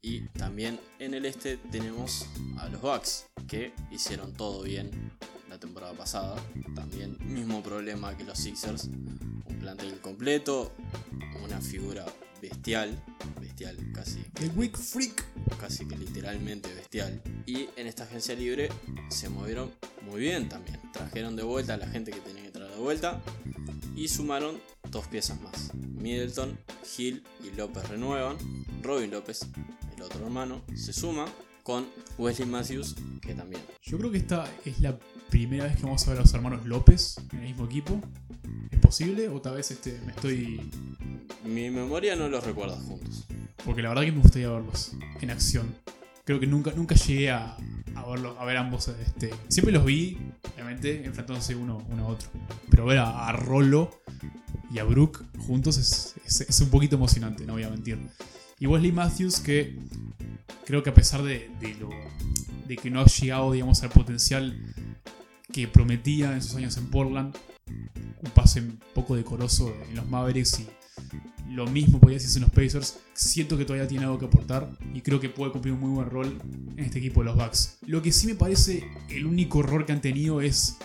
Y 0.00 0.22
también 0.30 0.80
en 0.98 1.14
el 1.14 1.26
este 1.26 1.58
tenemos 1.58 2.26
a 2.58 2.68
los 2.68 2.80
Bucks, 2.80 3.26
que 3.46 3.72
hicieron 3.92 4.32
todo 4.32 4.62
bien 4.62 4.90
la 5.48 5.58
temporada 5.60 5.92
pasada. 5.92 6.36
También 6.74 7.16
mismo 7.24 7.62
problema 7.62 8.16
que 8.16 8.24
los 8.24 8.38
Sixers. 8.38 8.84
Un 8.84 9.58
plantel 9.60 10.00
completo, 10.00 10.72
una 11.44 11.60
figura 11.60 12.04
bestial, 12.42 13.00
bestial 13.40 13.76
casi, 13.94 14.22
El 14.40 14.50
Week 14.56 14.76
Freak. 14.76 15.24
casi 15.58 15.86
que 15.86 15.96
literalmente 15.96 16.74
bestial. 16.74 17.22
Y 17.46 17.68
en 17.76 17.86
esta 17.86 18.02
agencia 18.04 18.34
libre 18.34 18.68
se 19.08 19.28
movieron 19.28 19.70
muy 20.02 20.20
bien 20.20 20.48
también. 20.48 20.80
Trajeron 20.92 21.36
de 21.36 21.44
vuelta 21.44 21.74
a 21.74 21.76
la 21.76 21.86
gente 21.86 22.10
que 22.10 22.20
tenía 22.20 22.42
que 22.42 22.50
traer 22.50 22.72
de 22.72 22.78
vuelta 22.78 23.22
y 23.94 24.08
sumaron 24.08 24.60
dos 24.90 25.06
piezas 25.06 25.40
más. 25.40 25.72
Middleton, 25.74 26.58
Hill 26.98 27.22
y 27.44 27.56
López 27.56 27.88
renuevan. 27.88 28.36
Robin 28.82 29.10
López, 29.12 29.46
el 29.96 30.02
otro 30.02 30.24
hermano, 30.24 30.62
se 30.74 30.92
suma 30.92 31.26
con 31.62 31.86
Wesley 32.18 32.48
Matthews, 32.48 32.96
que 33.20 33.34
también. 33.34 33.62
Yo 33.82 33.96
creo 33.98 34.10
que 34.10 34.18
esta 34.18 34.50
es 34.64 34.80
la 34.80 34.98
primera 35.30 35.64
vez 35.64 35.76
que 35.76 35.84
vamos 35.84 36.04
a 36.08 36.10
ver 36.10 36.18
a 36.18 36.22
los 36.22 36.34
hermanos 36.34 36.66
López 36.66 37.16
en 37.30 37.38
el 37.38 37.44
mismo 37.44 37.66
equipo. 37.66 38.00
¿Es 38.70 38.78
posible? 38.80 39.28
O 39.28 39.40
tal 39.40 39.56
vez 39.56 39.70
este, 39.70 40.00
me 40.04 40.12
estoy 40.12 40.70
Mi 41.44 41.70
memoria 41.70 42.16
no 42.16 42.28
los 42.28 42.44
recuerda 42.44 42.76
juntos. 42.76 43.26
Porque 43.64 43.82
la 43.82 43.90
verdad 43.90 44.02
que 44.04 44.12
me 44.12 44.20
gustaría 44.22 44.48
verlos 44.50 44.92
en 45.20 45.30
acción. 45.30 45.74
Creo 46.24 46.38
que 46.40 46.46
nunca, 46.46 46.72
nunca 46.76 46.94
llegué 46.94 47.30
a, 47.30 47.56
a 47.94 48.06
verlos, 48.10 48.36
a 48.38 48.44
ver 48.44 48.56
ambos. 48.56 48.88
Este, 48.88 49.30
siempre 49.48 49.72
los 49.72 49.84
vi, 49.84 50.18
obviamente, 50.54 51.04
enfrentándose 51.04 51.54
uno, 51.54 51.84
uno 51.88 52.04
a 52.04 52.08
otro. 52.08 52.28
Pero 52.70 52.86
ver 52.86 52.98
a, 52.98 53.28
a 53.28 53.32
Rolo 53.32 53.90
y 54.72 54.78
a 54.78 54.84
Brook 54.84 55.24
juntos 55.38 55.76
es, 55.78 56.14
es- 56.24 56.40
es 56.48 56.60
un 56.60 56.70
poquito 56.70 56.96
emocionante, 56.96 57.44
no 57.44 57.54
voy 57.54 57.62
a 57.64 57.68
mentir. 57.70 57.98
Y 58.58 58.66
Wesley 58.66 58.92
Matthews, 58.92 59.40
que 59.40 59.76
creo 60.64 60.82
que 60.82 60.90
a 60.90 60.94
pesar 60.94 61.22
de, 61.22 61.50
de 61.60 61.74
lo, 61.74 61.90
de 62.66 62.76
que 62.76 62.90
no 62.90 63.00
ha 63.00 63.06
llegado 63.06 63.52
digamos, 63.52 63.82
al 63.82 63.90
potencial 63.90 64.56
que 65.52 65.66
prometía 65.68 66.32
en 66.32 66.42
sus 66.42 66.54
años 66.54 66.76
en 66.76 66.86
Portland, 66.88 67.36
un 68.22 68.30
pase 68.34 68.60
un 68.60 68.78
poco 68.94 69.16
decoroso 69.16 69.74
en 69.88 69.96
los 69.96 70.08
Mavericks 70.08 70.60
y 70.60 70.68
lo 71.54 71.66
mismo 71.66 72.00
podía 72.00 72.16
decirse 72.16 72.38
en 72.38 72.42
los 72.42 72.50
Pacers. 72.50 72.98
Siento 73.14 73.58
que 73.58 73.64
todavía 73.64 73.88
tiene 73.88 74.04
algo 74.04 74.18
que 74.18 74.26
aportar 74.26 74.70
y 74.94 75.00
creo 75.00 75.20
que 75.20 75.28
puede 75.28 75.52
cumplir 75.52 75.74
un 75.74 75.80
muy 75.80 75.90
buen 75.90 76.08
rol 76.08 76.38
en 76.76 76.84
este 76.84 76.98
equipo 76.98 77.20
de 77.20 77.26
los 77.26 77.36
Bucks. 77.36 77.78
Lo 77.86 78.02
que 78.02 78.12
sí 78.12 78.26
me 78.26 78.34
parece 78.34 78.84
el 79.10 79.26
único 79.26 79.60
error 79.60 79.84
que 79.84 79.92
han 79.92 80.00
tenido 80.00 80.40
es, 80.40 80.78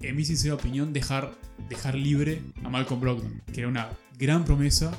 en 0.00 0.16
mi 0.16 0.24
sincera 0.24 0.54
opinión, 0.54 0.92
dejar, 0.92 1.34
dejar 1.68 1.94
libre 1.94 2.42
a 2.62 2.68
Malcolm 2.68 3.00
Brogdon, 3.00 3.42
que 3.52 3.60
era 3.60 3.68
una 3.68 3.90
gran 4.18 4.44
promesa. 4.44 4.96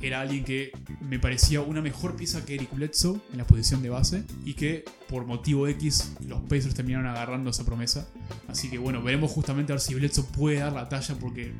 Era 0.00 0.20
alguien 0.20 0.44
que 0.44 0.70
me 1.00 1.18
parecía 1.18 1.60
una 1.60 1.82
mejor 1.82 2.14
pieza 2.14 2.44
que 2.44 2.54
Eric 2.54 2.72
Bledsoe 2.72 3.20
en 3.32 3.38
la 3.38 3.46
posición 3.46 3.82
de 3.82 3.88
base 3.88 4.24
y 4.44 4.54
que 4.54 4.84
por 5.08 5.26
motivo 5.26 5.66
X 5.66 6.14
los 6.26 6.40
Pacers 6.42 6.74
terminaron 6.74 7.06
agarrando 7.06 7.50
esa 7.50 7.64
promesa. 7.64 8.08
Así 8.46 8.70
que 8.70 8.78
bueno, 8.78 9.02
veremos 9.02 9.30
justamente 9.32 9.72
a 9.72 9.74
ver 9.74 9.80
si 9.80 9.94
Bledsoe 9.94 10.24
puede 10.36 10.58
dar 10.58 10.72
la 10.72 10.88
talla 10.88 11.16
porque 11.16 11.52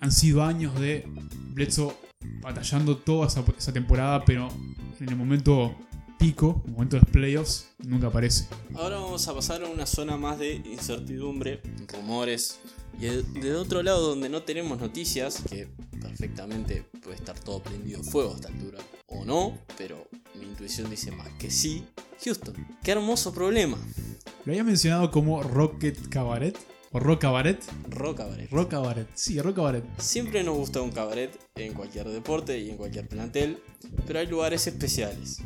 han 0.00 0.10
sido 0.12 0.42
años 0.42 0.78
de 0.80 1.08
Bledsoe 1.54 1.94
batallando 2.40 2.96
toda 2.96 3.28
esa, 3.28 3.44
esa 3.56 3.72
temporada, 3.72 4.24
pero 4.24 4.48
en 5.00 5.08
el 5.08 5.16
momento 5.16 5.76
pico, 6.18 6.62
en 6.64 6.70
el 6.70 6.72
momento 6.72 6.96
de 6.96 7.02
los 7.02 7.10
playoffs, 7.10 7.68
nunca 7.78 8.08
aparece. 8.08 8.46
Ahora 8.74 8.98
vamos 8.98 9.26
a 9.28 9.34
pasar 9.34 9.62
a 9.62 9.68
una 9.68 9.86
zona 9.86 10.16
más 10.16 10.38
de 10.38 10.54
incertidumbre, 10.54 11.60
rumores. 11.88 12.60
Y 12.98 13.06
de, 13.06 13.22
de 13.22 13.54
otro 13.54 13.82
lado, 13.82 14.08
donde 14.08 14.28
no 14.28 14.42
tenemos 14.42 14.78
noticias, 14.78 15.42
que 15.48 15.68
perfectamente 16.00 16.84
puede 17.02 17.16
estar 17.16 17.38
todo 17.38 17.62
prendido 17.62 18.02
fuego 18.02 18.32
a 18.32 18.36
esta 18.36 18.48
altura, 18.48 18.78
o 19.06 19.24
no, 19.24 19.58
pero 19.76 20.08
mi 20.34 20.46
intuición 20.46 20.88
dice 20.88 21.10
más 21.10 21.28
que 21.38 21.50
sí. 21.50 21.84
Houston, 22.24 22.54
qué 22.82 22.92
hermoso 22.92 23.32
problema. 23.34 23.76
Lo 24.44 24.52
había 24.52 24.64
mencionado 24.64 25.10
como 25.10 25.42
Rocket 25.42 26.08
Cabaret. 26.08 26.56
O 26.96 26.98
Rock 26.98 27.20
Cabaret. 27.20 27.62
Rock 27.90 28.16
Cabaret. 28.16 28.50
Rock 28.50 28.70
Cabaret. 28.70 29.06
Sí, 29.14 29.38
Rock 29.38 29.56
Cabaret. 29.56 29.84
Siempre 29.98 30.42
nos 30.42 30.56
gusta 30.56 30.80
un 30.80 30.90
cabaret 30.90 31.30
en 31.56 31.74
cualquier 31.74 32.08
deporte 32.08 32.58
y 32.58 32.70
en 32.70 32.78
cualquier 32.78 33.06
plantel, 33.06 33.58
pero 34.06 34.18
hay 34.20 34.26
lugares 34.28 34.66
especiales. 34.66 35.36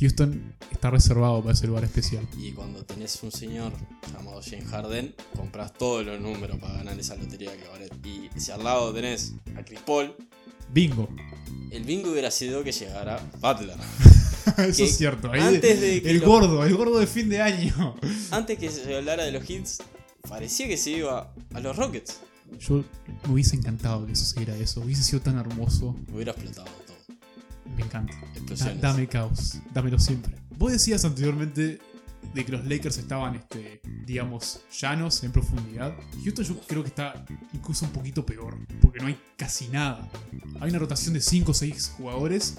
Houston 0.00 0.54
está 0.72 0.90
reservado 0.90 1.40
para 1.40 1.52
ese 1.54 1.68
lugar 1.68 1.84
especial. 1.84 2.26
Y 2.36 2.50
cuando 2.50 2.84
tenés 2.84 3.22
un 3.22 3.30
señor 3.30 3.72
llamado 4.12 4.40
James 4.42 4.66
Harden, 4.70 5.14
compras 5.36 5.72
todos 5.72 6.04
los 6.04 6.20
números 6.20 6.58
para 6.58 6.74
ganar 6.74 6.98
esa 6.98 7.14
lotería 7.14 7.52
de 7.52 7.58
cabaret. 7.58 7.92
Y 8.04 8.28
si 8.40 8.50
al 8.50 8.64
lado 8.64 8.92
tenés 8.92 9.34
a 9.56 9.64
Chris 9.64 9.80
Paul, 9.86 10.16
Bingo. 10.72 11.08
el 11.70 11.84
bingo 11.84 12.10
hubiera 12.10 12.32
sido 12.32 12.64
que 12.64 12.72
llegara 12.72 13.20
Butler. 13.40 13.76
Eso 14.68 14.82
es 14.82 14.96
cierto. 14.96 15.30
Ahí 15.30 15.40
antes 15.42 15.80
de 15.80 16.02
que 16.02 16.10
el 16.10 16.18
lo- 16.18 16.26
gordo, 16.26 16.64
el 16.64 16.74
gordo 16.76 16.98
de 16.98 17.06
fin 17.06 17.28
de 17.28 17.40
año. 17.40 17.94
Antes 18.32 18.58
que 18.58 18.68
se 18.68 18.96
hablara 18.96 19.22
de 19.24 19.30
los 19.30 19.48
hits, 19.48 19.78
parecía 20.28 20.66
que 20.68 20.76
se 20.76 20.90
iba 20.90 21.32
a 21.54 21.60
los 21.60 21.76
Rockets. 21.76 22.20
Yo 22.58 22.84
me 23.26 23.34
hubiese 23.34 23.56
encantado 23.56 24.06
que 24.06 24.16
sucediera 24.16 24.56
eso. 24.56 24.80
Hubiese 24.80 25.02
sido 25.02 25.20
tan 25.20 25.36
hermoso. 25.38 25.94
Hubiera 26.12 26.32
explotado 26.32 26.66
todo. 26.86 26.96
Me 27.76 27.82
encanta. 27.84 28.14
Da- 28.56 28.74
dame 28.74 29.06
caos. 29.06 29.58
Dámelo 29.74 29.98
siempre. 29.98 30.34
Vos 30.56 30.72
decías 30.72 31.04
anteriormente 31.04 31.78
de 32.34 32.44
que 32.44 32.52
los 32.52 32.64
Lakers 32.66 32.98
estaban, 32.98 33.36
este, 33.36 33.80
digamos, 34.06 34.60
llanos 34.80 35.22
en 35.24 35.30
profundidad. 35.32 35.94
Houston 36.24 36.44
yo 36.44 36.60
creo 36.66 36.82
que 36.82 36.88
está 36.88 37.24
incluso 37.52 37.84
un 37.84 37.92
poquito 37.92 38.24
peor. 38.24 38.56
Porque 38.80 38.98
no 39.00 39.06
hay 39.08 39.18
casi 39.36 39.68
nada. 39.68 40.08
Hay 40.60 40.70
una 40.70 40.78
rotación 40.78 41.14
de 41.14 41.20
5 41.20 41.50
o 41.50 41.54
6 41.54 41.92
jugadores 41.98 42.56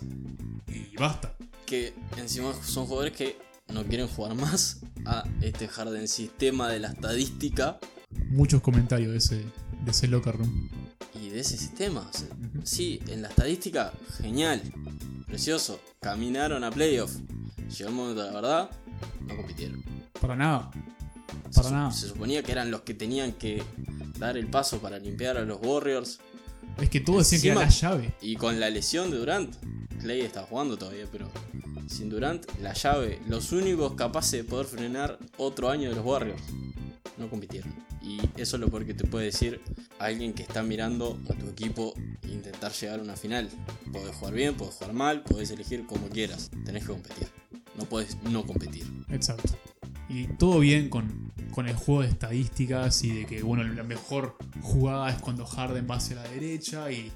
y 0.67 0.95
basta. 0.97 1.35
Que 1.65 1.93
encima 2.17 2.53
son 2.63 2.85
jugadores 2.85 3.15
que 3.17 3.37
no 3.73 3.83
quieren 3.85 4.07
jugar 4.07 4.35
más 4.35 4.79
a 5.05 5.23
este 5.41 5.67
Harden 5.67 6.07
sistema 6.07 6.69
de 6.69 6.79
la 6.79 6.89
estadística 6.89 7.79
Muchos 8.29 8.61
comentarios 8.61 9.11
de 9.11 9.17
ese, 9.17 9.35
de 9.85 9.91
ese 9.91 10.07
locker 10.07 10.35
room. 10.37 10.69
y 11.13 11.29
de 11.29 11.39
ese 11.41 11.57
sistema. 11.57 12.01
O 12.09 12.17
sea, 12.17 12.27
Ujú. 12.27 12.61
Sí, 12.63 12.99
en 13.07 13.21
la 13.21 13.27
estadística, 13.29 13.93
genial, 14.17 14.61
precioso. 15.27 15.79
Caminaron 15.99 16.63
a 16.63 16.71
playoff. 16.71 17.11
Llegó 17.77 17.89
el 17.89 17.95
momento 17.95 18.21
de 18.23 18.27
la 18.27 18.33
verdad, 18.33 18.69
no 19.21 19.35
compitieron. 19.37 19.83
Para 20.19 20.35
nada. 20.35 20.71
Para 21.53 21.69
nada. 21.71 21.91
se 21.91 22.07
suponía 22.07 22.41
que 22.43 22.51
eran 22.51 22.71
los 22.71 22.81
que 22.81 22.93
tenían 22.95 23.33
que 23.33 23.61
dar 24.17 24.37
el 24.37 24.47
paso 24.47 24.79
para 24.79 24.97
limpiar 24.97 25.37
a 25.37 25.41
los 25.45 25.59
Warriors. 25.61 26.19
Es 26.81 26.89
que 26.89 26.99
todos 26.99 27.29
decían 27.29 27.41
que 27.41 27.49
era 27.49 27.59
la 27.61 27.69
llave. 27.69 28.13
Y 28.21 28.35
con 28.35 28.59
la 28.59 28.69
lesión 28.69 29.11
de 29.11 29.17
Durant, 29.17 29.55
Clay 30.01 30.21
está 30.21 30.43
jugando 30.43 30.77
todavía, 30.77 31.05
pero 31.11 31.29
sin 31.89 32.09
Durant, 32.09 32.45
la 32.61 32.73
llave, 32.73 33.19
los 33.27 33.51
únicos 33.51 33.95
capaces 33.95 34.31
de 34.31 34.43
poder 34.43 34.67
frenar 34.67 35.19
otro 35.37 35.69
año 35.69 35.89
de 35.89 35.95
los 35.95 36.05
Warriors, 36.05 36.41
no 37.17 37.29
compitieron. 37.29 37.73
Y 38.01 38.19
eso 38.37 38.55
es 38.55 38.59
lo 38.61 38.69
peor 38.69 38.85
que 38.85 38.93
te 38.93 39.05
puede 39.05 39.25
decir 39.25 39.61
alguien 39.97 40.33
que 40.33 40.43
está 40.43 40.63
mirando 40.63 41.19
a 41.29 41.33
tu 41.33 41.47
equipo 41.49 41.93
intentar 42.23 42.71
llegar 42.71 42.99
a 42.99 43.03
una 43.03 43.15
final. 43.15 43.49
Podés 43.91 44.15
jugar 44.15 44.33
bien, 44.33 44.55
podés 44.55 44.75
jugar 44.75 44.93
mal, 44.93 45.23
podés 45.23 45.51
elegir 45.51 45.85
como 45.85 46.07
quieras, 46.09 46.49
tenés 46.65 46.83
que 46.83 46.91
competir. 46.91 47.27
No 47.75 47.85
podés 47.85 48.17
no 48.23 48.45
competir. 48.45 48.85
Exacto. 49.09 49.57
Y 50.09 50.25
todo 50.25 50.59
bien 50.59 50.89
con, 50.89 51.31
con 51.51 51.67
el 51.67 51.75
juego 51.75 52.01
de 52.01 52.07
estadísticas 52.07 53.03
y 53.03 53.11
de 53.11 53.25
que, 53.25 53.43
bueno, 53.43 53.63
la 53.63 53.83
mejor 53.83 54.37
jugada 54.61 55.09
es 55.09 55.21
cuando 55.21 55.45
Harden 55.45 55.87
va 55.89 55.95
hacia 55.95 56.15
la 56.15 56.23
derecha 56.23 56.91
y 56.91 57.11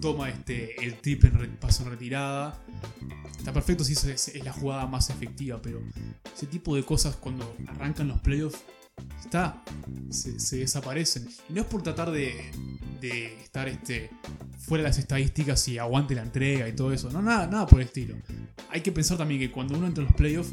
toma 0.00 0.28
este, 0.28 0.84
el 0.84 0.98
triple 1.00 1.30
en 1.30 1.56
paso 1.56 1.84
en 1.84 1.90
retirada. 1.90 2.58
Está 3.38 3.52
perfecto 3.52 3.84
si 3.84 3.92
es, 3.92 4.28
es 4.28 4.44
la 4.44 4.52
jugada 4.52 4.86
más 4.86 5.10
efectiva, 5.10 5.60
pero 5.62 5.80
ese 6.34 6.46
tipo 6.46 6.74
de 6.74 6.82
cosas 6.82 7.16
cuando 7.16 7.54
arrancan 7.68 8.08
los 8.08 8.20
playoffs, 8.20 8.64
está, 9.22 9.62
se, 10.10 10.38
se 10.40 10.58
desaparecen. 10.58 11.28
Y 11.48 11.52
no 11.52 11.62
es 11.62 11.66
por 11.66 11.82
tratar 11.82 12.10
de, 12.10 12.50
de 13.00 13.40
estar 13.42 13.68
este, 13.68 14.10
fuera 14.58 14.82
de 14.82 14.88
las 14.90 14.98
estadísticas 14.98 15.66
y 15.68 15.78
aguante 15.78 16.14
la 16.14 16.22
entrega 16.22 16.68
y 16.68 16.72
todo 16.74 16.92
eso. 16.92 17.10
No, 17.10 17.22
nada, 17.22 17.46
nada 17.46 17.66
por 17.66 17.80
el 17.80 17.86
estilo. 17.86 18.16
Hay 18.70 18.80
que 18.80 18.92
pensar 18.92 19.18
también 19.18 19.40
que 19.40 19.50
cuando 19.50 19.76
uno 19.76 19.86
entra 19.86 20.02
en 20.02 20.08
los 20.08 20.16
playoffs, 20.16 20.52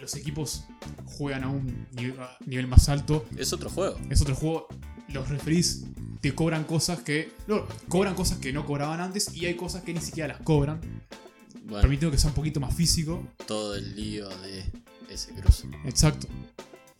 los 0.00 0.14
equipos 0.14 0.64
juegan 1.06 1.44
a 1.44 1.48
un 1.48 1.86
nivel, 1.92 2.20
a 2.20 2.36
nivel 2.44 2.66
más 2.66 2.88
alto. 2.88 3.24
Es 3.36 3.52
otro 3.52 3.70
juego. 3.70 3.98
Es 4.10 4.20
otro 4.20 4.34
juego. 4.34 4.68
Los 5.08 5.28
referees 5.28 5.84
te 6.20 6.34
cobran 6.34 6.64
cosas 6.64 7.00
que. 7.00 7.32
No, 7.46 7.66
cobran 7.88 8.14
cosas 8.14 8.38
que 8.38 8.52
no 8.52 8.66
cobraban 8.66 9.00
antes 9.00 9.34
y 9.34 9.46
hay 9.46 9.54
cosas 9.54 9.82
que 9.82 9.94
ni 9.94 10.00
siquiera 10.00 10.28
las 10.34 10.42
cobran. 10.42 10.80
Bueno, 11.64 11.80
Permitiendo 11.80 12.10
que 12.12 12.18
sea 12.18 12.28
un 12.30 12.34
poquito 12.34 12.60
más 12.60 12.74
físico. 12.74 13.26
todo 13.46 13.74
el 13.74 13.96
lío 13.96 14.28
de 14.28 14.64
ese 15.08 15.32
cruce. 15.34 15.66
Exacto. 15.84 16.28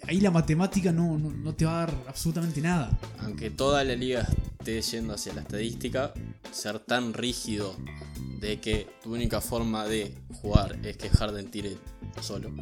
Ahí 0.03 0.21
la 0.21 0.31
matemática 0.31 0.93
no, 0.93 1.19
no, 1.19 1.31
no 1.31 1.55
te 1.55 1.65
va 1.65 1.83
a 1.83 1.87
dar 1.87 1.95
absolutamente 2.07 2.61
nada. 2.61 2.91
aunque 3.21 3.51
toda 3.51 3.83
la 3.83 3.95
liga 3.95 4.27
esté 4.59 4.81
yendo 4.83 5.15
hacia 5.15 5.35
la 5.35 5.41
estadística, 5.41 6.13
ser 6.53 6.79
tan 6.79 7.13
rígido 7.13 7.77
de 8.41 8.61
que 8.61 8.89
tu 9.03 9.15
única 9.15 9.41
forma 9.41 9.87
de 9.87 10.15
jugar 10.41 10.79
es 10.85 10.97
que 10.97 11.09
Harden 11.09 11.51
tire 11.51 11.77
solo, 12.21 12.53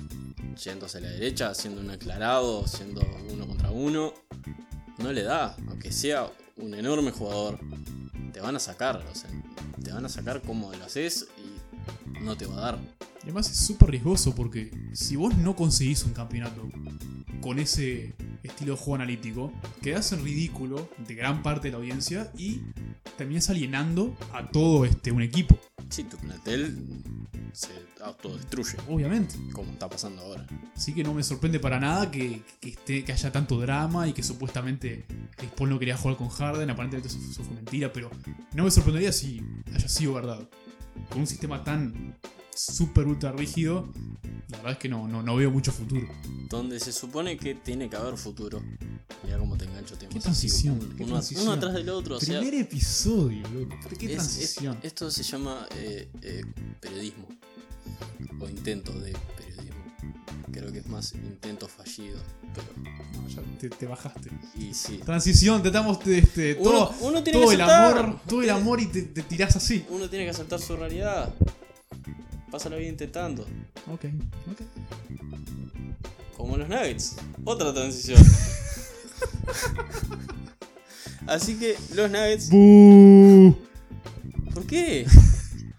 yendo 0.62 0.86
hacia 0.86 1.00
la 1.00 1.08
derecha, 1.08 1.50
haciendo 1.50 1.80
un 1.80 1.90
aclarado, 1.90 2.66
siendo 2.66 3.02
uno 3.30 3.46
contra 3.46 3.70
uno, 3.70 4.14
no 4.98 5.12
le 5.12 5.22
da, 5.22 5.56
aunque 5.68 5.92
sea 5.92 6.30
un 6.56 6.74
enorme 6.74 7.10
jugador, 7.10 7.58
te 8.32 8.40
van 8.40 8.56
a 8.56 8.60
sacar, 8.60 9.04
o 9.10 9.14
sea, 9.14 9.30
te 9.82 9.92
van 9.92 10.04
a 10.04 10.08
sacar 10.08 10.42
como 10.42 10.72
lo 10.72 10.84
haces 10.84 11.26
y 11.38 12.22
no 12.22 12.36
te 12.36 12.46
va 12.46 12.58
a 12.58 12.60
dar. 12.60 12.78
Y 13.20 13.24
además 13.24 13.50
es 13.50 13.58
súper 13.58 13.90
riesgoso 13.90 14.34
porque 14.34 14.70
si 14.92 15.16
vos 15.16 15.36
no 15.36 15.56
conseguís 15.56 16.04
un 16.04 16.12
campeonato 16.12 16.68
con 17.44 17.58
ese 17.58 18.14
estilo 18.42 18.72
de 18.72 18.78
juego 18.78 18.94
analítico, 18.94 19.52
quedás 19.82 20.10
en 20.12 20.24
ridículo 20.24 20.88
de 21.06 21.14
gran 21.14 21.42
parte 21.42 21.68
de 21.68 21.72
la 21.72 21.76
audiencia 21.76 22.32
y 22.38 22.62
terminás 23.18 23.50
alienando 23.50 24.16
a 24.32 24.48
todo 24.48 24.86
este 24.86 25.12
un 25.12 25.20
equipo, 25.20 25.58
Si 25.90 26.04
tu 26.04 26.16
plantel 26.16 26.74
se 27.52 27.68
autodestruye, 28.02 28.78
obviamente. 28.88 29.34
como 29.52 29.72
está 29.72 29.90
pasando 29.90 30.22
ahora. 30.22 30.46
Así 30.74 30.94
que 30.94 31.04
no 31.04 31.12
me 31.12 31.22
sorprende 31.22 31.60
para 31.60 31.78
nada 31.78 32.10
que, 32.10 32.40
que 32.60 32.70
esté, 32.70 33.04
que 33.04 33.12
haya 33.12 33.30
tanto 33.30 33.60
drama 33.60 34.08
y 34.08 34.14
que 34.14 34.22
supuestamente 34.22 35.04
Chris 35.36 35.50
Paul 35.54 35.68
no 35.68 35.78
quería 35.78 35.98
jugar 35.98 36.16
con 36.16 36.30
Harden, 36.30 36.70
aparentemente 36.70 37.08
eso, 37.08 37.18
eso 37.30 37.44
fue 37.44 37.56
mentira, 37.56 37.92
pero 37.92 38.10
no 38.54 38.64
me 38.64 38.70
sorprendería 38.70 39.12
si 39.12 39.42
haya 39.70 39.88
sido 39.90 40.14
verdad. 40.14 40.48
Con 41.10 41.20
un 41.20 41.26
sistema 41.26 41.62
tan 41.62 42.16
súper 42.54 43.06
ultra 43.06 43.32
rígido, 43.32 43.88
la 44.48 44.56
verdad 44.58 44.72
es 44.72 44.78
que 44.78 44.88
no, 44.88 45.06
no, 45.08 45.22
no 45.22 45.36
veo 45.36 45.50
mucho 45.50 45.72
futuro. 45.72 46.06
donde 46.48 46.78
se 46.80 46.92
supone 46.92 47.36
que 47.36 47.54
tiene 47.54 47.88
que 47.90 47.96
haber 47.96 48.16
futuro. 48.16 48.62
Mira 49.24 49.38
cómo 49.38 49.56
te 49.56 49.64
engancho 49.64 49.96
tiempo. 49.96 50.14
¿Qué 50.14 50.20
transición? 50.20 50.78
Uno, 50.80 50.96
¿Qué 50.96 51.02
uno 51.04 51.12
transición? 51.14 51.48
atrás 51.48 51.74
del 51.74 51.88
otro. 51.88 52.16
O 52.16 52.20
sea, 52.20 52.38
Primer 52.40 52.60
episodio, 52.60 53.42
loco. 53.48 53.76
¿Pero 53.82 53.96
¿Qué 53.96 54.06
es- 54.06 54.12
es- 54.12 54.16
transición? 54.18 54.78
esto 54.82 55.10
se 55.10 55.22
llama 55.22 55.66
eh, 55.76 56.08
eh, 56.22 56.42
periodismo. 56.80 57.26
O 58.40 58.48
intento 58.48 58.92
de 58.92 59.12
periodismo. 59.36 59.84
Creo 60.52 60.70
que 60.72 60.78
es 60.78 60.86
más 60.86 61.12
intento 61.14 61.66
fallido. 61.68 62.18
Pero. 62.54 62.66
No, 63.20 63.28
ya 63.28 63.42
te, 63.58 63.68
te 63.70 63.86
bajaste. 63.86 64.30
Y 64.58 64.72
sí. 64.74 64.98
Transición, 65.04 65.62
te 65.62 65.70
damos 65.70 65.98
este, 66.06 66.54
Uno, 66.60 66.70
todo, 66.70 66.94
uno 67.00 67.22
tiene 67.22 67.38
todo 67.40 67.48
que 67.48 67.54
el 67.56 67.60
amor, 67.62 68.20
todo 68.28 68.42
el 68.42 68.50
amor 68.50 68.80
y 68.80 68.86
te, 68.86 69.02
te 69.02 69.22
tirás 69.22 69.56
así. 69.56 69.84
Uno 69.88 70.08
tiene 70.08 70.24
que 70.26 70.30
aceptar 70.30 70.60
su 70.60 70.76
realidad. 70.76 71.34
Pásalo 72.54 72.76
bien 72.76 72.90
intentando. 72.90 73.42
Ok, 73.92 74.04
ok. 74.48 74.60
Como 76.36 76.56
los 76.56 76.68
Nuggets. 76.68 77.16
Otra 77.42 77.74
transición. 77.74 78.16
Así 81.26 81.56
que 81.56 81.74
los 81.96 82.08
Nuggets 82.12 82.50
¡Bú! 82.50 83.56
¿Por 84.54 84.64
qué? 84.68 85.04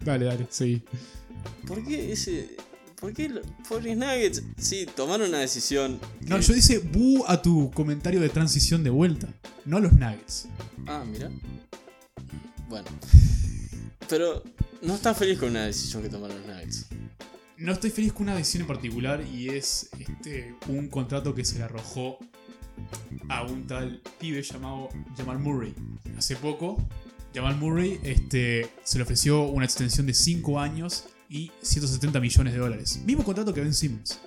Dale, 0.02 0.26
dale, 0.26 0.48
sí. 0.50 0.84
¿Por 1.66 1.82
qué 1.86 2.12
ese.? 2.12 2.58
¿Por 3.00 3.14
qué 3.14 3.30
los 3.30 3.46
pobres 3.70 3.96
Nuggets? 3.96 4.44
Sí, 4.58 4.86
tomaron 4.98 5.30
una 5.30 5.40
decisión. 5.40 5.98
No, 6.28 6.36
que- 6.36 6.42
yo 6.42 6.54
dice 6.54 6.80
bu 6.80 7.24
a 7.26 7.42
tu 7.42 7.72
comentario 7.72 8.20
de 8.20 8.28
transición 8.28 8.84
de 8.84 8.90
vuelta, 8.90 9.30
no 9.64 9.78
a 9.78 9.80
los 9.80 9.94
Nuggets. 9.94 10.50
Ah, 10.88 11.06
mira. 11.10 11.32
Bueno. 12.68 12.90
Pero 14.10 14.44
no 14.86 14.96
estás 14.96 15.18
feliz 15.18 15.40
con 15.40 15.50
una 15.50 15.66
decisión 15.66 16.04
que 16.04 16.10
tomaron 16.10 16.38
los 16.38 16.48
Nuggets. 16.48 16.86
No 17.58 17.72
estoy 17.72 17.90
feliz 17.90 18.14
con 18.14 18.24
una 18.24 18.36
decisión 18.36 18.62
en 18.62 18.68
particular 18.68 19.24
y 19.26 19.50
es 19.50 19.90
este 20.00 20.56
un 20.68 20.90
contrato 20.90 21.34
que 21.34 21.44
se 21.44 21.58
le 21.58 21.64
arrojó 21.64 22.20
a 23.30 23.44
un 23.44 23.66
tal 23.66 24.02
pibe 24.20 24.42
llamado 24.44 24.90
Jamal 25.18 25.40
Murray. 25.40 25.74
Hace 26.18 26.36
poco, 26.36 26.78
Jamal 27.34 27.56
Murray 27.56 28.00
este, 28.04 28.70
se 28.84 28.98
le 28.98 29.04
ofreció 29.04 29.44
una 29.44 29.66
extensión 29.66 30.06
de 30.06 30.14
5 30.14 30.60
años 30.60 31.06
y 31.30 31.52
170 31.62 32.20
millones 32.20 32.54
de 32.54 32.60
dólares. 32.60 33.00
Mismo 33.06 33.24
contrato 33.24 33.54
que 33.54 33.62
Ben 33.62 33.74
Simmons. 33.74 34.20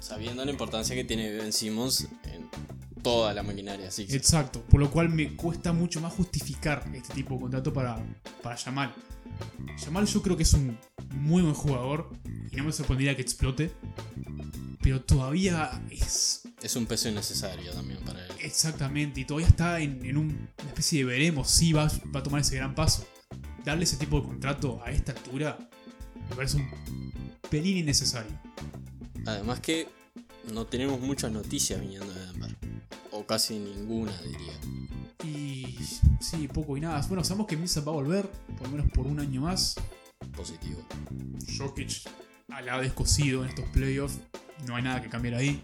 Sabiendo 0.00 0.44
la 0.44 0.50
importancia 0.50 0.96
que 0.96 1.04
tiene 1.04 1.30
Ben 1.32 1.52
Simmons 1.52 2.08
en 2.24 2.48
toda 3.06 3.32
la 3.34 3.42
maquinaria 3.42 3.90
Sixers. 3.90 4.16
Exacto, 4.20 4.62
por 4.62 4.80
lo 4.80 4.90
cual 4.90 5.08
me 5.10 5.36
cuesta 5.36 5.72
mucho 5.72 6.00
más 6.00 6.12
justificar 6.12 6.84
este 6.94 7.14
tipo 7.14 7.34
de 7.34 7.40
contrato 7.42 7.72
para, 7.72 8.04
para 8.42 8.56
Jamal. 8.56 8.92
Jamal 9.84 10.06
yo 10.06 10.22
creo 10.22 10.36
que 10.36 10.42
es 10.42 10.52
un 10.54 10.76
muy 11.14 11.42
buen 11.42 11.54
jugador 11.54 12.10
y 12.50 12.56
no 12.56 12.64
me 12.64 12.72
sorprendería 12.72 13.14
que 13.14 13.22
explote, 13.22 13.70
pero 14.82 15.02
todavía 15.02 15.80
es 15.90 16.42
Es 16.62 16.74
un 16.76 16.86
peso 16.86 17.08
innecesario 17.08 17.72
también 17.72 18.00
para 18.04 18.24
él. 18.24 18.32
exactamente 18.40 19.20
y 19.20 19.24
todavía 19.24 19.48
está 19.48 19.78
en, 19.80 20.04
en 20.04 20.16
un- 20.16 20.48
una 20.60 20.68
especie 20.68 20.98
de 21.00 21.04
veremos 21.04 21.48
si 21.50 21.72
va, 21.72 21.90
va 22.14 22.20
a 22.20 22.22
tomar 22.22 22.40
ese 22.40 22.56
gran 22.56 22.74
paso. 22.74 23.06
Darle 23.64 23.84
ese 23.84 23.96
tipo 23.96 24.20
de 24.20 24.26
contrato 24.26 24.80
a 24.84 24.90
esta 24.90 25.12
altura 25.12 25.58
me 26.28 26.34
parece 26.36 26.56
un 26.58 27.12
pelín 27.50 27.76
innecesario. 27.78 28.32
Además 29.26 29.60
que 29.60 29.88
no 30.52 30.66
tenemos 30.66 31.00
muchas 31.00 31.32
noticias 31.32 31.80
viniendo 31.80 32.12
de 32.12 32.26
Denver. 32.26 32.56
O 33.10 33.24
casi 33.26 33.58
ninguna, 33.58 34.12
diría. 34.22 34.52
Y 35.24 35.78
sí, 36.20 36.48
poco 36.48 36.76
y 36.76 36.80
nada. 36.80 37.04
Bueno, 37.08 37.24
sabemos 37.24 37.46
que 37.46 37.56
Millsap 37.56 37.86
va 37.88 37.92
a 37.92 37.94
volver, 37.96 38.28
por 38.58 38.68
lo 38.68 38.76
menos 38.76 38.92
por 38.92 39.06
un 39.06 39.18
año 39.20 39.42
más. 39.42 39.74
Positivo. 40.36 40.82
Jokic 41.58 42.02
la 42.48 42.74
ha 42.74 42.80
descosido 42.80 43.42
en 43.42 43.50
estos 43.50 43.64
playoffs. 43.70 44.18
No 44.66 44.76
hay 44.76 44.82
nada 44.82 45.02
que 45.02 45.08
cambiar 45.08 45.34
ahí. 45.34 45.60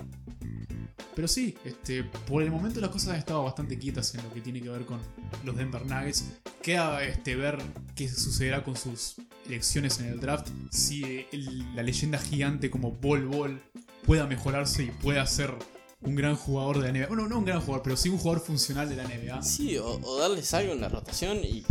Pero 1.14 1.28
sí, 1.28 1.56
este, 1.64 2.04
por 2.04 2.42
el 2.42 2.50
momento 2.50 2.80
las 2.80 2.90
cosas 2.90 3.10
han 3.10 3.16
estado 3.16 3.44
bastante 3.44 3.78
quietas 3.78 4.14
en 4.14 4.22
lo 4.24 4.32
que 4.32 4.40
tiene 4.40 4.62
que 4.62 4.70
ver 4.70 4.86
con 4.86 4.98
los 5.44 5.56
Denver 5.56 5.84
Nuggets. 5.84 6.24
Queda 6.62 7.04
este, 7.04 7.36
ver 7.36 7.58
qué 7.94 8.08
sucederá 8.08 8.64
con 8.64 8.76
sus 8.76 9.16
elecciones 9.46 9.98
en 10.00 10.06
el 10.06 10.20
draft. 10.20 10.48
Si 10.70 11.26
el- 11.32 11.74
la 11.76 11.82
leyenda 11.82 12.18
gigante 12.18 12.70
como 12.70 12.92
Bol 12.92 13.26
Bol 13.26 13.62
pueda 14.06 14.26
mejorarse 14.26 14.84
y 14.84 14.90
pueda 14.90 15.26
ser 15.26 15.54
un 16.00 16.14
gran 16.14 16.36
jugador 16.36 16.80
de 16.80 16.92
la 16.92 16.98
NBA. 16.98 17.06
Bueno, 17.08 17.28
no 17.28 17.38
un 17.38 17.44
gran 17.44 17.60
jugador, 17.60 17.82
pero 17.82 17.96
sí 17.96 18.08
un 18.08 18.18
jugador 18.18 18.42
funcional 18.42 18.88
de 18.88 18.96
la 18.96 19.04
NBA. 19.04 19.42
Sí, 19.42 19.78
o, 19.78 20.00
o 20.02 20.18
darles 20.18 20.52
algo 20.54 20.72
en 20.72 20.80
la 20.80 20.88
rotación 20.88 21.38
y 21.44 21.64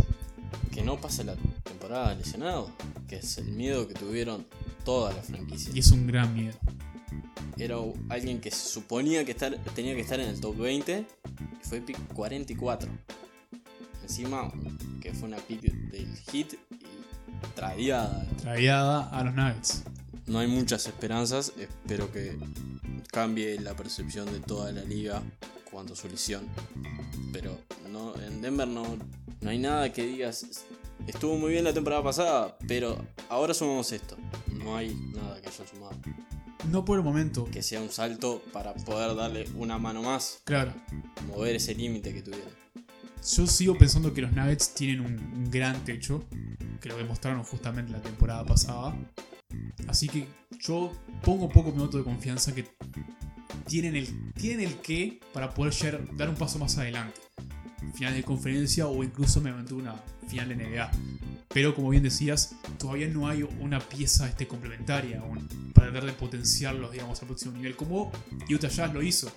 que 0.72 0.82
no 0.82 1.00
pase 1.00 1.24
la 1.24 1.36
temporada 1.62 2.14
lesionado. 2.14 2.70
Que 3.08 3.16
es 3.16 3.38
el 3.38 3.52
miedo 3.52 3.86
que 3.86 3.94
tuvieron 3.94 4.46
toda 4.84 5.12
la 5.12 5.22
franquicia. 5.22 5.72
Y 5.74 5.80
es 5.80 5.90
un 5.90 6.06
gran 6.06 6.34
miedo. 6.34 6.56
Era 7.58 7.76
alguien 8.08 8.40
que 8.40 8.50
se 8.50 8.68
suponía 8.68 9.24
que 9.24 9.32
estar, 9.32 9.54
tenía 9.74 9.94
que 9.94 10.00
estar 10.00 10.18
en 10.18 10.28
el 10.28 10.40
top 10.40 10.56
20 10.56 11.06
y 11.62 11.68
fue 11.68 11.80
pick 11.80 11.98
44. 12.14 12.90
Encima, 14.02 14.50
que 15.00 15.12
fue 15.12 15.28
una 15.28 15.36
pick 15.36 15.60
del 15.60 16.16
hit 16.30 16.54
y 16.54 17.54
tradiada. 17.54 18.26
Traída 18.40 19.08
a 19.08 19.24
los 19.24 19.34
Nuggets. 19.34 19.84
No 20.26 20.38
hay 20.38 20.46
muchas 20.46 20.86
esperanzas, 20.86 21.52
espero 21.58 22.10
que 22.12 22.36
cambie 23.10 23.58
la 23.60 23.74
percepción 23.74 24.32
de 24.32 24.40
toda 24.40 24.72
la 24.72 24.82
liga 24.82 25.22
cuanto 25.70 25.94
a 25.94 25.96
su 25.96 26.08
lesión. 26.08 26.46
Pero 27.32 27.58
no, 27.90 28.14
en 28.20 28.40
Denver 28.40 28.68
no, 28.68 28.84
no 29.40 29.50
hay 29.50 29.58
nada 29.58 29.92
que 29.92 30.06
digas, 30.06 30.46
estuvo 31.06 31.36
muy 31.36 31.50
bien 31.52 31.64
la 31.64 31.72
temporada 31.72 32.02
pasada, 32.04 32.56
pero 32.68 32.96
ahora 33.28 33.52
sumamos 33.52 33.90
esto. 33.92 34.16
No 34.52 34.76
hay 34.76 34.94
nada 35.12 35.40
que 35.40 35.48
hayan 35.48 35.66
sumado. 35.66 35.96
No 36.70 36.84
por 36.84 36.96
el 36.98 37.04
momento. 37.04 37.44
Que 37.50 37.60
sea 37.62 37.80
un 37.80 37.90
salto 37.90 38.40
para 38.52 38.72
poder 38.74 39.16
darle 39.16 39.48
una 39.56 39.78
mano 39.78 40.02
más, 40.02 40.40
Claro. 40.44 40.72
mover 41.26 41.56
ese 41.56 41.74
límite 41.74 42.14
que 42.14 42.22
tuvieron. 42.22 42.61
Yo 43.24 43.46
sigo 43.46 43.76
pensando 43.78 44.12
que 44.12 44.20
los 44.22 44.32
Nuggets 44.32 44.74
tienen 44.74 45.00
un, 45.00 45.12
un 45.14 45.50
gran 45.50 45.84
techo, 45.84 46.24
que 46.80 46.88
lo 46.88 46.96
demostraron 46.96 47.42
justamente 47.44 47.92
la 47.92 48.02
temporada 48.02 48.44
pasada. 48.44 48.96
Así 49.86 50.08
que 50.08 50.26
yo 50.60 50.92
pongo 51.22 51.48
poco 51.48 51.70
mi 51.72 51.78
voto 51.78 51.98
de 51.98 52.04
confianza 52.04 52.54
que 52.54 52.66
tienen 53.66 53.94
el, 53.96 54.32
tienen 54.32 54.66
el 54.66 54.74
qué 54.76 55.20
para 55.32 55.54
poder 55.54 55.72
llegar- 55.72 56.16
dar 56.16 56.28
un 56.28 56.34
paso 56.34 56.58
más 56.58 56.76
adelante. 56.78 57.20
Final 57.94 58.14
de 58.14 58.22
conferencia 58.22 58.86
o 58.86 59.04
incluso 59.04 59.40
mediante 59.40 59.74
una 59.74 59.94
final 60.26 60.48
de 60.48 60.56
NBA. 60.56 60.90
Pero 61.48 61.74
como 61.74 61.90
bien 61.90 62.02
decías, 62.02 62.56
todavía 62.78 63.06
no 63.08 63.28
hay 63.28 63.42
una 63.60 63.78
pieza 63.78 64.26
este, 64.28 64.48
complementaria 64.48 65.20
aún 65.20 65.46
para 65.74 65.90
tratar 65.90 66.06
de 66.08 66.14
potenciarlos 66.16 66.92
digamos, 66.92 67.20
al 67.20 67.26
próximo 67.28 67.52
nivel, 67.52 67.76
como 67.76 68.10
Utah 68.48 68.68
Jazz 68.68 68.92
lo 68.94 69.02
hizo, 69.02 69.30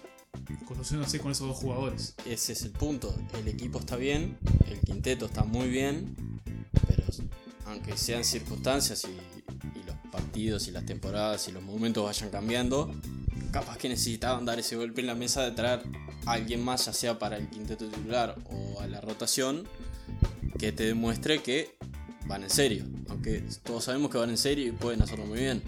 conociéndose 0.66 1.20
con 1.20 1.32
esos 1.32 1.48
dos 1.48 1.58
jugadores. 1.58 2.16
Ese 2.26 2.54
es 2.54 2.64
el 2.64 2.72
punto. 2.72 3.16
El 3.38 3.48
equipo 3.48 3.80
está 3.80 3.96
bien, 3.96 4.38
el 4.68 4.80
quinteto 4.80 5.26
está 5.26 5.44
muy 5.44 5.70
bien, 5.70 6.16
pero 6.88 7.04
aunque 7.66 7.98
sean 7.98 8.24
circunstancias 8.24 9.06
y, 9.06 9.80
y 9.80 9.84
los 9.84 9.96
partidos 10.12 10.68
y 10.68 10.72
las 10.72 10.86
temporadas 10.86 11.48
y 11.48 11.52
los 11.52 11.64
momentos 11.64 12.04
vayan 12.04 12.30
cambiando, 12.30 12.92
capaz 13.52 13.78
que 13.78 13.90
necesitaban 13.90 14.46
dar 14.46 14.60
ese 14.60 14.76
golpe 14.76 15.02
en 15.02 15.08
la 15.08 15.16
mesa 15.16 15.44
de 15.44 15.52
traer 15.52 15.82
a 16.26 16.32
alguien 16.34 16.64
más, 16.64 16.86
ya 16.86 16.94
sea 16.94 17.20
para 17.20 17.38
el 17.38 17.50
quinteto 17.50 17.88
titular 17.88 18.36
o 18.50 18.82
a 18.82 18.88
la 18.88 19.02
rotación, 19.02 19.68
que 20.60 20.72
te 20.72 20.84
demuestre 20.84 21.42
que 21.42 21.76
van 22.28 22.44
en 22.44 22.50
serio. 22.50 22.86
Aunque 23.10 23.44
todos 23.64 23.86
sabemos 23.86 24.12
que 24.12 24.18
van 24.18 24.30
en 24.30 24.38
serio 24.38 24.68
y 24.68 24.72
pueden 24.72 25.02
hacerlo 25.02 25.26
muy 25.26 25.40
bien. 25.40 25.62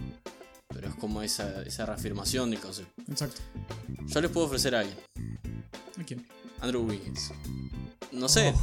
Pero 0.70 0.90
es 0.90 0.96
como 0.96 1.22
esa, 1.22 1.62
esa 1.64 1.86
reafirmación 1.86 2.52
del 2.52 2.60
concepto. 2.60 3.02
Exacto. 3.10 3.42
Yo 4.08 4.22
les 4.22 4.32
puedo 4.32 4.48
ofrecer 4.48 4.76
a 4.76 4.82
alguien. 4.82 4.98
¿A 6.00 6.04
quién? 6.04 6.28
Andrew 6.62 6.84
Wiggins. 6.84 7.32
No 8.12 8.28
sé, 8.30 8.54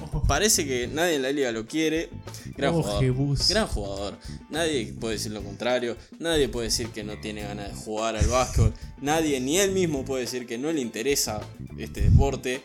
Oh, 0.00 0.08
oh, 0.12 0.22
parece 0.22 0.66
que 0.66 0.86
nadie 0.86 1.16
en 1.16 1.22
la 1.22 1.32
liga 1.32 1.50
lo 1.52 1.66
quiere. 1.66 2.08
Gran 2.56 2.74
oh, 2.74 2.82
jugador. 2.82 3.02
Jebus. 3.02 3.48
Gran 3.48 3.66
jugador. 3.66 4.18
Nadie 4.50 4.92
puede 4.98 5.14
decir 5.14 5.32
lo 5.32 5.42
contrario. 5.42 5.96
Nadie 6.18 6.48
puede 6.48 6.66
decir 6.66 6.88
que 6.90 7.02
no 7.04 7.18
tiene 7.20 7.42
ganas 7.42 7.68
de 7.68 7.74
jugar 7.74 8.16
al 8.16 8.26
básquetbol. 8.26 8.74
Nadie, 9.00 9.40
ni 9.40 9.58
él 9.58 9.72
mismo 9.72 10.04
puede 10.04 10.22
decir 10.22 10.46
que 10.46 10.58
no 10.58 10.72
le 10.72 10.80
interesa 10.80 11.40
este 11.76 12.02
deporte. 12.02 12.62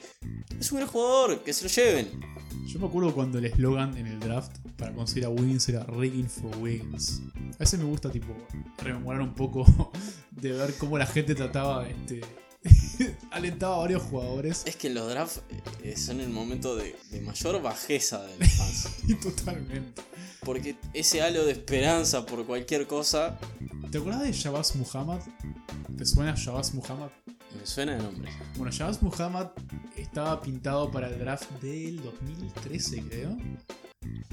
Es 0.59 0.71
un 0.71 0.79
gran 0.79 0.89
jugador, 0.89 1.43
que 1.43 1.53
se 1.53 1.63
lo 1.63 1.69
lleven. 1.69 2.09
Yo 2.67 2.79
me 2.79 2.87
acuerdo 2.87 3.13
cuando 3.13 3.37
el 3.37 3.45
eslogan 3.45 3.97
en 3.97 4.07
el 4.07 4.19
draft 4.19 4.57
para 4.77 4.93
conseguir 4.93 5.25
a 5.25 5.29
Wiggins 5.29 5.67
era 5.69 5.83
Rigging 5.83 6.29
for 6.29 6.55
Wiggins. 6.57 7.21
A 7.55 7.57
veces 7.59 7.79
me 7.79 7.85
gusta 7.85 8.11
tipo 8.11 8.35
rememorar 8.77 9.21
un 9.21 9.33
poco 9.33 9.65
de 10.31 10.51
ver 10.51 10.73
cómo 10.77 10.97
la 10.97 11.05
gente 11.05 11.35
trataba 11.35 11.87
este 11.87 12.21
alentaba 13.31 13.75
a 13.75 13.79
varios 13.79 14.03
jugadores 14.03 14.63
Es 14.65 14.77
que 14.77 14.89
los 14.89 15.09
drafts 15.09 15.41
eh, 15.83 15.97
son 15.97 16.21
el 16.21 16.29
momento 16.29 16.77
de, 16.77 16.95
de 17.11 17.19
mayor 17.19 17.61
bajeza 17.61 18.23
de 18.23 18.37
los 18.37 18.49
fans. 18.53 18.87
totalmente. 19.21 20.01
Porque 20.45 20.75
ese 20.93 21.21
halo 21.21 21.45
de 21.45 21.51
esperanza 21.53 22.25
por 22.25 22.45
cualquier 22.45 22.87
cosa 22.87 23.37
¿Te 23.91 23.97
acuerdas 23.97 24.23
de 24.23 24.31
Shabazz 24.31 24.75
Muhammad? 24.75 25.19
¿Te 25.97 26.05
suena 26.05 26.33
Shabazz 26.35 26.73
Muhammad? 26.73 27.09
me 27.59 27.67
suena 27.67 27.95
de 27.95 28.01
nombre. 28.01 28.31
Bueno, 28.55 28.71
Shabazz 28.71 29.01
Muhammad 29.03 29.49
estaba 30.13 30.39
pintado 30.39 30.91
para 30.91 31.07
el 31.09 31.17
draft 31.17 31.49
del 31.59 31.99
2013, 32.03 33.03
creo. 33.09 33.35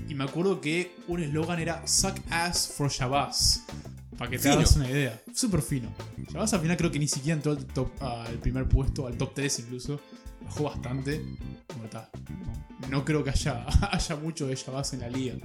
Y 0.06 0.14
me 0.14 0.24
acuerdo 0.24 0.60
que 0.60 0.94
un 1.08 1.22
eslogan 1.22 1.58
era 1.58 1.86
Suck 1.86 2.18
ass 2.28 2.68
for 2.76 2.90
Shabazz. 2.90 3.64
Para 4.18 4.30
que 4.30 4.36
te 4.36 4.42
Fino. 4.42 4.56
hagas 4.56 4.76
una 4.76 4.90
idea. 4.90 5.22
Súper 5.34 5.62
fino. 5.62 5.90
Shabazz 6.30 6.52
al 6.52 6.60
final 6.60 6.76
creo 6.76 6.90
que 6.90 6.98
ni 6.98 7.08
siquiera 7.08 7.36
entró 7.36 7.52
al, 7.52 7.64
top, 7.64 7.90
al 8.02 8.34
primer 8.40 8.68
puesto, 8.68 9.06
al 9.06 9.16
top 9.16 9.32
3 9.32 9.60
incluso. 9.60 9.98
Bajó 10.44 10.64
bastante. 10.64 11.24
Bueno, 11.68 11.84
está. 11.86 12.10
No, 12.82 12.88
no 12.88 13.04
creo 13.06 13.24
que 13.24 13.30
haya, 13.30 13.64
haya 13.90 14.16
mucho 14.16 14.48
de 14.48 14.56
Shabazz 14.56 14.92
en 14.92 15.00
la 15.00 15.08
liga. 15.08 15.36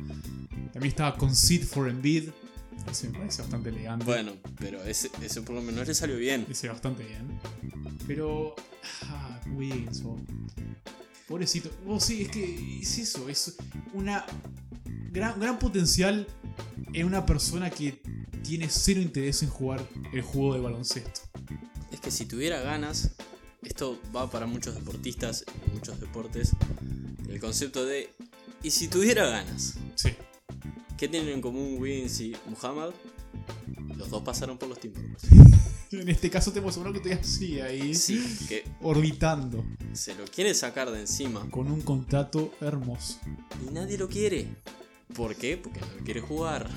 También 0.73 0.89
estaba 0.89 1.15
Conceit 1.15 1.63
for 1.63 1.87
Embiid. 1.87 2.31
Ese 2.89 3.09
me 3.09 3.19
parece 3.19 3.41
bastante 3.41 3.69
elegante. 3.69 4.05
Bueno, 4.05 4.33
pero 4.57 4.83
ese, 4.83 5.09
ese 5.21 5.41
por 5.41 5.55
lo 5.55 5.61
menos 5.61 5.87
le 5.87 5.95
salió 5.95 6.17
bien. 6.17 6.45
Dice 6.47 6.67
bastante 6.69 7.03
bien. 7.03 7.39
Pero. 8.07 8.55
Ah, 9.03 9.39
Wiggins, 9.55 10.01
oh. 10.05 10.17
Pobrecito. 11.27 11.71
Oh, 11.87 11.99
sí, 11.99 12.23
es 12.23 12.29
que 12.29 12.79
es 12.81 12.97
eso. 12.99 13.27
Es 13.29 13.55
una 13.93 14.25
gran, 15.11 15.39
gran 15.39 15.57
potencial 15.57 16.27
en 16.93 17.05
una 17.05 17.25
persona 17.25 17.69
que 17.69 18.01
tiene 18.43 18.69
cero 18.69 19.01
interés 19.01 19.41
en 19.41 19.49
jugar 19.49 19.85
el 20.13 20.21
juego 20.21 20.53
de 20.53 20.59
baloncesto. 20.59 21.21
Es 21.91 21.99
que 21.99 22.11
si 22.11 22.25
tuviera 22.25 22.61
ganas, 22.61 23.15
esto 23.63 23.99
va 24.15 24.29
para 24.29 24.45
muchos 24.45 24.75
deportistas 24.75 25.43
muchos 25.73 25.99
deportes, 25.99 26.51
el 27.29 27.39
concepto 27.39 27.85
de 27.85 28.09
Y 28.63 28.71
si 28.71 28.87
tuviera 28.87 29.27
ganas, 29.27 29.75
Sí. 29.95 30.09
¿Qué 30.97 31.07
tienen 31.07 31.29
en 31.29 31.41
común 31.41 31.77
Wiggins 31.79 32.19
y 32.21 32.35
Muhammad? 32.49 32.91
Los 33.97 34.09
dos 34.09 34.23
pasaron 34.23 34.57
por 34.57 34.69
los 34.69 34.79
Timberwolves. 34.79 35.23
En 35.91 36.09
este 36.09 36.29
caso 36.29 36.51
tenemos 36.51 36.75
uno 36.77 36.91
que 36.91 36.99
todavía 36.99 37.23
sigue 37.23 37.61
ahí 37.61 37.93
Sí, 37.95 38.19
que 38.49 38.65
orbitando 38.81 39.63
se 39.93 40.13
lo 40.15 40.25
quiere 40.25 40.53
sacar 40.53 40.91
de 40.91 40.99
encima 40.99 41.47
con 41.51 41.71
un 41.71 41.81
contrato 41.83 42.51
hermoso. 42.59 43.19
y 43.65 43.71
nadie 43.71 43.97
lo 43.97 44.09
quiere. 44.09 44.47
¿Por 45.15 45.35
qué? 45.35 45.55
Porque 45.57 45.79
no 45.79 46.03
quiere 46.03 46.19
jugar. 46.19 46.67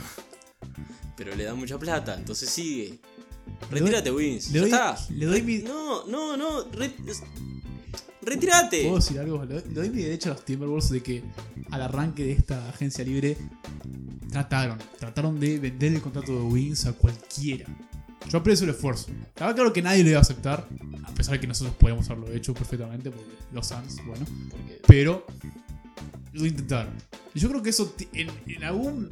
Pero 1.16 1.34
le 1.34 1.42
da 1.44 1.54
mucha 1.54 1.78
plata, 1.78 2.14
entonces 2.16 2.48
sigue. 2.50 3.00
Retírate, 3.70 4.12
Wiggins. 4.12 4.48
Le 4.52 4.54
Ya 4.54 4.60
doy, 4.60 4.70
está. 4.70 5.12
le 5.12 5.26
doy 5.26 5.42
mi. 5.42 5.58
No, 5.58 6.06
no, 6.06 6.36
no. 6.36 6.64
re- 6.70 6.94
Retírate. 8.22 8.82
¿Puedo 8.82 8.96
decir 8.96 9.18
algo? 9.18 9.44
Le 9.44 9.60
doy, 9.60 9.90
mi 9.90 10.02
derecho 10.02 10.30
a 10.30 10.34
los 10.34 10.44
Timberwolves 10.44 10.90
de 10.90 11.02
que 11.02 11.22
al 11.70 11.82
arranque 11.82 12.24
de 12.24 12.32
esta 12.32 12.68
agencia 12.68 13.04
libre 13.04 13.36
trataron, 14.30 14.78
trataron 14.98 15.38
de 15.38 15.58
vender 15.58 15.94
el 15.94 16.00
contrato 16.00 16.32
de 16.32 16.42
Wings 16.42 16.86
a 16.86 16.92
cualquiera. 16.92 17.66
Yo 18.28 18.38
aprecio 18.38 18.64
el 18.64 18.70
esfuerzo. 18.70 19.10
Estaba 19.28 19.54
claro 19.54 19.72
que 19.72 19.80
nadie 19.80 20.02
lo 20.02 20.10
iba 20.10 20.18
a 20.18 20.22
aceptar, 20.22 20.68
a 21.04 21.14
pesar 21.14 21.34
de 21.34 21.40
que 21.40 21.46
nosotros 21.46 21.74
podemos 21.76 22.10
haberlo 22.10 22.32
hecho 22.34 22.52
perfectamente, 22.52 23.10
porque 23.10 23.30
los 23.52 23.66
Suns, 23.66 24.04
bueno. 24.04 24.26
Pero 24.86 25.24
lo 26.32 26.44
intentaron. 26.44 26.92
Yo 27.34 27.48
creo 27.48 27.62
que 27.62 27.70
eso 27.70 27.94
en, 28.12 28.28
en 28.46 28.64
algún 28.64 29.10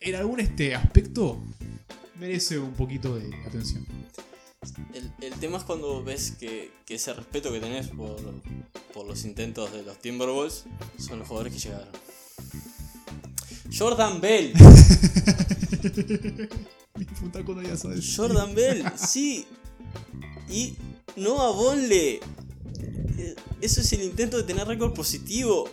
en 0.00 0.14
algún 0.14 0.40
este 0.40 0.74
aspecto 0.74 1.42
merece 2.18 2.58
un 2.58 2.72
poquito 2.72 3.16
de 3.16 3.34
atención. 3.46 3.84
El, 4.94 5.12
el 5.20 5.34
tema 5.40 5.58
es 5.58 5.64
cuando 5.64 6.02
ves 6.02 6.32
que, 6.38 6.70
que 6.86 6.94
ese 6.96 7.12
respeto 7.12 7.52
que 7.52 7.60
tenés 7.60 7.88
por, 7.88 8.16
por 8.94 9.06
los 9.06 9.24
intentos 9.24 9.72
de 9.72 9.82
los 9.82 9.98
Timberwolves 9.98 10.64
son 10.98 11.18
los 11.20 11.28
jugadores 11.28 11.52
que 11.54 11.58
llegaron. 11.60 11.88
Jordan 13.76 14.20
Bell. 14.20 14.52
Jordan 18.16 18.54
Bell, 18.54 18.84
sí. 18.96 19.46
Y 20.48 20.74
Noah 21.16 21.52
Bonle. 21.52 22.20
Eh, 23.18 23.34
Eso 23.60 23.80
es 23.80 23.92
el 23.92 24.02
intento 24.02 24.36
de 24.36 24.42
tener 24.44 24.66
récord 24.66 24.94
positivo. 24.94 25.68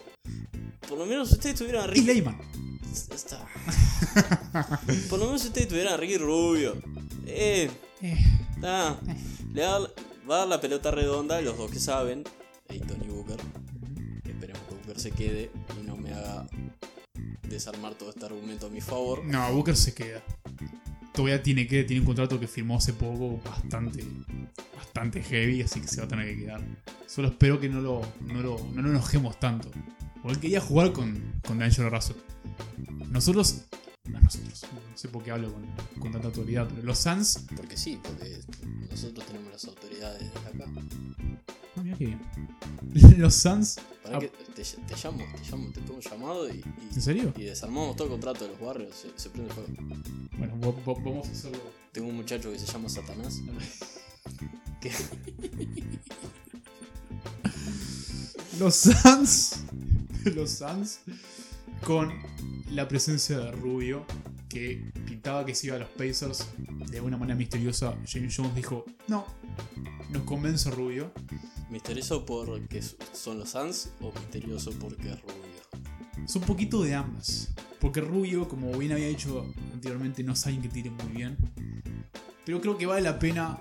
Por 0.88 0.98
lo 0.98 1.06
menos 1.06 1.32
ustedes 1.32 1.56
tuvieran 1.56 1.84
a 1.84 1.88
Y 1.88 1.90
Ricky. 1.96 2.06
Leyman. 2.08 2.38
Está. 3.14 3.46
Por 5.10 5.20
lo 5.20 5.26
menos 5.26 5.44
ustedes 5.46 5.68
tuvieran 5.68 5.94
a 5.94 5.98
Ricky 5.98 6.18
Rubio. 6.18 6.76
Eh, 7.26 7.70
Eh, 8.02 8.18
está. 8.56 8.98
Le 9.54 9.62
va 9.62 9.76
a 9.76 9.80
dar- 9.80 9.94
va 10.30 10.36
a 10.36 10.40
dar 10.40 10.48
la 10.48 10.62
pelota 10.62 10.92
redonda, 10.92 11.42
los 11.42 11.58
dos 11.58 11.72
que 11.72 11.80
saben. 11.80 12.24
Ayton 12.70 12.98
y 13.04 13.08
Booker. 13.10 13.38
Esperemos 14.26 14.62
que 14.68 14.76
Booker 14.76 15.00
se 15.00 15.12
quede 15.12 15.52
y 15.82 15.86
no 15.86 15.96
me 15.98 16.14
haga 16.14 16.48
desarmar 17.48 17.94
todo 17.96 18.10
este 18.10 18.26
argumento 18.26 18.68
a 18.68 18.70
mi 18.70 18.82
favor. 18.82 19.24
No, 19.24 19.54
Booker 19.54 19.76
se 19.76 19.94
queda. 19.94 20.22
Todavía 21.14 21.42
tiene 21.42 21.66
que 21.68 21.84
tiene 21.84 22.02
un 22.02 22.06
contrato 22.08 22.40
que 22.40 22.48
firmó 22.48 22.78
hace 22.78 22.92
poco 22.94 23.40
bastante 23.46 24.04
bastante 24.76 25.22
heavy, 25.24 25.62
así 25.62 25.80
que 25.80 25.88
se 25.88 25.98
va 26.02 26.06
a 26.06 26.08
tener 26.10 26.26
que 26.36 26.42
quedar. 26.44 26.62
Solo 27.08 27.30
espero 27.30 27.60
que 27.60 27.70
no 27.70 27.80
lo, 27.82 28.02
no 28.22 28.42
lo, 28.42 28.58
no 28.74 28.82
lo 28.82 28.90
enojemos 28.90 29.40
tanto. 29.40 29.70
Porque 30.22 30.34
él 30.34 30.40
quería 30.40 30.62
jugar 30.62 30.92
con, 30.92 31.40
con 31.46 31.60
D'Angelo 31.60 31.90
Russell. 31.90 32.16
Nosotros, 33.10 33.66
no 34.10 34.20
nosotros, 34.22 34.64
no 34.74 34.98
sé 34.98 35.08
por 35.10 35.24
qué 35.24 35.32
hablo 35.32 35.52
con, 35.54 35.66
con 36.00 36.12
tanta 36.12 36.28
autoridad, 36.28 36.68
pero 36.70 36.84
los 36.84 37.00
Suns, 37.00 37.46
Porque 37.56 37.78
sí, 37.78 38.00
porque 38.02 38.40
nosotros 38.90 39.26
tenemos 39.26 39.52
las 39.52 39.66
autoridades 39.66 40.22
de 40.22 40.28
acá. 40.40 40.66
ah, 41.76 41.82
mira 41.84 41.98
qué 41.98 42.06
bien. 42.06 42.22
Los 43.20 43.36
Suns, 43.36 43.78
Para 44.04 44.18
Ah. 44.18 44.20
que 44.20 44.28
te, 44.30 44.64
te 44.64 44.96
llamo, 45.04 45.26
te 45.36 45.52
llamo, 45.52 45.70
te 45.72 45.82
pongo 45.82 45.96
un 45.96 46.02
llamado 46.02 46.50
y, 46.50 46.58
y- 46.60 46.64
¿En 46.96 47.02
serio? 47.02 47.34
y 47.36 47.44
desarmamos 47.44 47.96
todo 47.96 48.06
el 48.08 48.12
contrato 48.14 48.46
de 48.46 48.52
los 48.52 48.60
barrios, 48.62 48.96
se, 48.96 49.10
se 49.16 49.30
prende 49.30 49.54
fuego. 49.54 49.70
bueno, 50.38 50.56
vo- 50.62 50.84
vo- 50.86 51.04
vamos 51.04 51.28
a 51.28 51.32
hacerlo. 51.32 51.60
Tengo 51.92 52.10
un 52.10 52.16
muchacho 52.18 52.52
que 52.52 52.60
se 52.60 52.66
llama 52.68 52.90
Satanás. 52.90 53.42
que 54.82 54.92
Los 58.60 58.76
Suns. 58.76 59.64
Los 60.34 60.52
Suns. 60.52 61.00
Con 61.86 62.12
la 62.72 62.88
presencia 62.88 63.38
de 63.38 63.52
Rubio. 63.52 64.06
Que 64.50 64.92
pintaba 65.06 65.46
que 65.46 65.54
se 65.54 65.68
iba 65.68 65.76
a 65.76 65.80
los 65.80 65.90
Pacers. 65.90 66.50
De 66.90 67.00
una 67.00 67.16
manera 67.16 67.38
misteriosa. 67.38 67.96
James 68.08 68.36
Jones 68.36 68.56
dijo. 68.56 68.86
No. 69.08 69.26
Nos 70.10 70.24
convence 70.24 70.72
Rubio. 70.72 71.12
misterioso 71.70 72.26
porque 72.26 72.82
son 73.14 73.38
los 73.38 73.50
Suns 73.52 73.92
o 74.02 74.12
misterioso 74.14 74.72
porque 74.80 75.12
es 75.12 75.22
rubio. 75.22 76.26
Es 76.26 76.36
un 76.36 76.42
poquito 76.42 76.82
de 76.82 76.96
ambas. 76.96 77.54
Porque 77.80 78.02
Rubio, 78.02 78.48
como 78.48 78.76
bien 78.78 78.92
había 78.92 79.08
dicho 79.08 79.46
anteriormente, 79.72 80.24
no 80.24 80.34
es 80.34 80.44
alguien 80.48 80.64
que 80.64 80.70
tire 80.70 80.90
muy 80.90 81.12
bien. 81.12 81.38
Pero 82.46 82.62
creo 82.62 82.78
que 82.78 82.88
vale 82.88 83.02
la 83.02 83.20
pena 83.20 83.60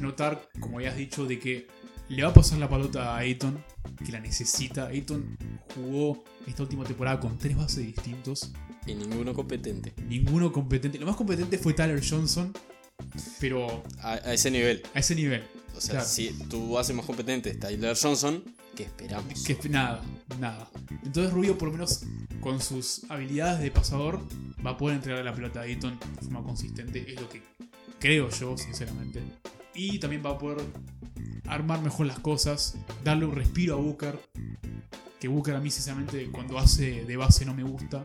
notar, 0.00 0.50
como 0.60 0.78
habías 0.78 0.96
dicho, 0.96 1.24
de 1.24 1.38
que 1.38 1.66
le 2.08 2.22
va 2.22 2.30
a 2.30 2.34
pasar 2.34 2.58
la 2.58 2.68
pelota 2.68 3.14
a 3.14 3.18
Ayton, 3.18 3.62
que 4.04 4.12
la 4.12 4.20
necesita. 4.20 4.86
Ayton 4.86 5.36
jugó 5.74 6.24
esta 6.46 6.62
última 6.62 6.84
temporada 6.84 7.20
con 7.20 7.38
tres 7.38 7.56
bases 7.56 7.86
distintos, 7.86 8.52
Y 8.86 8.94
ninguno 8.94 9.32
competente. 9.34 9.92
ninguno 10.08 10.52
competente. 10.52 10.98
Lo 10.98 11.06
más 11.06 11.16
competente 11.16 11.58
fue 11.58 11.72
Tyler 11.74 12.02
Johnson, 12.06 12.52
pero 13.40 13.82
A, 14.00 14.12
a 14.14 14.32
ese 14.34 14.50
nivel. 14.50 14.82
a 14.94 15.00
ese 15.00 15.14
nivel. 15.14 15.44
O 15.76 15.80
sea, 15.80 15.94
Claro. 15.96 16.06
si 16.08 16.28
tu 16.48 16.72
base 16.72 16.92
más 16.92 17.04
competente 17.04 17.50
es 17.50 17.58
Tyler 17.58 17.96
Johnson, 18.00 18.44
¿qué 18.76 18.84
esperamos? 18.84 19.42
Que 19.42 19.56
nada, 19.68 20.02
nada. 20.38 20.70
Entonces 21.02 21.32
Rubio, 21.32 21.58
por 21.58 21.68
lo 21.68 21.72
menos 21.72 22.02
con 22.40 22.60
sus 22.60 23.02
habilidades 23.08 23.60
de 23.60 23.70
pasador, 23.70 24.20
va 24.64 24.72
a 24.72 24.76
poder 24.76 24.96
entregar 24.96 25.24
la 25.24 25.34
pelota 25.34 25.60
a 25.60 25.62
Ayton 25.64 25.98
de 25.98 26.22
forma 26.22 26.42
consistente. 26.44 27.12
Es 27.12 27.20
lo 27.20 27.28
que 27.28 27.42
creo 27.98 28.28
yo, 28.30 28.56
sinceramente. 28.56 29.22
Y 29.74 29.98
también 29.98 30.22
va 30.24 30.30
a 30.30 30.38
poder 30.38 30.64
armar 31.46 31.82
mejor 31.82 32.06
las 32.06 32.18
cosas, 32.20 32.76
darle 33.02 33.26
un 33.26 33.34
respiro 33.34 33.74
a 33.74 33.78
Booker. 33.78 34.18
Que 35.20 35.28
Booker 35.28 35.54
a 35.54 35.60
mí, 35.60 35.70
sinceramente, 35.70 36.30
cuando 36.30 36.58
hace 36.58 37.04
de 37.04 37.16
base 37.16 37.44
no 37.44 37.54
me 37.54 37.62
gusta. 37.62 38.04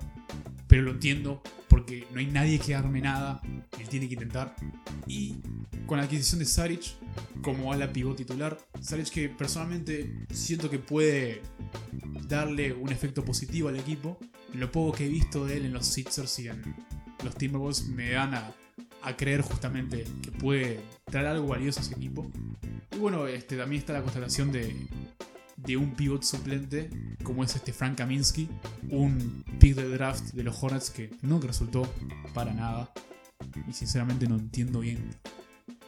Pero 0.68 0.84
lo 0.84 0.92
entiendo 0.92 1.42
porque 1.68 2.08
no 2.12 2.20
hay 2.20 2.28
nadie 2.28 2.60
que 2.60 2.76
arme 2.76 3.02
nada. 3.02 3.42
Él 3.80 3.90
tiene 3.90 4.08
que 4.08 4.14
intentar. 4.14 4.56
Y 5.08 5.38
con 5.86 5.98
la 5.98 6.04
adquisición 6.04 6.40
de 6.40 6.46
Saric 6.46 6.96
como 7.42 7.74
ala 7.74 7.92
pivot 7.92 8.18
titular, 8.18 8.58
Saric 8.82 9.10
que 9.10 9.30
personalmente 9.30 10.26
siento 10.32 10.70
que 10.70 10.80
puede 10.80 11.42
darle 12.28 12.74
un 12.74 12.92
efecto 12.92 13.26
positivo 13.26 13.70
al 13.70 13.78
equipo. 13.78 14.20
Lo 14.54 14.72
poco 14.72 14.98
que 14.98 15.06
he 15.06 15.10
visto 15.10 15.46
de 15.46 15.58
él 15.58 15.66
en 15.66 15.74
los 15.74 15.88
Sixers 15.88 16.40
y 16.40 16.48
en 16.48 16.76
los 17.24 17.36
Timberwolves 17.36 17.88
me 17.88 18.12
dan 18.12 18.34
a, 18.34 18.54
a 19.02 19.16
creer 19.16 19.42
justamente 19.42 20.06
que 20.22 20.32
puede 20.32 20.80
traer 21.06 21.28
algo 21.28 21.48
valioso 21.48 21.80
a 21.80 21.84
ese 21.84 21.94
equipo. 21.94 22.30
Y 22.92 22.98
bueno, 22.98 23.28
este, 23.28 23.58
también 23.58 23.82
está 23.82 23.94
la 23.94 24.02
constatación 24.02 24.52
de, 24.52 24.76
de 25.58 25.78
un 25.78 25.96
pivot 25.96 26.24
suplente 26.24 26.90
como 27.24 27.44
es 27.44 27.56
este 27.56 27.74
Frank 27.74 27.98
Kaminsky, 27.98 28.50
un 28.90 29.44
pick 29.60 29.76
de 29.76 29.90
draft 29.90 30.34
de 30.34 30.44
los 30.44 30.62
Hornets 30.62 30.90
que 30.90 31.12
no 31.22 31.40
resultó 31.40 31.88
para 32.34 32.54
nada. 32.54 32.92
Y 33.68 33.74
sinceramente 33.74 34.28
no 34.28 34.36
entiendo 34.36 34.80
bien 34.80 35.10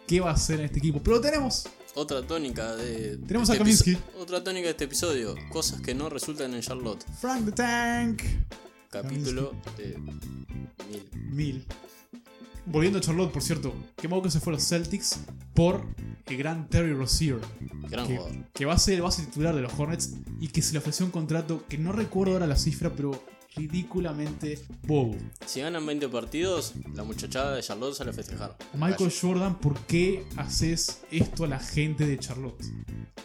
qué 0.07 0.19
va 0.19 0.31
a 0.31 0.33
hacer 0.33 0.59
en 0.59 0.65
este 0.65 0.79
equipo. 0.79 1.01
Pero 1.01 1.17
lo 1.17 1.21
tenemos. 1.21 1.67
Otra 1.95 2.21
tónica 2.21 2.75
de. 2.75 3.17
Tenemos 3.17 3.49
este 3.49 3.61
a 3.61 3.63
Kaminsky. 3.63 3.97
Otra 4.17 4.43
tónica 4.43 4.65
de 4.65 4.71
este 4.71 4.85
episodio. 4.85 5.35
Cosas 5.51 5.81
que 5.81 5.93
no 5.93 6.09
resultan 6.09 6.53
en 6.53 6.61
Charlotte. 6.61 7.03
Frank 7.19 7.45
the 7.45 7.51
Tank. 7.51 8.21
Capítulo 8.89 9.53
de. 9.77 9.97
Mil. 10.89 11.09
Mil. 11.31 11.65
Volviendo 12.65 12.99
a 12.99 13.01
Charlotte, 13.01 13.31
por 13.31 13.41
cierto, 13.41 13.73
que 13.97 14.07
modo 14.07 14.23
que 14.23 14.31
se 14.31 14.39
fue 14.39 14.53
a 14.53 14.55
los 14.55 14.67
Celtics 14.67 15.21
por 15.53 15.83
el 16.27 16.37
gran 16.37 16.69
Terry 16.69 16.93
Rozier, 16.93 17.39
Gran 17.89 18.07
que, 18.07 18.17
jugador. 18.17 18.37
que 18.53 18.65
va 18.65 18.73
a 18.73 18.77
ser 18.77 18.95
el 18.95 19.01
base 19.01 19.25
titular 19.25 19.55
de 19.55 19.61
los 19.61 19.73
Hornets 19.77 20.13
y 20.39 20.49
que 20.49 20.61
se 20.61 20.73
le 20.73 20.79
ofreció 20.79 21.05
un 21.05 21.11
contrato 21.11 21.65
que 21.67 21.77
no 21.77 21.91
recuerdo 21.91 22.33
ahora 22.33 22.47
la 22.47 22.55
cifra, 22.55 22.91
pero 22.91 23.23
ridículamente 23.55 24.59
bobo. 24.83 25.17
Si 25.45 25.59
ganan 25.59 25.85
20 25.85 26.07
partidos, 26.09 26.73
la 26.93 27.03
muchachada 27.03 27.55
de 27.55 27.61
Charlotte 27.61 27.95
sale 27.95 28.11
a 28.11 28.13
festejar. 28.13 28.55
Michael 28.73 29.11
Jordan, 29.19 29.59
¿por 29.59 29.77
qué 29.81 30.23
haces 30.37 31.01
esto 31.11 31.43
a 31.43 31.47
la 31.47 31.59
gente 31.59 32.05
de 32.05 32.17
Charlotte? 32.17 32.63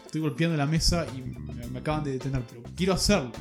Estoy 0.07 0.21
golpeando 0.21 0.57
la 0.57 0.67
mesa 0.67 1.07
y 1.15 1.21
me, 1.21 1.67
me 1.67 1.79
acaban 1.79 2.03
de 2.05 2.13
detener, 2.13 2.43
pero 2.49 2.63
quiero 2.75 2.95
hacerlo. 2.95 3.33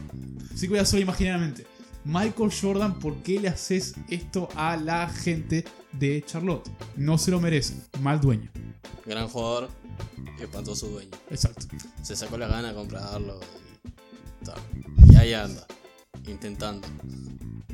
Así 0.54 0.62
que 0.62 0.70
voy 0.70 0.80
a 0.80 0.84
hacerlo 0.84 1.04
imaginariamente. 1.04 1.66
Michael 2.04 2.52
Jordan, 2.62 3.00
¿por 3.00 3.16
qué 3.24 3.40
le 3.40 3.48
haces 3.48 3.96
esto 4.10 4.48
a 4.56 4.78
la 4.78 5.10
gente 5.10 5.66
de 6.00 6.24
Charlotte? 6.26 6.70
No 6.96 7.18
se 7.18 7.32
lo 7.32 7.40
merecen. 7.40 7.84
Mal 8.02 8.20
dueño. 8.20 8.52
Gran 9.06 9.28
jugador, 9.28 9.70
espantoso 10.40 10.88
dueño. 10.88 11.12
Exacto. 11.30 11.68
Se 12.02 12.16
sacó 12.16 12.38
la 12.38 12.48
gana 12.48 12.70
de 12.70 12.76
comprarlo 12.76 13.40
y, 15.10 15.16
ahí 15.16 15.34
anda, 15.34 15.66
intentando. 16.28 16.88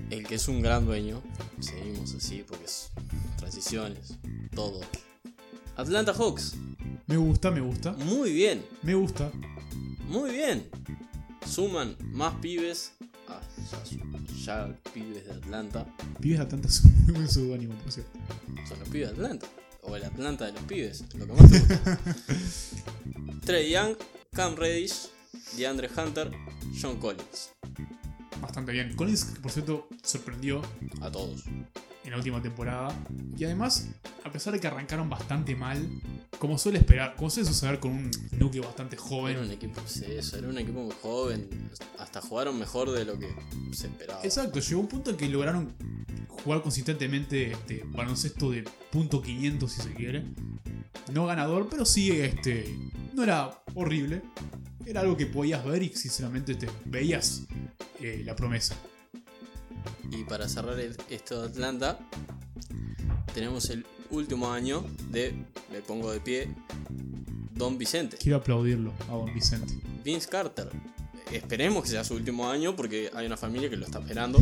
El 0.09 0.27
que 0.27 0.35
es 0.35 0.47
un 0.47 0.61
gran 0.61 0.85
dueño, 0.85 1.21
seguimos 1.59 2.13
así 2.13 2.43
porque 2.47 2.65
es 2.65 2.91
transiciones, 3.37 4.17
todo. 4.53 4.81
Atlanta 5.75 6.13
Hawks, 6.13 6.55
Me 7.07 7.17
gusta, 7.17 7.49
me 7.49 7.61
gusta. 7.61 7.93
muy 7.93 8.33
bien, 8.33 8.65
Me 8.83 8.93
gusta. 8.93 9.31
muy 10.07 10.31
bien. 10.31 10.69
Suman 11.45 11.95
más 12.11 12.35
pibes 12.35 12.93
a 13.27 13.41
ya, 13.71 14.10
ya 14.45 14.67
pibes 14.93 15.25
de 15.25 15.31
Atlanta. 15.31 15.85
Pibes 16.19 16.39
de 16.39 16.43
Atlanta 16.43 16.67
es 16.67 16.83
un 16.83 17.03
muy 17.03 17.13
buen 17.13 17.29
seudónimo, 17.29 17.73
por 17.75 17.91
cierto. 17.91 18.19
Son 18.67 18.79
los 18.79 18.89
pibes 18.89 19.09
de 19.09 19.13
Atlanta. 19.13 19.47
O 19.83 19.95
el 19.95 20.05
Atlanta 20.05 20.45
de 20.45 20.53
los 20.53 20.63
pibes, 20.63 21.03
lo 21.15 21.25
que 21.25 21.33
más 21.33 21.51
te 21.51 21.59
gusta. 21.59 21.99
Trey 23.45 23.71
Young, 23.71 23.95
Cam 24.33 24.55
Reddish, 24.55 25.09
DeAndre 25.57 25.89
Hunter, 25.95 26.31
John 26.79 26.97
Collins. 26.99 27.51
Bastante 28.39 28.71
bien. 28.71 28.95
Collins, 28.95 29.25
que 29.25 29.39
por 29.39 29.51
cierto, 29.51 29.87
sorprendió 30.03 30.61
A 31.01 31.11
todos. 31.11 31.43
En 32.03 32.11
la 32.11 32.17
última 32.17 32.41
temporada. 32.41 32.95
Y 33.37 33.43
además, 33.45 33.89
a 34.23 34.31
pesar 34.31 34.53
de 34.53 34.59
que 34.59 34.67
arrancaron 34.67 35.09
bastante 35.09 35.55
mal, 35.55 35.87
como 36.39 36.57
suele 36.57 36.79
esperar, 36.79 37.15
como 37.15 37.29
suele 37.29 37.47
suceder 37.47 37.79
con 37.79 37.91
un 37.91 38.11
núcleo 38.37 38.63
bastante 38.63 38.95
Era 38.95 39.03
joven. 39.03 39.37
un 39.37 39.51
equipo, 39.51 39.81
sí, 39.85 40.05
eso, 40.07 40.37
era 40.37 40.47
un 40.47 40.57
equipo 40.57 40.81
muy 40.81 40.95
joven. 41.01 41.47
Hasta 41.99 42.21
jugaron 42.21 42.57
mejor 42.57 42.91
de 42.91 43.05
lo 43.05 43.17
que 43.17 43.33
se 43.73 43.87
esperaba. 43.87 44.21
Exacto, 44.23 44.59
llegó 44.59 44.81
un 44.81 44.87
punto 44.87 45.11
en 45.11 45.17
que 45.17 45.27
lograron 45.29 45.73
jugar 46.27 46.61
consistentemente 46.61 47.51
este, 47.51 47.83
baloncesto 47.85 48.51
de 48.51 48.63
punto 48.91 49.21
500 49.21 49.71
si 49.71 49.81
se 49.81 49.93
quiere. 49.93 50.25
No 51.11 51.25
ganador, 51.25 51.67
pero 51.69 51.85
sí 51.85 52.11
este, 52.11 52.75
no 53.13 53.23
era 53.23 53.63
horrible. 53.75 54.21
Era 54.85 55.01
algo 55.01 55.15
que 55.15 55.27
podías 55.27 55.63
ver 55.63 55.83
y 55.83 55.89
sinceramente 55.89 56.55
te 56.55 56.67
veías 56.85 57.43
eh, 57.99 58.23
la 58.25 58.35
promesa. 58.35 58.75
Y 60.11 60.23
para 60.23 60.47
cerrar 60.49 60.79
el- 60.79 60.95
esto 61.09 61.41
de 61.41 61.47
Atlanta, 61.49 61.99
tenemos 63.33 63.69
el 63.69 63.85
último 64.09 64.51
año 64.51 64.85
de, 65.09 65.33
me 65.71 65.81
pongo 65.81 66.11
de 66.11 66.19
pie, 66.19 66.49
Don 67.53 67.77
Vicente. 67.77 68.17
Quiero 68.17 68.37
aplaudirlo 68.39 68.91
a 69.09 69.13
Don 69.13 69.33
Vicente. 69.33 69.73
Vince 70.03 70.27
Carter. 70.27 70.69
Esperemos 71.31 71.83
que 71.83 71.89
sea 71.89 72.03
su 72.03 72.15
último 72.15 72.49
año 72.49 72.75
porque 72.75 73.09
hay 73.13 73.25
una 73.25 73.37
familia 73.37 73.69
que 73.69 73.77
lo 73.77 73.85
está 73.85 73.99
esperando. 73.99 74.39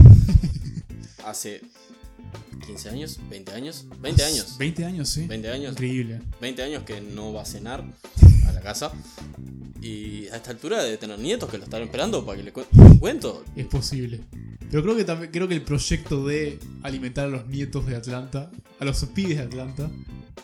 Hace 1.26 1.62
15 2.66 2.90
años, 2.90 3.20
20 3.30 3.52
años, 3.52 3.86
20 4.00 4.24
años. 4.24 4.58
20 4.58 4.86
años, 4.86 5.10
sí. 5.10 5.28
20 5.28 5.52
años. 5.52 5.72
Increíble. 5.74 6.22
20 6.42 6.64
años 6.64 6.84
que 6.84 7.02
no 7.02 7.34
va 7.34 7.44
a 7.44 7.46
cenar 7.46 7.84
a 8.48 8.52
la 8.54 8.62
casa. 8.62 8.92
Y 9.82 10.28
a 10.28 10.36
esta 10.38 10.52
altura 10.52 10.84
debe 10.84 10.98
tener 10.98 11.18
nietos 11.20 11.50
que 11.50 11.58
lo 11.58 11.64
están 11.64 11.82
esperando 11.84 12.26
para 12.26 12.38
que 12.38 12.44
le 12.44 12.52
cu- 12.52 12.66
cuento. 13.00 13.44
Es 13.56 13.66
posible. 13.68 14.22
Pero 14.70 14.84
creo 14.84 14.96
que 14.96 15.04
también 15.06 15.32
creo 15.32 15.48
que 15.48 15.56
el 15.56 15.62
proyecto 15.64 16.26
de 16.26 16.60
alimentar 16.84 17.26
a 17.26 17.30
los 17.30 17.48
nietos 17.48 17.86
de 17.88 17.96
Atlanta, 17.96 18.52
a 18.80 18.86
los 18.86 19.04
pibes 19.06 19.38
de 19.38 19.44
Atlanta, 19.44 19.90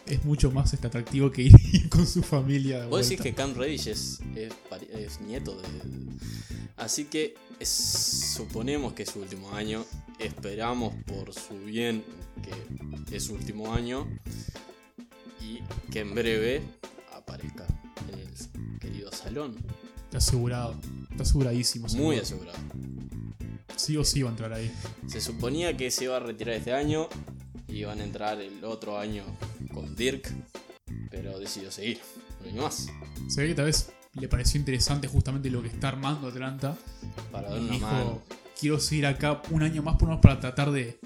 es 0.08 0.24
mucho 0.24 0.52
más 0.52 0.74
atractivo 0.74 1.32
que 1.32 1.44
ir 1.44 1.54
con 1.90 2.08
su 2.08 2.24
familia. 2.24 2.82
de 2.82 2.88
Vos 2.88 3.08
decís 3.10 3.22
que 3.22 3.34
Cam 3.34 3.54
Reddish 3.56 3.88
es, 3.88 4.20
es 4.36 4.54
pari- 4.70 4.90
es 4.94 5.20
nieto 5.22 5.58
de. 5.60 5.68
Así 6.78 7.06
que 7.06 7.36
es- 7.60 8.34
suponemos 8.36 8.94
que 8.94 9.04
es 9.04 9.10
su 9.10 9.20
último 9.20 9.52
año. 9.54 9.86
Esperamos 10.18 10.94
por 11.06 11.34
su 11.34 11.58
bien 11.66 12.04
que 13.10 13.16
es 13.18 13.24
su 13.26 13.34
último 13.34 13.74
año. 13.74 14.08
Y 15.42 15.60
que 15.92 16.00
en 16.00 16.16
breve 16.16 16.62
aparezca 17.14 17.68
Está 19.44 20.18
asegurado. 20.20 20.76
Está 21.12 21.24
aseguradísimo. 21.24 21.88
Muy 21.90 22.18
asegurado. 22.18 22.58
Sí 23.76 23.98
o 23.98 24.06
sí 24.06 24.22
va 24.24 24.30
a 24.30 24.32
entrar 24.32 24.54
ahí. 24.54 24.72
Se 25.08 25.20
suponía 25.20 25.76
que 25.76 25.92
se 25.92 26.06
iba 26.06 26.16
a 26.18 26.20
retirar 26.20 26.56
este 26.56 26.74
año. 26.74 27.08
Y 27.68 27.80
iban 27.80 28.00
a 28.00 28.04
entrar 28.04 28.40
el 28.40 28.64
otro 28.64 28.98
año 28.98 29.24
con 29.74 29.96
Dirk. 29.96 30.32
Pero 31.12 31.38
decidió 31.40 31.72
seguir. 31.72 32.00
No 32.42 32.48
hay 32.48 32.54
más. 32.56 32.88
Se 33.28 33.42
ve 33.42 33.48
que 33.50 33.56
tal 33.56 33.66
vez 33.66 33.92
le 34.14 34.28
pareció 34.30 34.60
interesante 34.60 35.08
justamente 35.08 35.50
lo 35.50 35.62
que 35.62 35.68
está 35.68 35.90
armando 35.90 36.28
Atlanta. 36.28 36.78
Para 37.32 37.50
dar 37.50 37.60
una 37.60 37.72
dijo, 37.74 37.86
mano. 37.86 38.22
quiero 38.60 38.80
seguir 38.80 39.06
acá 39.08 39.42
un 39.52 39.64
año 39.64 39.84
más 39.84 39.98
por 39.98 40.08
menos 40.08 40.22
para 40.22 40.40
tratar 40.40 40.72
de, 40.72 40.98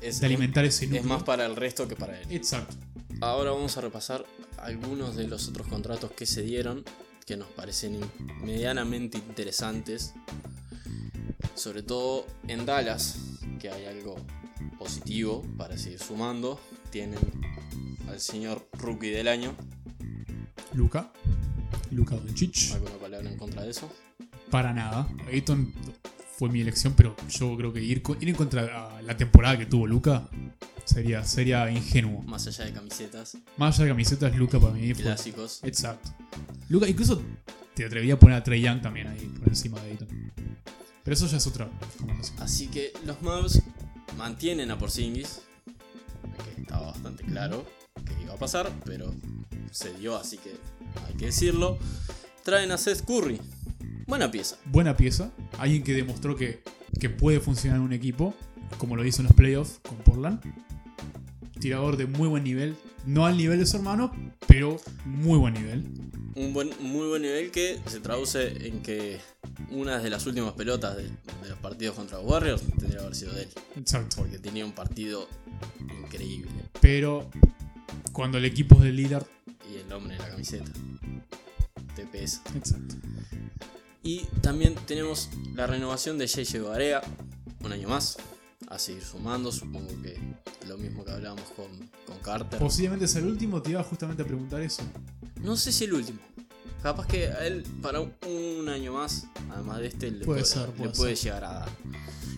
Es, 0.00 0.18
de 0.20 0.26
alimentar 0.26 0.64
ese 0.64 0.86
es 0.86 0.90
núcleo. 0.90 1.08
más 1.08 1.22
para 1.22 1.46
el 1.46 1.54
resto 1.54 1.86
que 1.86 1.94
para 1.94 2.20
él. 2.20 2.26
Exacto. 2.30 2.74
Ahora 3.20 3.52
vamos 3.52 3.76
a 3.76 3.80
repasar 3.82 4.24
algunos 4.58 5.14
de 5.16 5.28
los 5.28 5.46
otros 5.48 5.68
contratos 5.68 6.10
que 6.10 6.26
se 6.26 6.42
dieron 6.42 6.84
que 7.26 7.36
nos 7.36 7.48
parecen 7.48 8.00
medianamente 8.42 9.18
interesantes. 9.18 10.14
Sobre 11.54 11.82
todo 11.82 12.24
en 12.46 12.64
Dallas, 12.64 13.18
que 13.58 13.68
hay 13.68 13.86
algo 13.86 14.16
positivo 14.78 15.44
para 15.58 15.76
seguir 15.76 15.98
sumando. 15.98 16.60
Tienen 16.90 17.18
al 18.08 18.20
señor 18.20 18.68
rookie 18.74 19.10
del 19.10 19.26
año. 19.26 19.54
Luca. 20.72 21.12
Luca 21.90 22.14
Doncic. 22.14 22.72
¿Alguna 22.74 22.96
palabra 22.96 23.28
en 23.28 23.36
contra 23.36 23.62
de 23.62 23.70
eso? 23.70 23.90
Para 24.50 24.72
nada. 24.72 25.08
Ayton 25.26 25.72
fue 26.38 26.48
mi 26.48 26.60
elección, 26.60 26.94
pero 26.96 27.16
yo 27.30 27.56
creo 27.56 27.72
que 27.72 27.82
ir, 27.82 28.02
ir 28.20 28.28
en 28.28 28.34
contra 28.34 28.96
a 28.96 29.02
la 29.02 29.16
temporada 29.16 29.56
que 29.58 29.66
tuvo 29.66 29.86
Luca 29.86 30.28
sería, 30.84 31.24
sería 31.24 31.70
ingenuo. 31.70 32.22
Más 32.22 32.46
allá 32.46 32.64
de 32.66 32.72
camisetas, 32.72 33.36
Más 33.56 33.76
allá 33.76 33.84
de 33.86 33.90
camisetas, 33.92 34.36
Luca 34.36 34.60
para 34.60 34.74
mí 34.74 34.92
fue. 34.94 35.04
clásicos. 35.04 35.60
Exacto. 35.64 36.10
Luca, 36.68 36.88
incluso 36.88 37.22
te 37.74 37.84
atrevería 37.86 38.14
a 38.14 38.18
poner 38.18 38.36
a 38.36 38.44
Trey 38.44 38.60
Young 38.62 38.82
también 38.82 39.06
ahí 39.08 39.20
por 39.38 39.48
encima 39.48 39.80
de 39.80 39.92
Ayton. 39.92 40.08
Pero 41.04 41.14
eso 41.14 41.26
ya 41.26 41.36
es 41.36 41.46
otra 41.46 41.70
conversación. 41.98 42.42
Así 42.42 42.66
que 42.68 42.92
los 43.04 43.22
Mavs 43.22 43.62
mantienen 44.16 44.70
a 44.70 44.78
Porzingis, 44.78 45.40
que 46.54 46.62
estaba 46.62 46.86
bastante 46.86 47.22
claro 47.24 47.64
que 48.04 48.22
iba 48.22 48.34
a 48.34 48.36
pasar, 48.36 48.70
pero 48.84 49.14
se 49.70 49.92
dio, 49.94 50.16
así 50.16 50.36
que 50.38 50.50
hay 51.06 51.14
que 51.14 51.26
decirlo. 51.26 51.78
Traen 52.44 52.70
a 52.72 52.78
Seth 52.78 53.04
Curry, 53.04 53.40
buena 54.06 54.30
pieza. 54.30 54.56
Buena 54.66 54.96
pieza. 54.96 55.30
Alguien 55.58 55.82
que 55.82 55.92
demostró 55.92 56.36
que, 56.36 56.62
que 57.00 57.10
puede 57.10 57.40
funcionar 57.40 57.78
en 57.78 57.84
un 57.84 57.92
equipo, 57.92 58.34
como 58.78 58.96
lo 58.96 59.04
hizo 59.04 59.22
en 59.22 59.28
los 59.28 59.36
playoffs 59.36 59.80
con 59.86 59.98
Portland. 59.98 60.40
Tirador 61.60 61.96
de 61.96 62.06
muy 62.06 62.28
buen 62.28 62.44
nivel. 62.44 62.76
No 63.06 63.24
al 63.24 63.36
nivel 63.36 63.58
de 63.58 63.66
su 63.66 63.76
hermano, 63.76 64.12
pero 64.46 64.78
muy 65.04 65.38
buen 65.38 65.54
nivel. 65.54 65.84
Un 66.34 66.52
buen, 66.52 66.70
muy 66.80 67.06
buen 67.08 67.22
nivel 67.22 67.50
que 67.50 67.80
se 67.86 68.00
traduce 68.00 68.66
en 68.66 68.82
que 68.82 69.20
una 69.70 69.98
de 69.98 70.10
las 70.10 70.26
últimas 70.26 70.52
pelotas 70.52 70.96
de, 70.96 71.04
de 71.04 71.48
los 71.48 71.58
partidos 71.60 71.96
contra 71.96 72.18
los 72.18 72.30
Warriors 72.30 72.62
tendría 72.62 72.98
que 72.98 73.04
haber 73.04 73.14
sido 73.14 73.32
de 73.32 73.44
él, 73.44 73.48
Exacto. 73.76 74.16
porque 74.18 74.38
tenía 74.38 74.66
un 74.66 74.72
partido 74.72 75.28
increíble. 76.04 76.50
Pero 76.80 77.30
cuando 78.12 78.38
el 78.38 78.44
equipo 78.44 78.76
es 78.76 78.82
de 78.82 78.92
Lillard. 78.92 79.26
Y 79.72 79.76
el 79.76 79.92
hombre 79.92 80.16
en 80.16 80.22
la 80.22 80.28
camiseta. 80.30 80.70
Te 81.94 82.04
pesa. 82.06 82.42
Exacto. 82.54 82.96
Y 84.06 84.20
también 84.40 84.76
tenemos 84.86 85.30
la 85.56 85.66
renovación 85.66 86.16
de 86.16 86.28
JJ 86.28 86.60
Barea, 86.62 87.02
un 87.64 87.72
año 87.72 87.88
más, 87.88 88.16
a 88.68 88.78
seguir 88.78 89.02
sumando, 89.02 89.50
supongo 89.50 89.88
que 90.00 90.16
lo 90.68 90.78
mismo 90.78 91.04
que 91.04 91.10
hablábamos 91.10 91.50
con, 91.56 91.66
con 92.06 92.16
Carter. 92.20 92.60
Posiblemente 92.60 93.06
es 93.06 93.16
el 93.16 93.26
último, 93.26 93.60
te 93.60 93.70
iba 93.70 93.82
justamente 93.82 94.22
a 94.22 94.24
preguntar 94.24 94.60
eso. 94.60 94.84
No 95.42 95.56
sé 95.56 95.72
si 95.72 95.86
el 95.86 95.94
último. 95.94 96.20
Capaz 96.84 97.08
que 97.08 97.26
a 97.26 97.44
él 97.48 97.64
para 97.82 98.00
un, 98.00 98.14
un 98.28 98.68
año 98.68 98.92
más, 98.92 99.26
además 99.50 99.80
de 99.80 99.88
este, 99.88 100.12
le 100.12 100.24
Puede 100.24 100.42
puede, 100.42 100.44
ser, 100.44 100.68
le 100.78 100.88
puede 100.90 101.16
llegar 101.16 101.44
a 101.44 101.52
dar. 101.54 101.68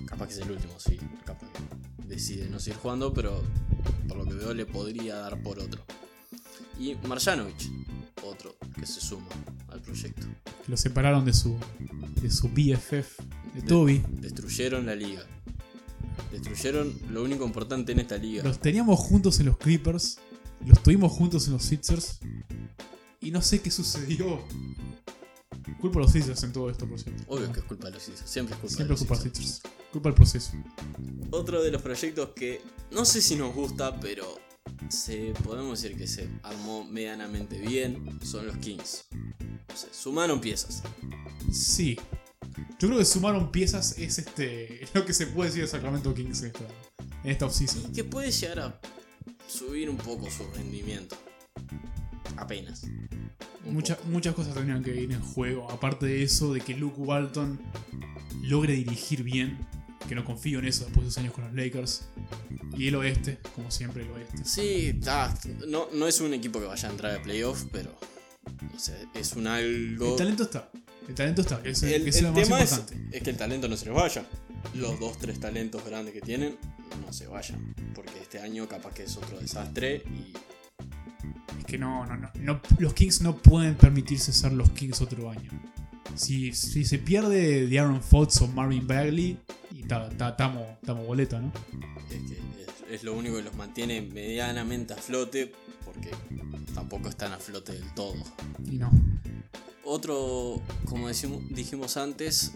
Capaz 0.06 0.28
que 0.28 0.32
es 0.32 0.38
el 0.38 0.50
último, 0.50 0.72
sí. 0.80 0.98
Capaz 1.26 1.48
que 1.50 2.06
decide 2.06 2.48
no 2.48 2.60
seguir 2.60 2.78
jugando, 2.78 3.12
pero 3.12 3.42
por 4.08 4.16
lo 4.16 4.24
que 4.24 4.32
veo 4.32 4.54
le 4.54 4.64
podría 4.64 5.16
dar 5.16 5.42
por 5.42 5.58
otro. 5.58 5.84
Y 6.80 6.94
Marjanovic, 6.94 7.60
otro 8.24 8.56
que 8.78 8.86
se 8.86 9.00
suma 9.00 9.28
al 9.68 9.80
proyecto. 9.80 10.26
Lo 10.66 10.76
separaron 10.76 11.24
de 11.24 11.32
su, 11.32 11.56
de 12.20 12.30
su 12.30 12.48
BFF, 12.48 13.18
de 13.54 13.62
Toby. 13.66 14.02
Destruyeron 14.20 14.86
la 14.86 14.94
liga. 14.94 15.22
Destruyeron 16.32 16.94
lo 17.10 17.22
único 17.22 17.44
importante 17.44 17.92
en 17.92 18.00
esta 18.00 18.16
liga. 18.16 18.42
Los 18.42 18.60
teníamos 18.60 18.98
juntos 18.98 19.40
en 19.40 19.46
los 19.46 19.58
Clippers. 19.58 20.18
Los 20.66 20.82
tuvimos 20.82 21.12
juntos 21.12 21.46
en 21.46 21.54
los 21.54 21.64
Sixers. 21.64 22.20
Y 23.20 23.30
no 23.30 23.42
sé 23.42 23.60
qué 23.60 23.70
sucedió. 23.70 24.42
Culpa 25.80 26.00
a 26.00 26.02
los 26.02 26.12
Sixers 26.12 26.42
en 26.42 26.52
todo 26.52 26.70
esto, 26.70 26.88
por 26.88 26.98
cierto. 26.98 27.22
Obvio 27.28 27.52
que 27.52 27.60
es 27.60 27.66
culpa 27.66 27.86
de 27.86 27.92
los 27.92 28.02
Sixers. 28.02 28.28
Siempre 28.30 28.54
es 28.54 28.60
culpa 28.60 28.76
Siempre 28.76 28.96
de 28.96 29.00
los 29.00 29.08
culpa 29.08 29.22
Sixers. 29.22 29.62
Culpa 29.92 30.08
del 30.08 30.14
proceso. 30.16 30.52
Otro 31.30 31.62
de 31.62 31.70
los 31.70 31.82
proyectos 31.82 32.30
que 32.34 32.60
no 32.90 33.04
sé 33.04 33.22
si 33.22 33.36
nos 33.36 33.54
gusta, 33.54 33.98
pero 34.00 34.38
se, 34.88 35.32
podemos 35.44 35.80
decir 35.82 35.96
que 35.96 36.06
se 36.06 36.28
armó 36.42 36.84
medianamente 36.84 37.58
bien, 37.60 38.18
son 38.22 38.46
los 38.46 38.56
Kings. 38.58 39.04
O 39.72 39.76
sea, 39.76 39.88
sumaron 39.92 40.40
piezas. 40.40 40.82
Sí. 41.52 41.98
Yo 42.78 42.88
creo 42.88 42.98
que 42.98 43.04
sumaron 43.04 43.50
piezas 43.50 43.98
es 43.98 44.18
este 44.18 44.86
lo 44.94 45.04
que 45.04 45.12
se 45.12 45.26
puede 45.26 45.50
decir 45.50 45.62
de 45.62 45.68
Sacramento 45.68 46.14
Kings 46.14 46.40
en 46.42 46.46
esta, 46.48 46.64
en 47.24 47.30
esta 47.30 47.46
offseason. 47.46 47.90
Y 47.90 47.92
que 47.94 48.04
puede 48.04 48.30
llegar 48.30 48.60
a 48.60 48.80
subir 49.46 49.90
un 49.90 49.96
poco 49.96 50.30
su 50.30 50.44
rendimiento. 50.54 51.16
Apenas. 52.36 52.82
Mucha- 53.64 53.98
muchas 54.06 54.34
cosas 54.34 54.54
tendrían 54.54 54.82
que 54.82 54.94
ir 54.98 55.12
en 55.12 55.20
juego. 55.20 55.70
Aparte 55.70 56.06
de 56.06 56.22
eso, 56.22 56.52
de 56.54 56.60
que 56.60 56.74
Luke 56.74 57.00
Walton 57.00 57.60
logre 58.42 58.74
dirigir 58.74 59.22
bien. 59.24 59.58
Que 60.07 60.14
no 60.14 60.24
confío 60.24 60.59
en 60.61 60.66
eso 60.66 60.84
después 60.84 61.01
de 61.03 61.05
dos 61.07 61.18
años 61.18 61.32
con 61.34 61.44
los 61.44 61.55
Lakers. 61.55 62.03
Y 62.76 62.88
el 62.88 62.94
oeste, 62.94 63.38
como 63.55 63.70
siempre, 63.70 64.05
el 64.05 64.11
oeste. 64.11 64.44
Sí, 64.44 64.99
ah, 65.07 65.34
no, 65.66 65.88
no 65.92 66.07
es 66.07 66.20
un 66.20 66.32
equipo 66.34 66.61
que 66.61 66.66
vaya 66.66 66.88
a 66.88 66.92
entrar 66.92 67.16
a 67.16 67.22
playoff, 67.22 67.64
pero 67.72 67.99
no 68.72 68.78
sé, 68.78 69.07
es 69.14 69.32
un 69.34 69.46
algo. 69.46 70.12
El 70.12 70.16
talento 70.16 70.42
está. 70.44 70.70
El 71.09 71.14
talento 71.14 71.40
está, 71.42 71.62
que 71.62 71.70
es, 71.70 71.82
El, 71.82 72.05
que 72.05 72.11
es 72.11 72.16
el 72.16 72.24
lo 72.26 72.32
tema 72.34 72.61
es, 72.61 72.70
importante. 72.72 73.16
es 73.16 73.22
que 73.22 73.30
el 73.30 73.36
talento 73.36 73.66
no 73.68 73.76
se 73.76 73.86
les 73.86 73.94
vaya. 73.94 74.26
los 74.74 75.01
dos, 75.01 75.18
tres 75.18 75.40
talentos 75.40 75.84
grandes 75.84 76.12
que 76.14 76.20
tienen 76.20 76.57
no 77.05 77.12
se 77.12 77.26
vayan. 77.26 77.74
Porque 77.94 78.18
este 78.20 78.40
año 78.40 78.68
capaz 78.68 78.92
que 78.94 79.05
es 79.05 79.16
otro 79.16 79.38
desastre 79.40 80.03
y 80.07 80.32
Es 81.59 81.64
que 81.66 81.78
no, 81.78 82.07
no, 82.07 82.16
no, 82.16 82.30
no- 82.36 82.61
Los 82.78 82.94
Kings 82.94 83.20
no 83.22 83.36
pueden 83.36 83.74
permitirse 83.74 84.32
ser 84.32 84.53
los 84.53 84.70
Kings 84.70 85.01
otro 85.01 85.30
año. 85.30 85.51
Si, 86.14 86.53
si 86.53 86.84
se 86.84 86.99
pierde 86.99 87.66
de 87.66 87.78
Aaron 87.78 88.03
Fox 88.03 88.40
o 88.42 88.46
Marvin 88.49 88.86
Bagley, 88.86 89.38
estamos 89.89 91.07
boleta, 91.07 91.41
¿no? 91.41 91.53
es, 92.11 92.16
que 92.30 92.34
es, 92.34 92.91
es 92.91 93.05
lo 93.05 93.14
único 93.14 93.36
que 93.36 93.43
los 93.43 93.55
mantiene 93.55 94.03
medianamente 94.03 94.95
a 94.95 94.97
flote 94.97 95.53
porque 95.84 96.11
tampoco 96.74 97.09
están 97.09 97.32
a 97.32 97.39
flote 97.39 97.72
del 97.72 97.95
todo. 97.95 98.14
Y 98.64 98.78
no. 98.78 98.91
Otro, 99.84 100.61
como 100.84 101.09
decimos, 101.09 101.43
dijimos 101.49 101.97
antes, 101.97 102.53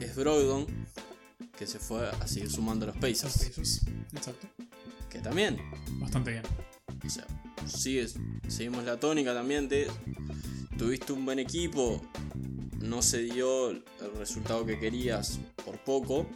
es 0.00 0.16
Brogdon, 0.16 0.66
que 1.56 1.66
se 1.66 1.78
fue 1.78 2.08
a 2.08 2.26
seguir 2.26 2.50
sumando 2.50 2.84
a 2.84 2.88
los 2.88 2.96
Los 2.96 3.02
Pacers. 3.02 3.48
Pacers. 3.48 3.80
Exacto. 4.12 4.48
Que 5.08 5.20
también, 5.20 5.58
Bastante 6.00 6.32
bien. 6.32 6.42
o 7.06 7.08
sea, 7.08 7.26
sigues, 7.66 8.16
seguimos 8.48 8.84
la 8.84 8.98
tónica 8.98 9.32
también 9.32 9.68
de 9.68 9.88
tuviste 10.76 11.12
un 11.12 11.24
buen 11.24 11.38
equipo, 11.38 12.00
no 12.80 13.00
se 13.02 13.22
dio 13.22 13.70
el 13.70 13.84
resultado 14.18 14.66
que 14.66 14.78
querías 14.78 15.38
por 15.64 15.78
poco, 15.84 16.26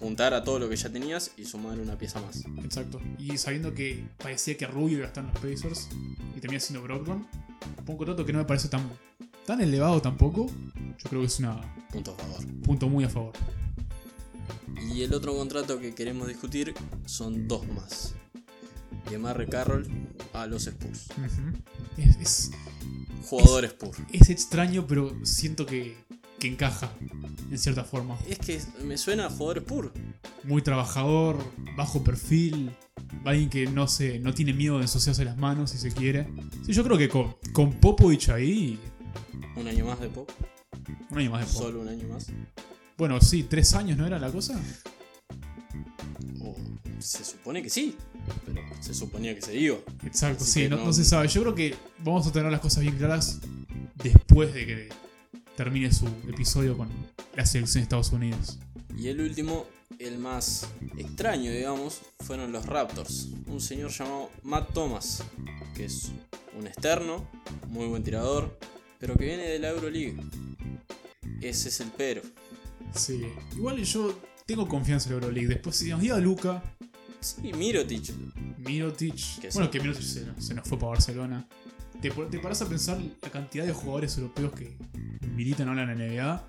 juntar 0.00 0.34
a 0.34 0.44
todo 0.44 0.58
lo 0.58 0.68
que 0.68 0.76
ya 0.76 0.90
tenías 0.90 1.32
y 1.36 1.44
sumar 1.44 1.78
una 1.78 1.96
pieza 1.98 2.20
más. 2.20 2.44
Exacto. 2.64 3.00
Y 3.18 3.36
sabiendo 3.38 3.74
que 3.74 4.04
parecía 4.18 4.56
que 4.56 4.66
Rubio 4.66 4.98
iba 4.98 5.04
a 5.04 5.08
estar 5.08 5.24
en 5.24 5.30
los 5.32 5.38
Pacers 5.40 5.88
y 6.36 6.40
termina 6.40 6.60
siendo 6.60 6.82
Brogdon, 6.82 7.26
un 7.86 7.96
contrato 7.96 8.24
que 8.24 8.32
no 8.32 8.38
me 8.38 8.44
parece 8.44 8.68
tan, 8.68 8.88
tan 9.46 9.60
elevado 9.60 10.00
tampoco. 10.02 10.46
Yo 10.98 11.08
creo 11.08 11.20
que 11.22 11.26
es 11.26 11.38
un 11.40 11.60
Punto 11.92 12.12
a 12.12 12.16
favor. 12.16 12.46
punto 12.62 12.88
muy 12.88 13.04
a 13.04 13.08
favor. 13.08 13.32
Y 14.94 15.02
el 15.02 15.14
otro 15.14 15.34
contrato 15.34 15.78
que 15.80 15.94
queremos 15.94 16.28
discutir 16.28 16.74
son 17.06 17.48
dos 17.48 17.66
más. 17.68 18.14
De 19.10 19.18
Marre 19.18 19.48
Carroll 19.48 19.86
a 20.32 20.46
los 20.46 20.66
Spurs. 20.66 21.06
Es, 21.96 22.50
Jugador 23.28 23.64
Spurs. 23.64 23.98
es 24.12 24.28
extraño, 24.28 24.86
pero 24.86 25.14
siento 25.24 25.66
que, 25.66 25.96
que 26.38 26.48
encaja 26.48 26.90
en 27.50 27.58
cierta 27.58 27.84
forma. 27.84 28.16
Es 28.28 28.38
que 28.38 28.60
me 28.84 28.96
suena 28.98 29.26
a 29.26 29.30
jugador 29.30 29.58
Spurs. 29.58 29.90
Muy 30.44 30.62
trabajador, 30.62 31.38
bajo 31.76 32.02
perfil, 32.04 32.70
alguien 33.24 33.50
que 33.50 33.66
no 33.66 33.88
se, 33.88 34.18
no 34.20 34.32
tiene 34.34 34.52
miedo 34.52 34.76
de 34.76 34.82
ensuciarse 34.82 35.24
las 35.24 35.36
manos 35.36 35.70
si 35.70 35.78
se 35.78 35.90
quiere. 35.92 36.26
Sí, 36.64 36.72
yo 36.72 36.84
creo 36.84 36.96
que 36.98 37.08
con, 37.08 37.36
con 37.52 37.72
Popovich 37.74 38.28
ahí, 38.30 38.78
Un 39.56 39.66
año 39.66 39.84
más 39.86 40.00
de 40.00 40.08
pop. 40.08 40.30
un 41.10 41.18
año 41.18 41.30
más 41.30 41.40
de 41.46 41.52
Pop. 41.52 41.62
Solo 41.62 41.80
un 41.80 41.88
año 41.88 42.08
más. 42.08 42.26
Bueno, 42.96 43.20
sí, 43.20 43.44
tres 43.44 43.74
años 43.74 43.96
no 43.98 44.06
era 44.06 44.18
la 44.18 44.30
cosa. 44.30 44.60
O 46.40 46.56
se 46.98 47.24
supone 47.24 47.62
que 47.62 47.70
sí. 47.70 47.96
Pero 48.46 48.60
se 48.80 48.92
suponía 48.94 49.34
que 49.34 49.40
se 49.42 49.56
iba. 49.56 49.76
Exacto, 50.04 50.44
Así 50.44 50.64
sí, 50.64 50.68
no, 50.68 50.76
no- 50.76 50.86
no 50.86 50.92
se 50.92 51.04
sabe. 51.04 51.28
Yo 51.28 51.40
creo 51.42 51.54
que 51.54 51.74
vamos 52.04 52.26
a 52.26 52.32
tener 52.32 52.50
las 52.50 52.60
cosas 52.60 52.82
bien 52.82 52.96
claras 52.96 53.40
después 54.02 54.52
de 54.54 54.66
que 54.66 54.88
termine 55.58 55.92
su 55.92 56.06
episodio 56.28 56.76
con 56.76 56.88
la 57.34 57.44
selección 57.44 57.80
de 57.80 57.82
Estados 57.82 58.12
Unidos. 58.12 58.60
Y 58.96 59.08
el 59.08 59.20
último, 59.20 59.66
el 59.98 60.16
más 60.16 60.68
extraño, 60.96 61.50
digamos, 61.50 62.00
fueron 62.20 62.52
los 62.52 62.64
Raptors. 62.64 63.30
Un 63.48 63.60
señor 63.60 63.90
llamado 63.90 64.30
Matt 64.44 64.72
Thomas, 64.72 65.24
que 65.74 65.86
es 65.86 66.12
un 66.56 66.68
externo, 66.68 67.28
muy 67.70 67.88
buen 67.88 68.04
tirador, 68.04 68.56
pero 69.00 69.16
que 69.16 69.24
viene 69.24 69.48
de 69.48 69.58
la 69.58 69.70
Euroleague. 69.70 70.16
Ese 71.40 71.70
es 71.70 71.80
el 71.80 71.90
pero. 71.96 72.22
Sí, 72.94 73.26
igual 73.56 73.82
yo 73.82 74.16
tengo 74.46 74.68
confianza 74.68 75.08
en 75.08 75.16
la 75.16 75.22
Euroleague. 75.22 75.48
Después, 75.48 75.74
si 75.74 75.88
nos 75.88 76.00
diga 76.00 76.18
Luca, 76.18 76.62
Sí, 77.18 77.52
Mirotic. 77.52 78.14
Mirotic. 78.58 79.40
Que 79.40 79.48
bueno, 79.50 79.64
sí. 79.64 79.70
que 79.72 79.80
Mirotic 79.80 80.04
se, 80.04 80.40
se 80.40 80.54
nos 80.54 80.68
fue 80.68 80.78
para 80.78 80.90
Barcelona. 80.90 81.48
Te, 82.00 82.10
te 82.10 82.38
paras 82.38 82.62
a 82.62 82.68
pensar 82.68 83.00
la 83.22 83.30
cantidad 83.30 83.66
de 83.66 83.72
jugadores 83.72 84.16
europeos 84.18 84.52
que 84.52 84.76
militan 85.38 85.68
ahora 85.68 85.84
en 85.84 85.88
la 85.88 85.94
NBA. 85.94 86.44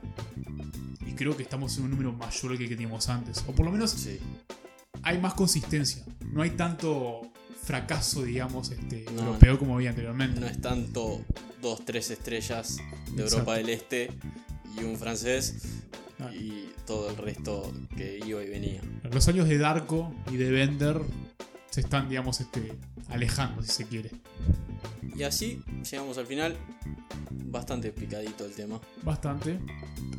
Y 1.07 1.13
creo 1.13 1.37
que 1.37 1.43
estamos 1.43 1.77
en 1.77 1.83
un 1.85 1.91
número 1.91 2.11
mayor 2.13 2.57
que 2.57 2.63
el 2.63 2.69
que 2.69 2.75
teníamos 2.75 3.07
antes. 3.07 3.43
O 3.47 3.51
por 3.53 3.65
lo 3.65 3.71
menos 3.71 3.91
Sí. 3.91 4.19
hay 5.03 5.19
más 5.19 5.33
consistencia. 5.35 6.03
No 6.33 6.41
hay 6.41 6.51
tanto 6.51 7.21
fracaso, 7.63 8.23
digamos, 8.23 8.71
este, 8.71 9.05
No, 9.13 9.21
europeo 9.21 9.59
como 9.59 9.75
había 9.75 9.91
anteriormente. 9.91 10.39
No 10.39 10.47
es 10.47 10.59
tanto 10.59 11.23
dos, 11.61 11.85
tres 11.85 12.09
estrellas 12.09 12.77
de 12.77 12.83
Exacto. 13.23 13.23
Europa 13.23 13.55
del 13.55 13.69
Este 13.69 14.11
y 14.75 14.83
un 14.83 14.97
francés 14.97 15.55
Ah. 16.19 16.31
y 16.33 16.69
todo 16.85 17.09
el 17.11 17.15
resto 17.17 17.71
que 17.95 18.19
iba 18.25 18.43
y 18.43 18.49
venía. 18.49 18.81
Los 19.13 19.27
años 19.27 19.47
de 19.47 19.57
Darko 19.57 20.13
y 20.31 20.35
de 20.37 20.51
Bender 20.51 20.99
se 21.79 21.85
están, 21.85 22.09
digamos, 22.09 22.41
este, 22.41 22.73
alejando, 23.07 23.63
si 23.63 23.71
se 23.71 23.85
quiere. 23.85 24.11
Y 25.15 25.23
así 25.23 25.61
llegamos 25.89 26.17
al 26.17 26.25
final. 26.27 26.57
Bastante 27.31 27.91
picadito 27.91 28.45
el 28.45 28.51
tema. 28.51 28.79
Bastante. 29.01 29.59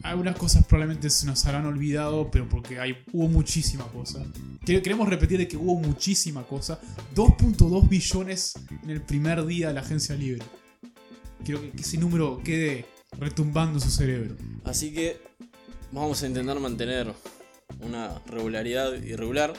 Algunas 0.02 0.36
cosas 0.36 0.64
probablemente 0.66 1.10
se 1.10 1.26
nos 1.26 1.44
habrán 1.46 1.66
olvidado, 1.66 2.30
pero 2.30 2.48
porque 2.48 2.80
hay, 2.80 2.96
hubo 3.12 3.28
muchísima 3.28 3.84
cosa. 3.88 4.24
Que- 4.64 4.80
Queremos 4.82 5.08
repetir 5.08 5.38
de 5.38 5.46
que 5.46 5.56
hubo 5.56 5.78
muchísima 5.78 6.42
cosa. 6.44 6.80
2.2 7.14 7.88
billones 7.88 8.54
en 8.82 8.90
el 8.90 9.02
primer 9.02 9.44
día 9.46 9.68
de 9.68 9.74
la 9.74 9.80
agencia 9.80 10.14
libre. 10.16 10.42
Quiero 11.44 11.60
que, 11.60 11.70
que 11.70 11.82
ese 11.82 11.98
número 11.98 12.40
quede 12.42 12.86
retumbando 13.18 13.74
en 13.78 13.80
su 13.80 13.90
cerebro. 13.90 14.36
Así 14.64 14.92
que 14.92 15.20
vamos 15.92 16.22
a 16.22 16.26
intentar 16.26 16.58
mantener 16.58 17.12
una 17.80 18.18
regularidad 18.26 18.94
irregular. 19.02 19.52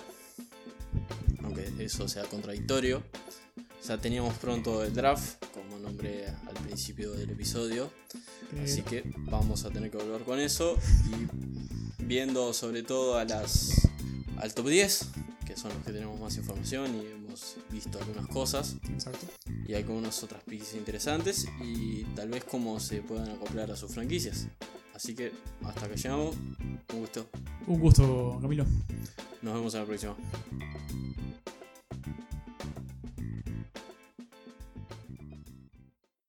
Aunque 1.43 1.71
eso 1.79 2.07
sea 2.07 2.23
contradictorio. 2.23 3.03
Ya 3.87 3.97
teníamos 3.97 4.35
pronto 4.35 4.83
el 4.83 4.93
draft, 4.93 5.43
como 5.53 5.79
nombré 5.79 6.27
al 6.27 6.53
principio 6.63 7.11
del 7.13 7.31
episodio. 7.31 7.91
Así 8.63 8.81
que 8.83 9.03
vamos 9.17 9.65
a 9.65 9.71
tener 9.71 9.89
que 9.89 9.97
volver 9.97 10.21
con 10.21 10.39
eso. 10.39 10.77
Y 11.07 12.03
viendo 12.03 12.53
sobre 12.53 12.83
todo 12.83 13.17
a 13.17 13.25
las 13.25 13.87
al 14.37 14.53
top 14.53 14.67
10, 14.69 15.07
que 15.45 15.55
son 15.55 15.73
los 15.73 15.83
que 15.83 15.91
tenemos 15.91 16.19
más 16.19 16.35
información 16.37 16.95
y 16.95 17.05
hemos 17.05 17.57
visto 17.69 17.99
algunas 17.99 18.27
cosas. 18.27 18.75
Exacto. 18.89 19.27
Y 19.67 19.73
algunas 19.73 20.23
otras 20.23 20.43
picks 20.43 20.73
interesantes 20.73 21.45
y 21.63 22.03
tal 22.15 22.29
vez 22.29 22.43
cómo 22.43 22.79
se 22.79 23.01
puedan 23.01 23.29
acoplar 23.29 23.71
a 23.71 23.75
sus 23.75 23.93
franquicias. 23.93 24.47
Así 25.01 25.15
que 25.15 25.31
hasta 25.65 25.89
que 25.89 25.95
llegamos. 25.95 26.35
Un 26.93 26.99
gusto. 26.99 27.27
Un 27.65 27.79
gusto, 27.79 28.37
Camilo. 28.39 28.65
Nos 29.41 29.55
vemos 29.55 29.73
en 29.73 29.79
la 29.79 29.85
próxima. 29.87 30.15